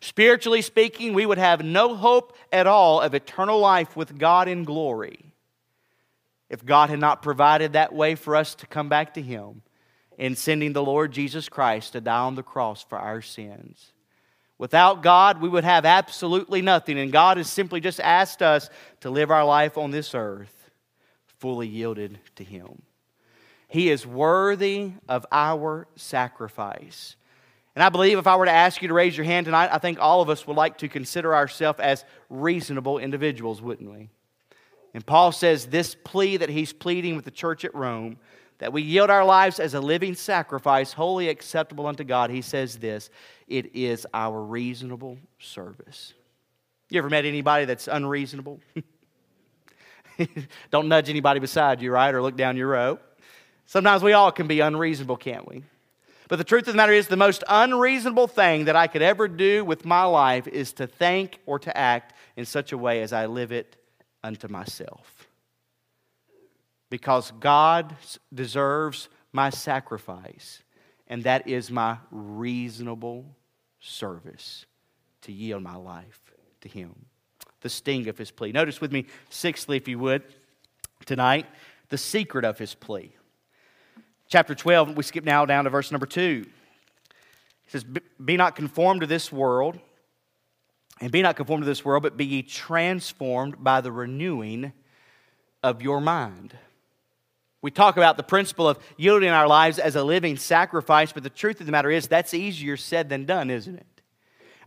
Spiritually 0.00 0.62
speaking, 0.62 1.12
we 1.12 1.26
would 1.26 1.36
have 1.36 1.62
no 1.62 1.94
hope 1.94 2.38
at 2.50 2.66
all 2.66 3.02
of 3.02 3.12
eternal 3.14 3.58
life 3.58 3.94
with 3.94 4.18
God 4.18 4.48
in 4.48 4.64
glory 4.64 5.34
if 6.48 6.64
God 6.64 6.88
had 6.88 7.00
not 7.00 7.20
provided 7.20 7.74
that 7.74 7.92
way 7.92 8.14
for 8.14 8.34
us 8.34 8.54
to 8.54 8.66
come 8.66 8.88
back 8.88 9.12
to 9.12 9.20
Him 9.20 9.60
in 10.18 10.36
sending 10.36 10.72
the 10.72 10.82
Lord 10.82 11.12
Jesus 11.12 11.48
Christ 11.48 11.92
to 11.92 12.00
die 12.00 12.20
on 12.20 12.34
the 12.34 12.42
cross 12.42 12.82
for 12.82 12.98
our 12.98 13.22
sins. 13.22 13.92
Without 14.58 15.02
God, 15.02 15.40
we 15.40 15.48
would 15.48 15.64
have 15.64 15.84
absolutely 15.84 16.62
nothing. 16.62 16.98
And 16.98 17.12
God 17.12 17.36
has 17.36 17.48
simply 17.48 17.80
just 17.80 18.00
asked 18.00 18.42
us 18.42 18.70
to 19.00 19.10
live 19.10 19.30
our 19.30 19.44
life 19.44 19.76
on 19.76 19.90
this 19.90 20.14
earth 20.14 20.70
fully 21.38 21.68
yielded 21.68 22.18
to 22.36 22.44
Him. 22.44 22.82
He 23.68 23.90
is 23.90 24.06
worthy 24.06 24.92
of 25.08 25.26
our 25.30 25.86
sacrifice. 25.96 27.16
And 27.74 27.82
I 27.82 27.90
believe 27.90 28.16
if 28.16 28.26
I 28.26 28.36
were 28.36 28.46
to 28.46 28.50
ask 28.50 28.80
you 28.80 28.88
to 28.88 28.94
raise 28.94 29.16
your 29.16 29.26
hand 29.26 29.44
tonight, 29.44 29.68
I 29.70 29.78
think 29.78 29.98
all 30.00 30.22
of 30.22 30.30
us 30.30 30.46
would 30.46 30.56
like 30.56 30.78
to 30.78 30.88
consider 30.88 31.34
ourselves 31.34 31.78
as 31.80 32.04
reasonable 32.30 32.98
individuals, 32.98 33.60
wouldn't 33.60 33.90
we? 33.90 34.08
And 34.94 35.04
Paul 35.04 35.30
says 35.30 35.66
this 35.66 35.94
plea 35.94 36.38
that 36.38 36.48
he's 36.48 36.72
pleading 36.72 37.16
with 37.16 37.26
the 37.26 37.30
church 37.30 37.66
at 37.66 37.74
Rome 37.74 38.16
that 38.58 38.72
we 38.72 38.82
yield 38.82 39.10
our 39.10 39.24
lives 39.24 39.60
as 39.60 39.74
a 39.74 39.80
living 39.80 40.14
sacrifice, 40.14 40.92
wholly 40.92 41.28
acceptable 41.28 41.86
unto 41.86 42.04
God, 42.04 42.30
he 42.30 42.42
says 42.42 42.78
this 42.78 43.10
it 43.46 43.74
is 43.74 44.06
our 44.14 44.40
reasonable 44.42 45.18
service. 45.38 46.14
You 46.88 46.98
ever 46.98 47.10
met 47.10 47.24
anybody 47.24 47.64
that's 47.64 47.88
unreasonable? 47.88 48.60
Don't 50.70 50.88
nudge 50.88 51.10
anybody 51.10 51.40
beside 51.40 51.82
you, 51.82 51.92
right? 51.92 52.14
Or 52.14 52.22
look 52.22 52.36
down 52.36 52.56
your 52.56 52.68
row. 52.68 52.98
Sometimes 53.66 54.02
we 54.02 54.12
all 54.12 54.32
can 54.32 54.46
be 54.46 54.60
unreasonable, 54.60 55.16
can't 55.16 55.46
we? 55.48 55.64
But 56.28 56.36
the 56.36 56.44
truth 56.44 56.66
of 56.66 56.74
the 56.74 56.76
matter 56.76 56.92
is, 56.92 57.08
the 57.08 57.16
most 57.16 57.44
unreasonable 57.48 58.26
thing 58.26 58.64
that 58.64 58.76
I 58.76 58.86
could 58.86 59.02
ever 59.02 59.28
do 59.28 59.64
with 59.64 59.84
my 59.84 60.04
life 60.04 60.48
is 60.48 60.72
to 60.74 60.86
think 60.86 61.40
or 61.46 61.58
to 61.60 61.76
act 61.76 62.14
in 62.36 62.44
such 62.44 62.72
a 62.72 62.78
way 62.78 63.02
as 63.02 63.12
I 63.12 63.26
live 63.26 63.52
it 63.52 63.76
unto 64.24 64.48
myself 64.48 65.15
because 66.90 67.32
God 67.40 67.96
deserves 68.32 69.08
my 69.32 69.50
sacrifice, 69.50 70.62
and 71.08 71.24
that 71.24 71.48
is 71.48 71.70
my 71.70 71.98
reasonable 72.10 73.26
service 73.80 74.66
to 75.22 75.32
yield 75.32 75.62
my 75.62 75.76
life 75.76 76.20
to 76.60 76.68
Him. 76.68 76.94
The 77.60 77.68
sting 77.68 78.08
of 78.08 78.18
His 78.18 78.30
plea. 78.30 78.52
Notice 78.52 78.80
with 78.80 78.92
me, 78.92 79.06
sixthly, 79.30 79.76
if 79.76 79.88
you 79.88 79.98
would, 79.98 80.22
tonight, 81.04 81.46
the 81.88 81.98
secret 81.98 82.44
of 82.44 82.58
His 82.58 82.74
plea. 82.74 83.14
Chapter 84.28 84.54
12, 84.54 84.96
we 84.96 85.02
skip 85.02 85.24
now 85.24 85.44
down 85.44 85.64
to 85.64 85.70
verse 85.70 85.90
number 85.90 86.06
2. 86.06 86.44
It 86.44 87.70
says, 87.70 87.84
Be 88.24 88.36
not 88.36 88.56
conformed 88.56 89.00
to 89.02 89.06
this 89.06 89.30
world, 89.30 89.78
and 91.00 91.12
be 91.12 91.22
not 91.22 91.36
conformed 91.36 91.62
to 91.62 91.66
this 91.66 91.84
world, 91.84 92.02
but 92.02 92.16
be 92.16 92.24
ye 92.24 92.42
transformed 92.42 93.62
by 93.62 93.80
the 93.80 93.92
renewing 93.92 94.72
of 95.62 95.82
your 95.82 96.00
mind 96.00 96.56
we 97.66 97.72
talk 97.72 97.96
about 97.96 98.16
the 98.16 98.22
principle 98.22 98.68
of 98.68 98.78
yielding 98.96 99.30
our 99.30 99.48
lives 99.48 99.80
as 99.80 99.96
a 99.96 100.04
living 100.04 100.36
sacrifice, 100.36 101.10
but 101.10 101.24
the 101.24 101.28
truth 101.28 101.58
of 101.58 101.66
the 101.66 101.72
matter 101.72 101.90
is 101.90 102.06
that's 102.06 102.32
easier 102.32 102.76
said 102.76 103.08
than 103.08 103.24
done, 103.24 103.50
isn't 103.50 103.74
it? 103.74 104.02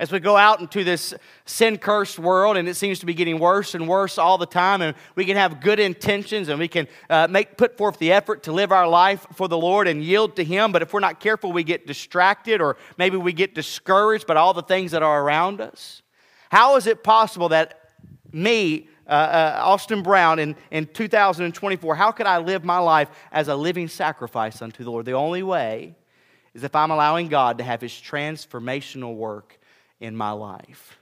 As 0.01 0.11
we 0.11 0.19
go 0.19 0.35
out 0.35 0.59
into 0.59 0.83
this 0.83 1.13
sin 1.45 1.77
cursed 1.77 2.19
world, 2.19 2.57
and 2.57 2.67
it 2.67 2.75
seems 2.75 2.99
to 2.99 3.05
be 3.05 3.13
getting 3.13 3.39
worse 3.39 3.73
and 3.73 3.87
worse 3.87 4.17
all 4.17 4.37
the 4.37 4.45
time, 4.45 4.81
and 4.81 4.97
we 5.15 5.23
can 5.23 5.37
have 5.37 5.61
good 5.61 5.79
intentions 5.79 6.49
and 6.49 6.59
we 6.59 6.67
can 6.67 6.89
uh, 7.09 7.29
make, 7.29 7.55
put 7.55 7.77
forth 7.77 7.97
the 7.99 8.11
effort 8.11 8.43
to 8.43 8.51
live 8.51 8.73
our 8.73 8.85
life 8.85 9.25
for 9.33 9.47
the 9.47 9.57
Lord 9.57 9.87
and 9.87 10.03
yield 10.03 10.35
to 10.35 10.43
Him, 10.43 10.73
but 10.73 10.81
if 10.81 10.91
we're 10.91 10.99
not 10.99 11.21
careful, 11.21 11.53
we 11.53 11.63
get 11.63 11.87
distracted 11.87 12.59
or 12.59 12.75
maybe 12.97 13.15
we 13.15 13.31
get 13.31 13.55
discouraged 13.55 14.27
by 14.27 14.35
all 14.35 14.53
the 14.53 14.61
things 14.61 14.91
that 14.91 15.03
are 15.03 15.23
around 15.23 15.61
us. 15.61 16.01
How 16.51 16.75
is 16.75 16.85
it 16.85 17.01
possible 17.01 17.47
that 17.47 17.79
me, 18.33 18.89
uh, 19.09 19.11
uh, 19.11 19.61
Austin 19.63 20.03
Brown 20.03 20.37
in, 20.37 20.55
in 20.69 20.85
2024, 20.85 21.95
how 21.95 22.11
could 22.11 22.27
I 22.27 22.37
live 22.37 22.63
my 22.63 22.77
life 22.77 23.09
as 23.31 23.47
a 23.47 23.55
living 23.55 23.87
sacrifice 23.87 24.61
unto 24.61 24.83
the 24.83 24.91
Lord? 24.91 25.05
The 25.05 25.13
only 25.13 25.41
way 25.41 25.95
is 26.53 26.63
if 26.63 26.75
I'm 26.75 26.91
allowing 26.91 27.27
God 27.27 27.57
to 27.57 27.63
have 27.63 27.81
His 27.81 27.91
transformational 27.91 29.15
work 29.15 29.59
in 29.99 30.15
my 30.15 30.29
life. 30.31 30.99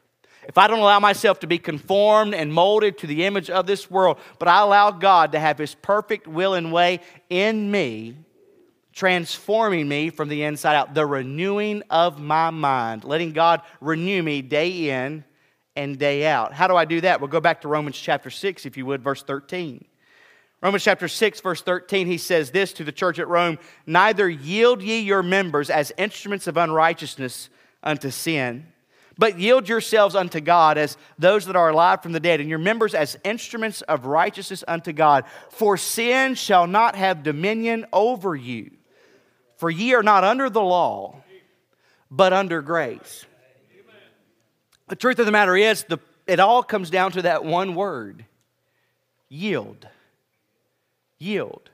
If 0.47 0.57
I 0.57 0.67
don't 0.67 0.79
allow 0.79 1.01
myself 1.01 1.41
to 1.41 1.47
be 1.47 1.57
conformed 1.57 2.33
and 2.33 2.53
molded 2.53 2.97
to 2.99 3.07
the 3.07 3.25
image 3.25 3.49
of 3.49 3.67
this 3.67 3.91
world, 3.91 4.19
but 4.39 4.47
I 4.47 4.61
allow 4.61 4.91
God 4.91 5.33
to 5.33 5.39
have 5.39 5.57
His 5.57 5.75
perfect 5.75 6.27
will 6.27 6.53
and 6.53 6.71
way 6.71 7.01
in 7.29 7.69
me, 7.69 8.15
transforming 8.93 9.85
me 9.85 10.11
from 10.11 10.29
the 10.29 10.43
inside 10.43 10.75
out, 10.75 10.93
the 10.93 11.05
renewing 11.05 11.83
of 11.89 12.21
my 12.21 12.51
mind, 12.51 13.03
letting 13.03 13.33
God 13.33 13.63
renew 13.81 14.23
me 14.23 14.41
day 14.41 14.89
in 14.89 15.25
and 15.77 15.97
day 15.97 16.25
out. 16.25 16.53
How 16.53 16.67
do 16.67 16.75
I 16.75 16.85
do 16.85 16.99
that? 17.01 17.21
We'll 17.21 17.29
go 17.29 17.39
back 17.39 17.61
to 17.61 17.67
Romans 17.67 17.97
chapter 17.97 18.31
6, 18.31 18.65
if 18.65 18.75
you 18.75 18.85
would, 18.87 19.03
verse 19.03 19.21
13. 19.21 19.85
Romans 20.59 20.83
chapter 20.83 21.07
6, 21.07 21.39
verse 21.41 21.61
13, 21.61 22.07
he 22.07 22.17
says 22.17 22.49
this 22.49 22.73
to 22.73 22.83
the 22.83 22.91
church 22.91 23.19
at 23.19 23.27
Rome 23.27 23.59
Neither 23.85 24.27
yield 24.27 24.81
ye 24.81 24.99
your 24.99 25.21
members 25.21 25.69
as 25.69 25.93
instruments 25.97 26.47
of 26.47 26.57
unrighteousness 26.57 27.49
unto 27.83 28.09
sin, 28.09 28.65
but 29.19 29.37
yield 29.39 29.69
yourselves 29.69 30.15
unto 30.15 30.41
God 30.41 30.79
as 30.79 30.97
those 31.19 31.45
that 31.45 31.55
are 31.55 31.69
alive 31.69 32.01
from 32.01 32.11
the 32.11 32.19
dead, 32.19 32.39
and 32.39 32.49
your 32.49 32.57
members 32.57 32.95
as 32.95 33.19
instruments 33.23 33.83
of 33.83 34.07
righteousness 34.07 34.63
unto 34.67 34.91
God. 34.93 35.25
For 35.51 35.77
sin 35.77 36.33
shall 36.33 36.65
not 36.65 36.95
have 36.95 37.21
dominion 37.21 37.85
over 37.93 38.35
you. 38.35 38.71
For 39.57 39.69
ye 39.69 39.93
are 39.93 40.03
not 40.03 40.23
under 40.23 40.49
the 40.49 40.61
law, 40.61 41.21
but 42.09 42.33
under 42.33 42.63
grace. 42.63 43.25
The 44.87 44.95
truth 44.95 45.19
of 45.19 45.25
the 45.25 45.31
matter 45.31 45.55
is, 45.55 45.83
the, 45.83 45.99
it 46.25 46.39
all 46.39 46.63
comes 46.63 46.89
down 46.89 47.11
to 47.13 47.23
that 47.23 47.43
one 47.43 47.75
word 47.75 48.25
yield. 49.29 49.87
Yield. 51.19 51.69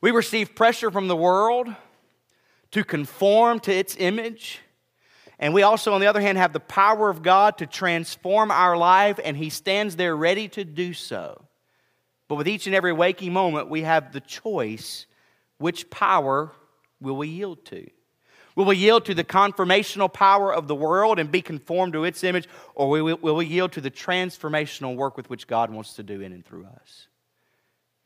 We 0.00 0.10
receive 0.10 0.54
pressure 0.54 0.90
from 0.90 1.08
the 1.08 1.16
world 1.16 1.68
to 2.72 2.84
conform 2.84 3.60
to 3.60 3.72
its 3.72 3.96
image. 3.98 4.60
And 5.38 5.54
we 5.54 5.62
also, 5.62 5.92
on 5.92 6.00
the 6.00 6.06
other 6.06 6.20
hand, 6.20 6.38
have 6.38 6.52
the 6.52 6.60
power 6.60 7.08
of 7.08 7.22
God 7.22 7.58
to 7.58 7.66
transform 7.66 8.50
our 8.50 8.76
life, 8.76 9.18
and 9.22 9.36
He 9.36 9.50
stands 9.50 9.96
there 9.96 10.16
ready 10.16 10.48
to 10.48 10.64
do 10.64 10.92
so. 10.92 11.44
But 12.28 12.36
with 12.36 12.48
each 12.48 12.66
and 12.66 12.74
every 12.74 12.92
waking 12.92 13.32
moment, 13.32 13.68
we 13.68 13.82
have 13.82 14.12
the 14.12 14.20
choice 14.20 15.06
which 15.58 15.88
power 15.90 16.52
will 17.00 17.16
we 17.16 17.28
yield 17.28 17.64
to? 17.66 17.88
Will 18.56 18.66
we 18.66 18.76
yield 18.76 19.04
to 19.06 19.14
the 19.14 19.24
conformational 19.24 20.12
power 20.12 20.54
of 20.54 20.68
the 20.68 20.74
world 20.74 21.18
and 21.18 21.30
be 21.30 21.42
conformed 21.42 21.92
to 21.94 22.04
its 22.04 22.22
image, 22.22 22.48
or 22.74 22.88
will 22.88 23.34
we 23.34 23.46
yield 23.46 23.72
to 23.72 23.80
the 23.80 23.90
transformational 23.90 24.94
work 24.94 25.16
with 25.16 25.28
which 25.28 25.46
God 25.46 25.70
wants 25.70 25.94
to 25.94 26.02
do 26.02 26.20
in 26.20 26.32
and 26.32 26.44
through 26.44 26.66
us? 26.66 27.08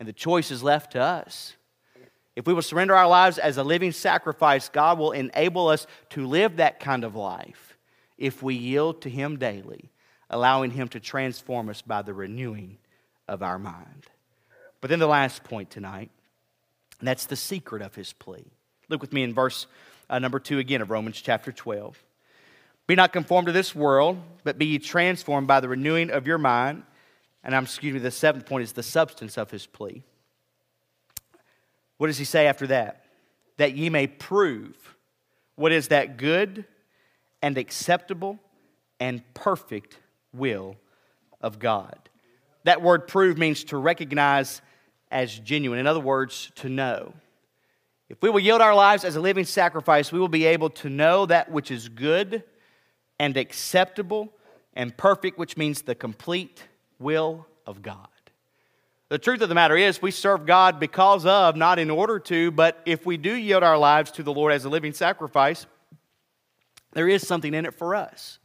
And 0.01 0.09
the 0.09 0.13
choice 0.13 0.51
is 0.51 0.63
left 0.63 0.93
to 0.93 1.01
us. 1.01 1.55
If 2.35 2.47
we 2.47 2.55
will 2.55 2.63
surrender 2.63 2.95
our 2.95 3.09
lives 3.09 3.37
as 3.37 3.57
a 3.57 3.65
living 3.65 3.93
sacrifice, 3.93 4.69
God 4.69 4.99
will 4.99 5.13
enable 5.13 5.69
us 5.69 5.87
to 6.11 6.27
live 6.27 6.57
that 6.57 6.79
kind 6.81 7.05
of 7.05 7.17
life 7.17 7.77
if 8.17 8.43
we 8.43 8.55
yield 8.55 9.03
to 9.03 9.11
Him 9.11 9.39
daily, 9.39 9.91
allowing 10.31 10.71
Him 10.71 10.89
to 10.89 11.01
transform 11.01 11.69
us 11.69 11.83
by 11.83 12.01
the 12.01 12.15
renewing 12.15 12.79
of 13.27 13.43
our 13.43 13.59
mind. 13.59 14.07
But 14.81 14.89
then 14.89 15.01
the 15.01 15.09
last 15.09 15.43
point 15.43 15.69
tonight, 15.71 16.11
and 17.01 17.09
that's 17.09 17.27
the 17.27 17.37
secret 17.37 17.83
of 17.83 17.97
His 17.97 18.13
plea. 18.13 18.47
Look 18.89 19.03
with 19.03 19.13
me 19.13 19.25
in 19.25 19.35
verse 19.35 19.67
uh, 20.11 20.19
number 20.19 20.39
two 20.39 20.59
again 20.59 20.81
of 20.81 20.91
Romans 20.91 21.21
chapter 21.21 21.53
12. 21.53 22.03
Be 22.87 22.95
not 22.95 23.13
conformed 23.13 23.47
to 23.47 23.53
this 23.53 23.75
world, 23.75 24.19
but 24.45 24.59
be 24.59 24.67
ye 24.67 24.79
transformed 24.79 25.47
by 25.47 25.61
the 25.61 25.69
renewing 25.69 26.11
of 26.11 26.27
your 26.27 26.39
mind. 26.39 26.83
And 27.45 27.55
I'm, 27.55 27.65
excuse 27.65 27.93
me, 27.93 28.01
the 28.01 28.11
seventh 28.11 28.47
point 28.47 28.65
is 28.65 28.73
the 28.73 28.83
substance 28.83 29.37
of 29.37 29.51
his 29.51 29.67
plea. 29.67 30.03
What 31.99 32.07
does 32.07 32.19
he 32.19 32.25
say 32.25 32.47
after 32.47 32.67
that? 32.69 33.05
That 33.59 33.77
ye 33.77 33.91
may 33.91 34.07
prove 34.07 34.97
what 35.57 35.73
is 35.73 35.89
that 35.89 36.17
good 36.17 36.65
and 37.43 37.59
acceptable 37.59 38.39
and 39.01 39.23
perfect 39.35 39.99
will 40.33 40.77
of 41.41 41.59
God. 41.59 41.99
That 42.65 42.83
word 42.83 43.09
prove 43.09 43.39
means 43.39 43.65
to 43.65 43.77
recognize 43.77 44.63
as 45.11 45.39
genuine. 45.39 45.79
In 45.79 45.87
other 45.87 46.01
words, 46.01 46.53
to 46.57 46.69
know. 46.69 47.15
If 48.09 48.23
we 48.23 48.31
will 48.31 48.41
yield 48.41 48.63
our 48.63 48.75
lives 48.75 49.05
as 49.05 49.17
a 49.17 49.21
living 49.21 49.45
sacrifice, 49.45 50.11
we 50.11 50.19
will 50.19 50.29
be 50.29 50.47
able 50.47 50.71
to 50.71 50.89
know 50.89 51.27
that 51.27 51.51
which 51.51 51.71
is 51.71 51.89
good 51.89 52.43
and 53.19 53.37
acceptable 53.37 54.33
and 54.73 54.97
perfect, 54.97 55.39
which 55.39 55.57
means 55.57 55.83
the 55.83 55.95
complete 55.95 56.63
will 56.99 57.47
of 57.67 57.83
God. 57.83 58.09
The 59.11 59.19
truth 59.19 59.41
of 59.41 59.49
the 59.49 59.55
matter 59.55 59.77
is, 59.77 60.01
we 60.01 60.11
serve 60.11 60.47
God 60.47 60.81
because 60.81 61.27
of, 61.27 61.57
not 61.57 61.79
in 61.79 61.91
order 61.91 62.19
to, 62.21 62.51
but 62.51 62.81
if 62.87 63.05
we 63.05 63.17
do 63.17 63.35
yield 63.35 63.63
our 63.63 63.79
lives 63.79 64.11
to 64.13 64.23
the 64.23 64.33
Lord 64.33 64.53
as 64.53 64.65
a 64.65 64.69
living 64.69 64.93
sacrifice, 64.93 65.67
there 66.93 67.09
is 67.09 67.27
something 67.27 67.53
in 67.55 67.67
it 67.67 67.75
for 67.75 67.95
us. 67.95 68.39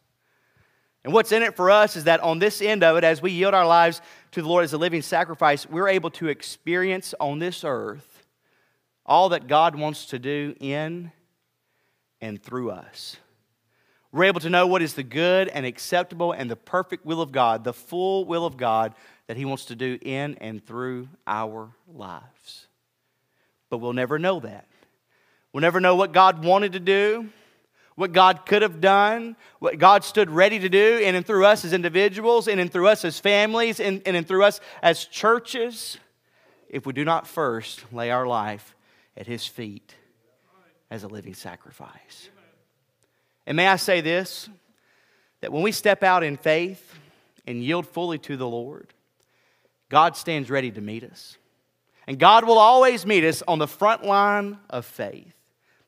And 1.03 1.13
what's 1.13 1.33
in 1.33 1.43
it 1.43 1.55
for 1.55 1.69
us 1.69 1.95
is 1.95 2.05
that 2.05 2.21
on 2.21 2.39
this 2.39 2.61
end 2.61 2.83
of 2.83 2.95
it, 2.97 3.03
as 3.03 3.21
we 3.21 3.31
yield 3.31 3.53
our 3.53 3.67
lives 3.67 4.01
to 4.31 4.41
the 4.41 4.47
Lord 4.47 4.63
as 4.63 4.73
a 4.73 4.77
living 4.77 5.01
sacrifice, 5.01 5.67
we're 5.69 5.89
able 5.89 6.09
to 6.11 6.29
experience 6.29 7.13
on 7.19 7.39
this 7.39 7.63
earth 7.65 8.12
all 9.05 9.29
that 9.29 9.47
God 9.47 9.75
wants 9.75 10.07
to 10.07 10.19
do 10.19 10.55
in 10.59 11.11
and 12.21 12.41
through 12.41 12.71
us. 12.71 13.17
We're 14.11 14.25
able 14.25 14.39
to 14.41 14.49
know 14.49 14.67
what 14.67 14.81
is 14.81 14.93
the 14.93 15.03
good 15.03 15.47
and 15.49 15.65
acceptable 15.65 16.31
and 16.31 16.49
the 16.49 16.55
perfect 16.55 17.05
will 17.05 17.21
of 17.21 17.31
God, 17.31 17.63
the 17.63 17.73
full 17.73 18.25
will 18.25 18.45
of 18.45 18.57
God 18.57 18.93
that 19.27 19.37
He 19.37 19.43
wants 19.43 19.65
to 19.65 19.75
do 19.75 19.97
in 20.01 20.35
and 20.35 20.65
through 20.65 21.09
our 21.25 21.71
lives. 21.91 22.67
But 23.69 23.79
we'll 23.79 23.93
never 23.93 24.19
know 24.19 24.39
that. 24.41 24.67
We'll 25.51 25.61
never 25.61 25.79
know 25.79 25.95
what 25.95 26.13
God 26.13 26.45
wanted 26.45 26.73
to 26.73 26.79
do, 26.79 27.29
what 27.95 28.11
God 28.11 28.45
could 28.45 28.61
have 28.61 28.79
done, 28.79 29.35
what 29.59 29.79
God 29.79 30.03
stood 30.03 30.29
ready 30.29 30.59
to 30.59 30.69
do 30.69 30.99
in 30.99 31.15
and 31.15 31.25
through 31.25 31.45
us 31.45 31.65
as 31.65 31.73
individuals, 31.73 32.47
in 32.47 32.53
and 32.53 32.61
in 32.61 32.69
through 32.69 32.87
us 32.87 33.03
as 33.03 33.19
families, 33.19 33.79
and, 33.79 34.01
and 34.05 34.15
in 34.15 34.23
through 34.23 34.43
us 34.43 34.61
as 34.83 35.05
churches, 35.05 35.97
if 36.69 36.85
we 36.85 36.93
do 36.93 37.03
not 37.03 37.27
first 37.27 37.91
lay 37.91 38.11
our 38.11 38.27
life 38.27 38.75
at 39.17 39.27
His 39.27 39.45
feet 39.45 39.95
as 40.89 41.03
a 41.03 41.07
living 41.07 41.33
sacrifice. 41.33 42.29
And 43.45 43.55
may 43.55 43.67
I 43.67 43.75
say 43.75 44.01
this 44.01 44.49
that 45.41 45.51
when 45.51 45.63
we 45.63 45.73
step 45.73 46.03
out 46.03 46.23
in 46.23 46.37
faith 46.37 46.97
and 47.45 47.61
yield 47.61 47.85
fully 47.85 48.17
to 48.17 48.37
the 48.37 48.47
Lord, 48.47 48.93
God 49.89 50.15
stands 50.15 50.49
ready 50.49 50.71
to 50.71 50.79
meet 50.79 51.03
us. 51.03 51.37
And 52.07 52.17
God 52.17 52.45
will 52.45 52.57
always 52.57 53.05
meet 53.05 53.23
us 53.23 53.43
on 53.47 53.59
the 53.59 53.67
front 53.67 54.05
line 54.05 54.57
of 54.69 54.85
faith. 54.85 55.33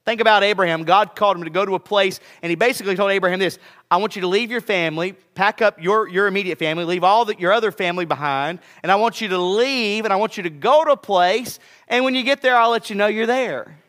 Think 0.06 0.22
about 0.22 0.44
Abraham. 0.44 0.84
God 0.84 1.16
called 1.16 1.36
him 1.36 1.44
to 1.46 1.50
go 1.50 1.66
to 1.66 1.74
a 1.74 1.80
place, 1.80 2.20
and 2.44 2.52
he 2.52 2.56
basically 2.56 2.96
told 2.96 3.12
Abraham 3.12 3.40
this 3.40 3.58
I 3.90 3.98
want 3.98 4.16
you 4.16 4.22
to 4.22 4.28
leave 4.28 4.52
your 4.52 4.62
family, 4.62 5.14
pack 5.34 5.64
up 5.64 5.82
your, 5.82 6.08
your 6.08 6.28
immediate 6.28 6.60
family, 6.60 6.86
leave 6.86 7.04
all 7.04 7.26
the, 7.26 7.36
your 7.40 7.52
other 7.52 7.72
family 7.72 8.06
behind, 8.06 8.60
and 8.84 8.92
I 8.92 8.96
want 8.96 9.20
you 9.20 9.30
to 9.30 9.38
leave, 9.40 10.06
and 10.06 10.14
I 10.14 10.18
want 10.18 10.38
you 10.38 10.44
to 10.44 10.50
go 10.52 10.86
to 10.86 10.92
a 10.92 10.98
place, 10.98 11.58
and 11.88 12.06
when 12.06 12.14
you 12.14 12.24
get 12.24 12.42
there, 12.44 12.56
I'll 12.56 12.70
let 12.70 12.92
you 12.92 12.96
know 12.96 13.08
you're 13.08 13.26
there. 13.26 13.80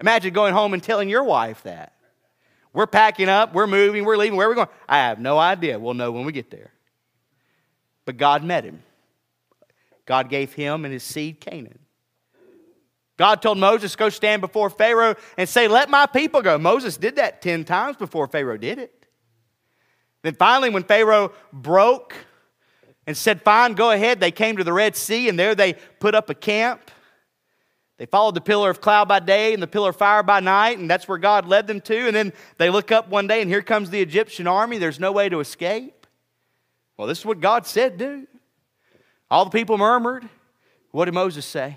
Imagine 0.00 0.32
going 0.32 0.54
home 0.54 0.72
and 0.72 0.82
telling 0.82 1.08
your 1.10 1.24
wife 1.24 1.62
that. 1.64 1.92
We're 2.72 2.86
packing 2.86 3.28
up, 3.28 3.54
we're 3.54 3.66
moving, 3.66 4.04
we're 4.04 4.18
leaving, 4.18 4.36
where 4.36 4.46
are 4.46 4.50
we 4.50 4.56
going? 4.56 4.68
I 4.88 4.98
have 4.98 5.18
no 5.18 5.38
idea. 5.38 5.78
We'll 5.78 5.94
know 5.94 6.12
when 6.12 6.26
we 6.26 6.32
get 6.32 6.50
there. 6.50 6.72
But 8.04 8.18
God 8.18 8.44
met 8.44 8.64
him. 8.64 8.82
God 10.04 10.28
gave 10.28 10.52
him 10.52 10.84
and 10.84 10.92
his 10.92 11.02
seed 11.02 11.40
Canaan. 11.40 11.78
God 13.16 13.40
told 13.40 13.58
Moses, 13.58 13.96
Go 13.96 14.08
stand 14.08 14.40
before 14.40 14.70
Pharaoh 14.70 15.14
and 15.36 15.48
say, 15.48 15.68
Let 15.68 15.88
my 15.88 16.06
people 16.06 16.42
go. 16.42 16.58
Moses 16.58 16.96
did 16.96 17.16
that 17.16 17.42
10 17.42 17.64
times 17.64 17.96
before 17.96 18.26
Pharaoh 18.26 18.58
did 18.58 18.78
it. 18.78 19.06
Then 20.22 20.34
finally, 20.34 20.70
when 20.70 20.84
Pharaoh 20.84 21.32
broke 21.52 22.14
and 23.06 23.16
said, 23.16 23.42
Fine, 23.42 23.74
go 23.74 23.90
ahead, 23.90 24.20
they 24.20 24.30
came 24.30 24.56
to 24.56 24.64
the 24.64 24.72
Red 24.72 24.96
Sea 24.96 25.28
and 25.28 25.38
there 25.38 25.54
they 25.54 25.74
put 26.00 26.14
up 26.14 26.28
a 26.30 26.34
camp. 26.34 26.90
They 27.98 28.04
followed 28.06 28.34
the 28.34 28.42
pillar 28.42 28.68
of 28.68 28.82
cloud 28.82 29.08
by 29.08 29.20
day 29.20 29.54
and 29.54 29.62
the 29.62 29.66
pillar 29.66 29.88
of 29.88 29.96
fire 29.96 30.22
by 30.22 30.40
night, 30.40 30.78
and 30.78 30.90
that's 30.90 31.08
where 31.08 31.16
God 31.16 31.46
led 31.46 31.66
them 31.66 31.80
to. 31.82 32.06
And 32.06 32.14
then 32.14 32.34
they 32.58 32.68
look 32.68 32.92
up 32.92 33.08
one 33.08 33.26
day, 33.26 33.40
and 33.40 33.50
here 33.50 33.62
comes 33.62 33.88
the 33.88 34.02
Egyptian 34.02 34.46
army. 34.46 34.76
There's 34.76 35.00
no 35.00 35.12
way 35.12 35.30
to 35.30 35.40
escape. 35.40 36.06
Well, 36.98 37.08
this 37.08 37.20
is 37.20 37.24
what 37.24 37.40
God 37.40 37.66
said, 37.66 37.96
do. 37.96 38.26
All 39.30 39.46
the 39.46 39.50
people 39.50 39.78
murmured. 39.78 40.28
What 40.90 41.06
did 41.06 41.14
Moses 41.14 41.46
say? 41.46 41.76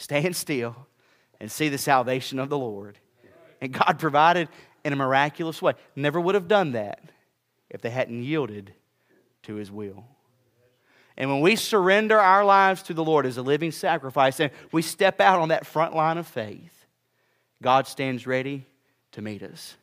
Stand 0.00 0.34
still 0.34 0.74
and 1.40 1.52
see 1.52 1.68
the 1.68 1.76
salvation 1.76 2.38
of 2.38 2.48
the 2.48 2.56
Lord. 2.56 2.96
And 3.60 3.70
God 3.70 3.98
provided 3.98 4.48
in 4.82 4.94
a 4.94 4.96
miraculous 4.96 5.60
way. 5.60 5.74
Never 5.94 6.18
would 6.18 6.34
have 6.34 6.48
done 6.48 6.72
that 6.72 7.12
if 7.68 7.82
they 7.82 7.90
hadn't 7.90 8.22
yielded 8.22 8.72
to 9.42 9.56
his 9.56 9.70
will. 9.70 10.06
And 11.18 11.30
when 11.30 11.42
we 11.42 11.54
surrender 11.54 12.18
our 12.18 12.46
lives 12.46 12.82
to 12.84 12.94
the 12.94 13.04
Lord 13.04 13.26
as 13.26 13.36
a 13.36 13.42
living 13.42 13.72
sacrifice 13.72 14.40
and 14.40 14.50
we 14.72 14.80
step 14.80 15.20
out 15.20 15.38
on 15.38 15.50
that 15.50 15.66
front 15.66 15.94
line 15.94 16.16
of 16.16 16.26
faith, 16.26 16.86
God 17.62 17.86
stands 17.86 18.26
ready 18.26 18.64
to 19.12 19.20
meet 19.20 19.42
us. 19.42 19.76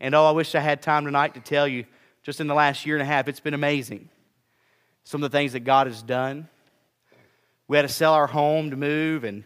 And 0.00 0.14
oh, 0.14 0.24
I 0.24 0.30
wish 0.30 0.54
I 0.54 0.60
had 0.60 0.80
time 0.80 1.04
tonight 1.04 1.34
to 1.34 1.40
tell 1.40 1.68
you, 1.68 1.84
just 2.22 2.40
in 2.40 2.46
the 2.46 2.54
last 2.54 2.86
year 2.86 2.96
and 2.96 3.02
a 3.02 3.06
half, 3.06 3.28
it's 3.28 3.38
been 3.38 3.52
amazing 3.52 4.08
some 5.04 5.22
of 5.22 5.30
the 5.30 5.38
things 5.38 5.52
that 5.52 5.60
God 5.60 5.86
has 5.88 6.02
done. 6.02 6.48
We 7.68 7.76
had 7.76 7.82
to 7.82 7.88
sell 7.88 8.14
our 8.14 8.26
home 8.26 8.70
to 8.70 8.76
move, 8.76 9.24
and 9.24 9.44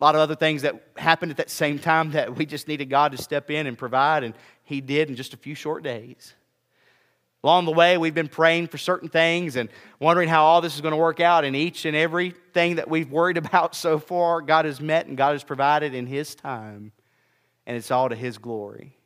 a 0.00 0.04
lot 0.04 0.14
of 0.14 0.20
other 0.20 0.36
things 0.36 0.62
that 0.62 0.82
happened 0.96 1.30
at 1.30 1.36
that 1.38 1.50
same 1.50 1.78
time 1.78 2.12
that 2.12 2.36
we 2.36 2.46
just 2.46 2.68
needed 2.68 2.88
God 2.88 3.12
to 3.12 3.18
step 3.18 3.50
in 3.50 3.66
and 3.66 3.76
provide, 3.76 4.22
and 4.24 4.34
He 4.62 4.80
did 4.80 5.10
in 5.10 5.16
just 5.16 5.34
a 5.34 5.36
few 5.36 5.54
short 5.54 5.82
days. 5.82 6.34
Along 7.42 7.64
the 7.64 7.72
way, 7.72 7.96
we've 7.96 8.14
been 8.14 8.28
praying 8.28 8.68
for 8.68 8.76
certain 8.76 9.08
things 9.08 9.56
and 9.56 9.70
wondering 9.98 10.28
how 10.28 10.44
all 10.44 10.60
this 10.60 10.74
is 10.74 10.82
going 10.82 10.92
to 10.92 10.98
work 10.98 11.20
out. 11.20 11.44
And 11.44 11.56
each 11.56 11.86
and 11.86 11.96
everything 11.96 12.76
that 12.76 12.90
we've 12.90 13.10
worried 13.10 13.36
about 13.38 13.74
so 13.74 13.98
far, 13.98 14.42
God 14.42 14.66
has 14.66 14.80
met 14.80 15.06
and 15.06 15.16
God 15.16 15.32
has 15.32 15.42
provided 15.42 15.94
in 15.94 16.06
His 16.06 16.34
time. 16.34 16.92
And 17.66 17.76
it's 17.76 17.90
all 17.90 18.10
to 18.10 18.16
His 18.16 18.36
glory. 18.36 18.96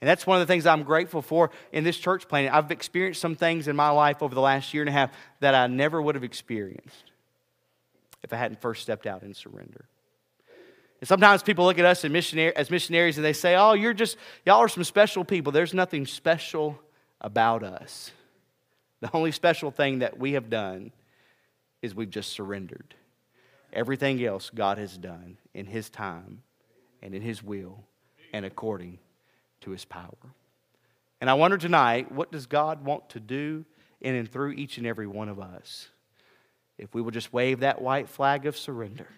And 0.00 0.08
that's 0.08 0.24
one 0.24 0.40
of 0.40 0.46
the 0.46 0.52
things 0.52 0.66
I'm 0.66 0.84
grateful 0.84 1.20
for 1.22 1.50
in 1.72 1.82
this 1.82 1.96
church 1.96 2.28
planting. 2.28 2.52
I've 2.52 2.70
experienced 2.70 3.20
some 3.20 3.34
things 3.34 3.66
in 3.66 3.74
my 3.74 3.90
life 3.90 4.22
over 4.22 4.32
the 4.32 4.40
last 4.40 4.72
year 4.72 4.84
and 4.84 4.88
a 4.88 4.92
half 4.92 5.10
that 5.40 5.56
I 5.56 5.66
never 5.66 6.00
would 6.00 6.14
have 6.14 6.22
experienced 6.22 7.10
if 8.22 8.32
I 8.32 8.36
hadn't 8.36 8.60
first 8.60 8.82
stepped 8.82 9.06
out 9.06 9.22
in 9.22 9.34
surrender. 9.34 9.86
And 11.00 11.06
sometimes 11.06 11.42
people 11.42 11.64
look 11.64 11.78
at 11.78 11.84
us 11.84 12.04
as 12.04 12.70
missionaries 12.70 13.16
and 13.16 13.24
they 13.24 13.32
say, 13.32 13.54
Oh, 13.54 13.72
you're 13.72 13.94
just, 13.94 14.16
y'all 14.44 14.58
are 14.58 14.68
some 14.68 14.84
special 14.84 15.24
people. 15.24 15.52
There's 15.52 15.74
nothing 15.74 16.06
special 16.06 16.80
about 17.20 17.62
us. 17.62 18.10
The 19.00 19.10
only 19.14 19.30
special 19.30 19.70
thing 19.70 20.00
that 20.00 20.18
we 20.18 20.32
have 20.32 20.50
done 20.50 20.90
is 21.82 21.94
we've 21.94 22.10
just 22.10 22.32
surrendered. 22.32 22.96
Everything 23.72 24.24
else 24.24 24.50
God 24.50 24.78
has 24.78 24.98
done 24.98 25.38
in 25.54 25.66
His 25.66 25.88
time 25.88 26.42
and 27.00 27.14
in 27.14 27.22
His 27.22 27.42
will 27.42 27.84
and 28.32 28.44
according 28.44 28.98
to 29.62 29.70
his 29.70 29.84
power. 29.84 30.34
And 31.20 31.28
I 31.28 31.34
wonder 31.34 31.58
tonight, 31.58 32.12
what 32.12 32.30
does 32.30 32.46
God 32.46 32.84
want 32.84 33.10
to 33.10 33.20
do 33.20 33.64
in 34.00 34.14
and 34.14 34.30
through 34.30 34.52
each 34.52 34.78
and 34.78 34.86
every 34.86 35.06
one 35.06 35.28
of 35.28 35.40
us 35.40 35.88
if 36.78 36.94
we 36.94 37.02
will 37.02 37.10
just 37.10 37.32
wave 37.32 37.60
that 37.60 37.82
white 37.82 38.08
flag 38.08 38.46
of 38.46 38.56
surrender 38.56 39.08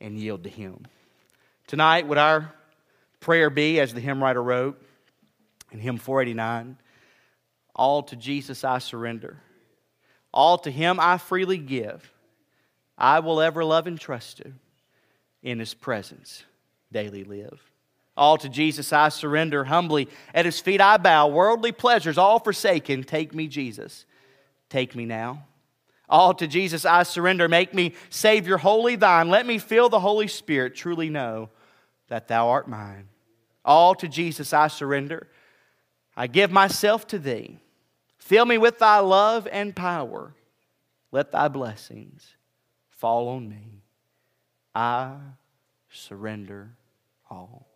and 0.00 0.18
yield 0.18 0.44
to 0.44 0.50
him? 0.50 0.86
Tonight, 1.66 2.06
would 2.06 2.18
our 2.18 2.52
prayer 3.20 3.50
be, 3.50 3.80
as 3.80 3.94
the 3.94 4.00
hymn 4.00 4.22
writer 4.22 4.42
wrote 4.42 4.80
in 5.72 5.78
hymn 5.78 5.98
489, 5.98 6.76
all 7.74 8.02
to 8.04 8.16
Jesus 8.16 8.64
I 8.64 8.78
surrender, 8.78 9.38
all 10.32 10.58
to 10.58 10.70
him 10.70 10.98
I 11.00 11.18
freely 11.18 11.58
give. 11.58 12.12
I 12.96 13.20
will 13.20 13.40
ever 13.40 13.64
love 13.64 13.86
and 13.86 13.98
trust 13.98 14.38
him. 14.38 14.60
In 15.42 15.58
his 15.58 15.72
presence 15.72 16.44
daily 16.92 17.24
live. 17.24 17.62
All 18.14 18.36
to 18.36 18.48
Jesus 18.50 18.92
I 18.92 19.08
surrender 19.08 19.64
humbly. 19.64 20.08
At 20.34 20.44
his 20.44 20.60
feet 20.60 20.80
I 20.80 20.98
bow. 20.98 21.28
Worldly 21.28 21.72
pleasures 21.72 22.18
all 22.18 22.38
forsaken. 22.38 23.04
Take 23.04 23.34
me, 23.34 23.48
Jesus. 23.48 24.04
Take 24.68 24.94
me 24.94 25.06
now. 25.06 25.44
All 26.10 26.34
to 26.34 26.48
Jesus 26.48 26.84
I 26.84 27.04
surrender. 27.04 27.48
Make 27.48 27.72
me 27.72 27.94
Savior 28.10 28.58
wholly 28.58 28.96
thine. 28.96 29.30
Let 29.30 29.46
me 29.46 29.58
feel 29.58 29.88
the 29.88 30.00
Holy 30.00 30.26
Spirit. 30.26 30.74
Truly 30.74 31.08
know 31.08 31.48
that 32.08 32.26
thou 32.26 32.48
art 32.48 32.68
mine. 32.68 33.08
All 33.64 33.94
to 33.94 34.08
Jesus 34.08 34.52
I 34.52 34.66
surrender. 34.66 35.28
I 36.16 36.26
give 36.26 36.50
myself 36.50 37.06
to 37.08 37.18
thee. 37.18 37.58
Fill 38.18 38.44
me 38.44 38.58
with 38.58 38.80
thy 38.80 38.98
love 38.98 39.46
and 39.50 39.74
power. 39.74 40.34
Let 41.12 41.30
thy 41.30 41.48
blessings 41.48 42.34
fall 42.88 43.28
on 43.28 43.48
me. 43.48 43.82
I 44.74 45.14
surrender 45.90 46.70
all. 47.30 47.68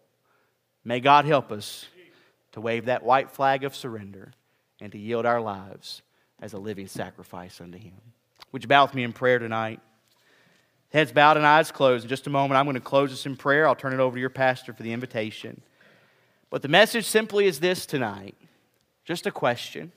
May 0.84 1.00
God 1.00 1.24
help 1.24 1.52
us 1.52 1.86
to 2.52 2.60
wave 2.60 2.86
that 2.86 3.04
white 3.04 3.30
flag 3.30 3.64
of 3.64 3.74
surrender 3.74 4.32
and 4.80 4.92
to 4.92 4.98
yield 4.98 5.24
our 5.24 5.40
lives 5.40 6.02
as 6.40 6.52
a 6.52 6.58
living 6.58 6.86
sacrifice 6.86 7.60
unto 7.60 7.78
Him. 7.78 7.94
Would 8.54 8.62
you 8.62 8.68
bow 8.68 8.84
with 8.84 8.94
me 8.94 9.02
in 9.02 9.12
prayer 9.12 9.40
tonight? 9.40 9.80
Heads 10.92 11.10
bowed 11.10 11.36
and 11.36 11.44
eyes 11.44 11.72
closed. 11.72 12.04
In 12.04 12.08
just 12.08 12.28
a 12.28 12.30
moment, 12.30 12.56
I'm 12.56 12.66
going 12.66 12.74
to 12.74 12.80
close 12.80 13.12
us 13.12 13.26
in 13.26 13.34
prayer. 13.34 13.66
I'll 13.66 13.74
turn 13.74 13.92
it 13.92 13.98
over 13.98 14.14
to 14.14 14.20
your 14.20 14.30
pastor 14.30 14.72
for 14.72 14.84
the 14.84 14.92
invitation. 14.92 15.60
But 16.50 16.62
the 16.62 16.68
message 16.68 17.04
simply 17.04 17.46
is 17.46 17.58
this 17.58 17.84
tonight 17.84 18.36
Just 19.04 19.26
a 19.26 19.32
question. 19.32 19.90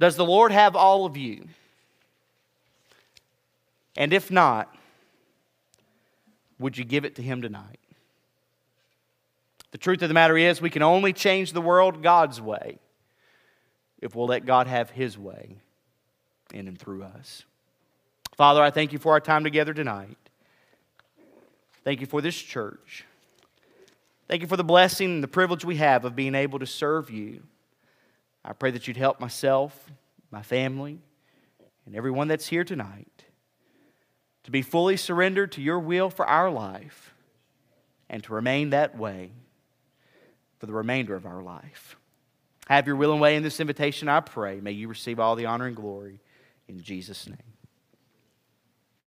Does 0.00 0.16
the 0.16 0.24
Lord 0.24 0.52
have 0.52 0.74
all 0.74 1.04
of 1.04 1.18
you? 1.18 1.44
And 3.94 4.14
if 4.14 4.30
not, 4.30 4.74
would 6.58 6.78
you 6.78 6.84
give 6.86 7.04
it 7.04 7.16
to 7.16 7.22
Him 7.22 7.42
tonight? 7.42 7.78
The 9.72 9.76
truth 9.76 10.00
of 10.00 10.08
the 10.08 10.14
matter 10.14 10.38
is, 10.38 10.62
we 10.62 10.70
can 10.70 10.80
only 10.80 11.12
change 11.12 11.52
the 11.52 11.60
world 11.60 12.02
God's 12.02 12.40
way 12.40 12.78
if 14.00 14.14
we'll 14.14 14.28
let 14.28 14.46
God 14.46 14.66
have 14.66 14.88
His 14.88 15.18
way 15.18 15.58
in 16.54 16.68
and 16.68 16.78
through 16.78 17.02
us. 17.02 17.44
Father, 18.36 18.62
I 18.62 18.70
thank 18.70 18.92
you 18.92 18.98
for 18.98 19.12
our 19.12 19.20
time 19.20 19.44
together 19.44 19.74
tonight. 19.74 20.16
Thank 21.82 22.00
you 22.00 22.06
for 22.06 22.20
this 22.20 22.36
church. 22.36 23.04
Thank 24.28 24.40
you 24.40 24.48
for 24.48 24.56
the 24.56 24.64
blessing 24.64 25.10
and 25.10 25.22
the 25.22 25.28
privilege 25.28 25.64
we 25.64 25.76
have 25.76 26.04
of 26.04 26.16
being 26.16 26.34
able 26.34 26.58
to 26.60 26.66
serve 26.66 27.10
you. 27.10 27.42
I 28.44 28.52
pray 28.52 28.70
that 28.70 28.88
you'd 28.88 28.96
help 28.96 29.20
myself, 29.20 29.92
my 30.30 30.42
family, 30.42 30.98
and 31.84 31.94
everyone 31.94 32.28
that's 32.28 32.46
here 32.46 32.64
tonight 32.64 33.24
to 34.44 34.50
be 34.50 34.62
fully 34.62 34.96
surrendered 34.96 35.52
to 35.52 35.62
your 35.62 35.78
will 35.78 36.10
for 36.10 36.26
our 36.26 36.50
life 36.50 37.14
and 38.08 38.22
to 38.24 38.34
remain 38.34 38.70
that 38.70 38.96
way 38.96 39.32
for 40.58 40.66
the 40.66 40.72
remainder 40.72 41.14
of 41.14 41.26
our 41.26 41.42
life. 41.42 41.96
Have 42.68 42.86
your 42.86 42.96
will 42.96 43.12
and 43.12 43.20
way 43.20 43.36
in 43.36 43.42
this 43.42 43.60
invitation, 43.60 44.08
I 44.08 44.20
pray. 44.20 44.60
May 44.60 44.72
you 44.72 44.88
receive 44.88 45.20
all 45.20 45.36
the 45.36 45.46
honor 45.46 45.66
and 45.66 45.76
glory 45.76 46.20
in 46.68 46.82
Jesus' 46.82 47.28
name. 47.28 47.53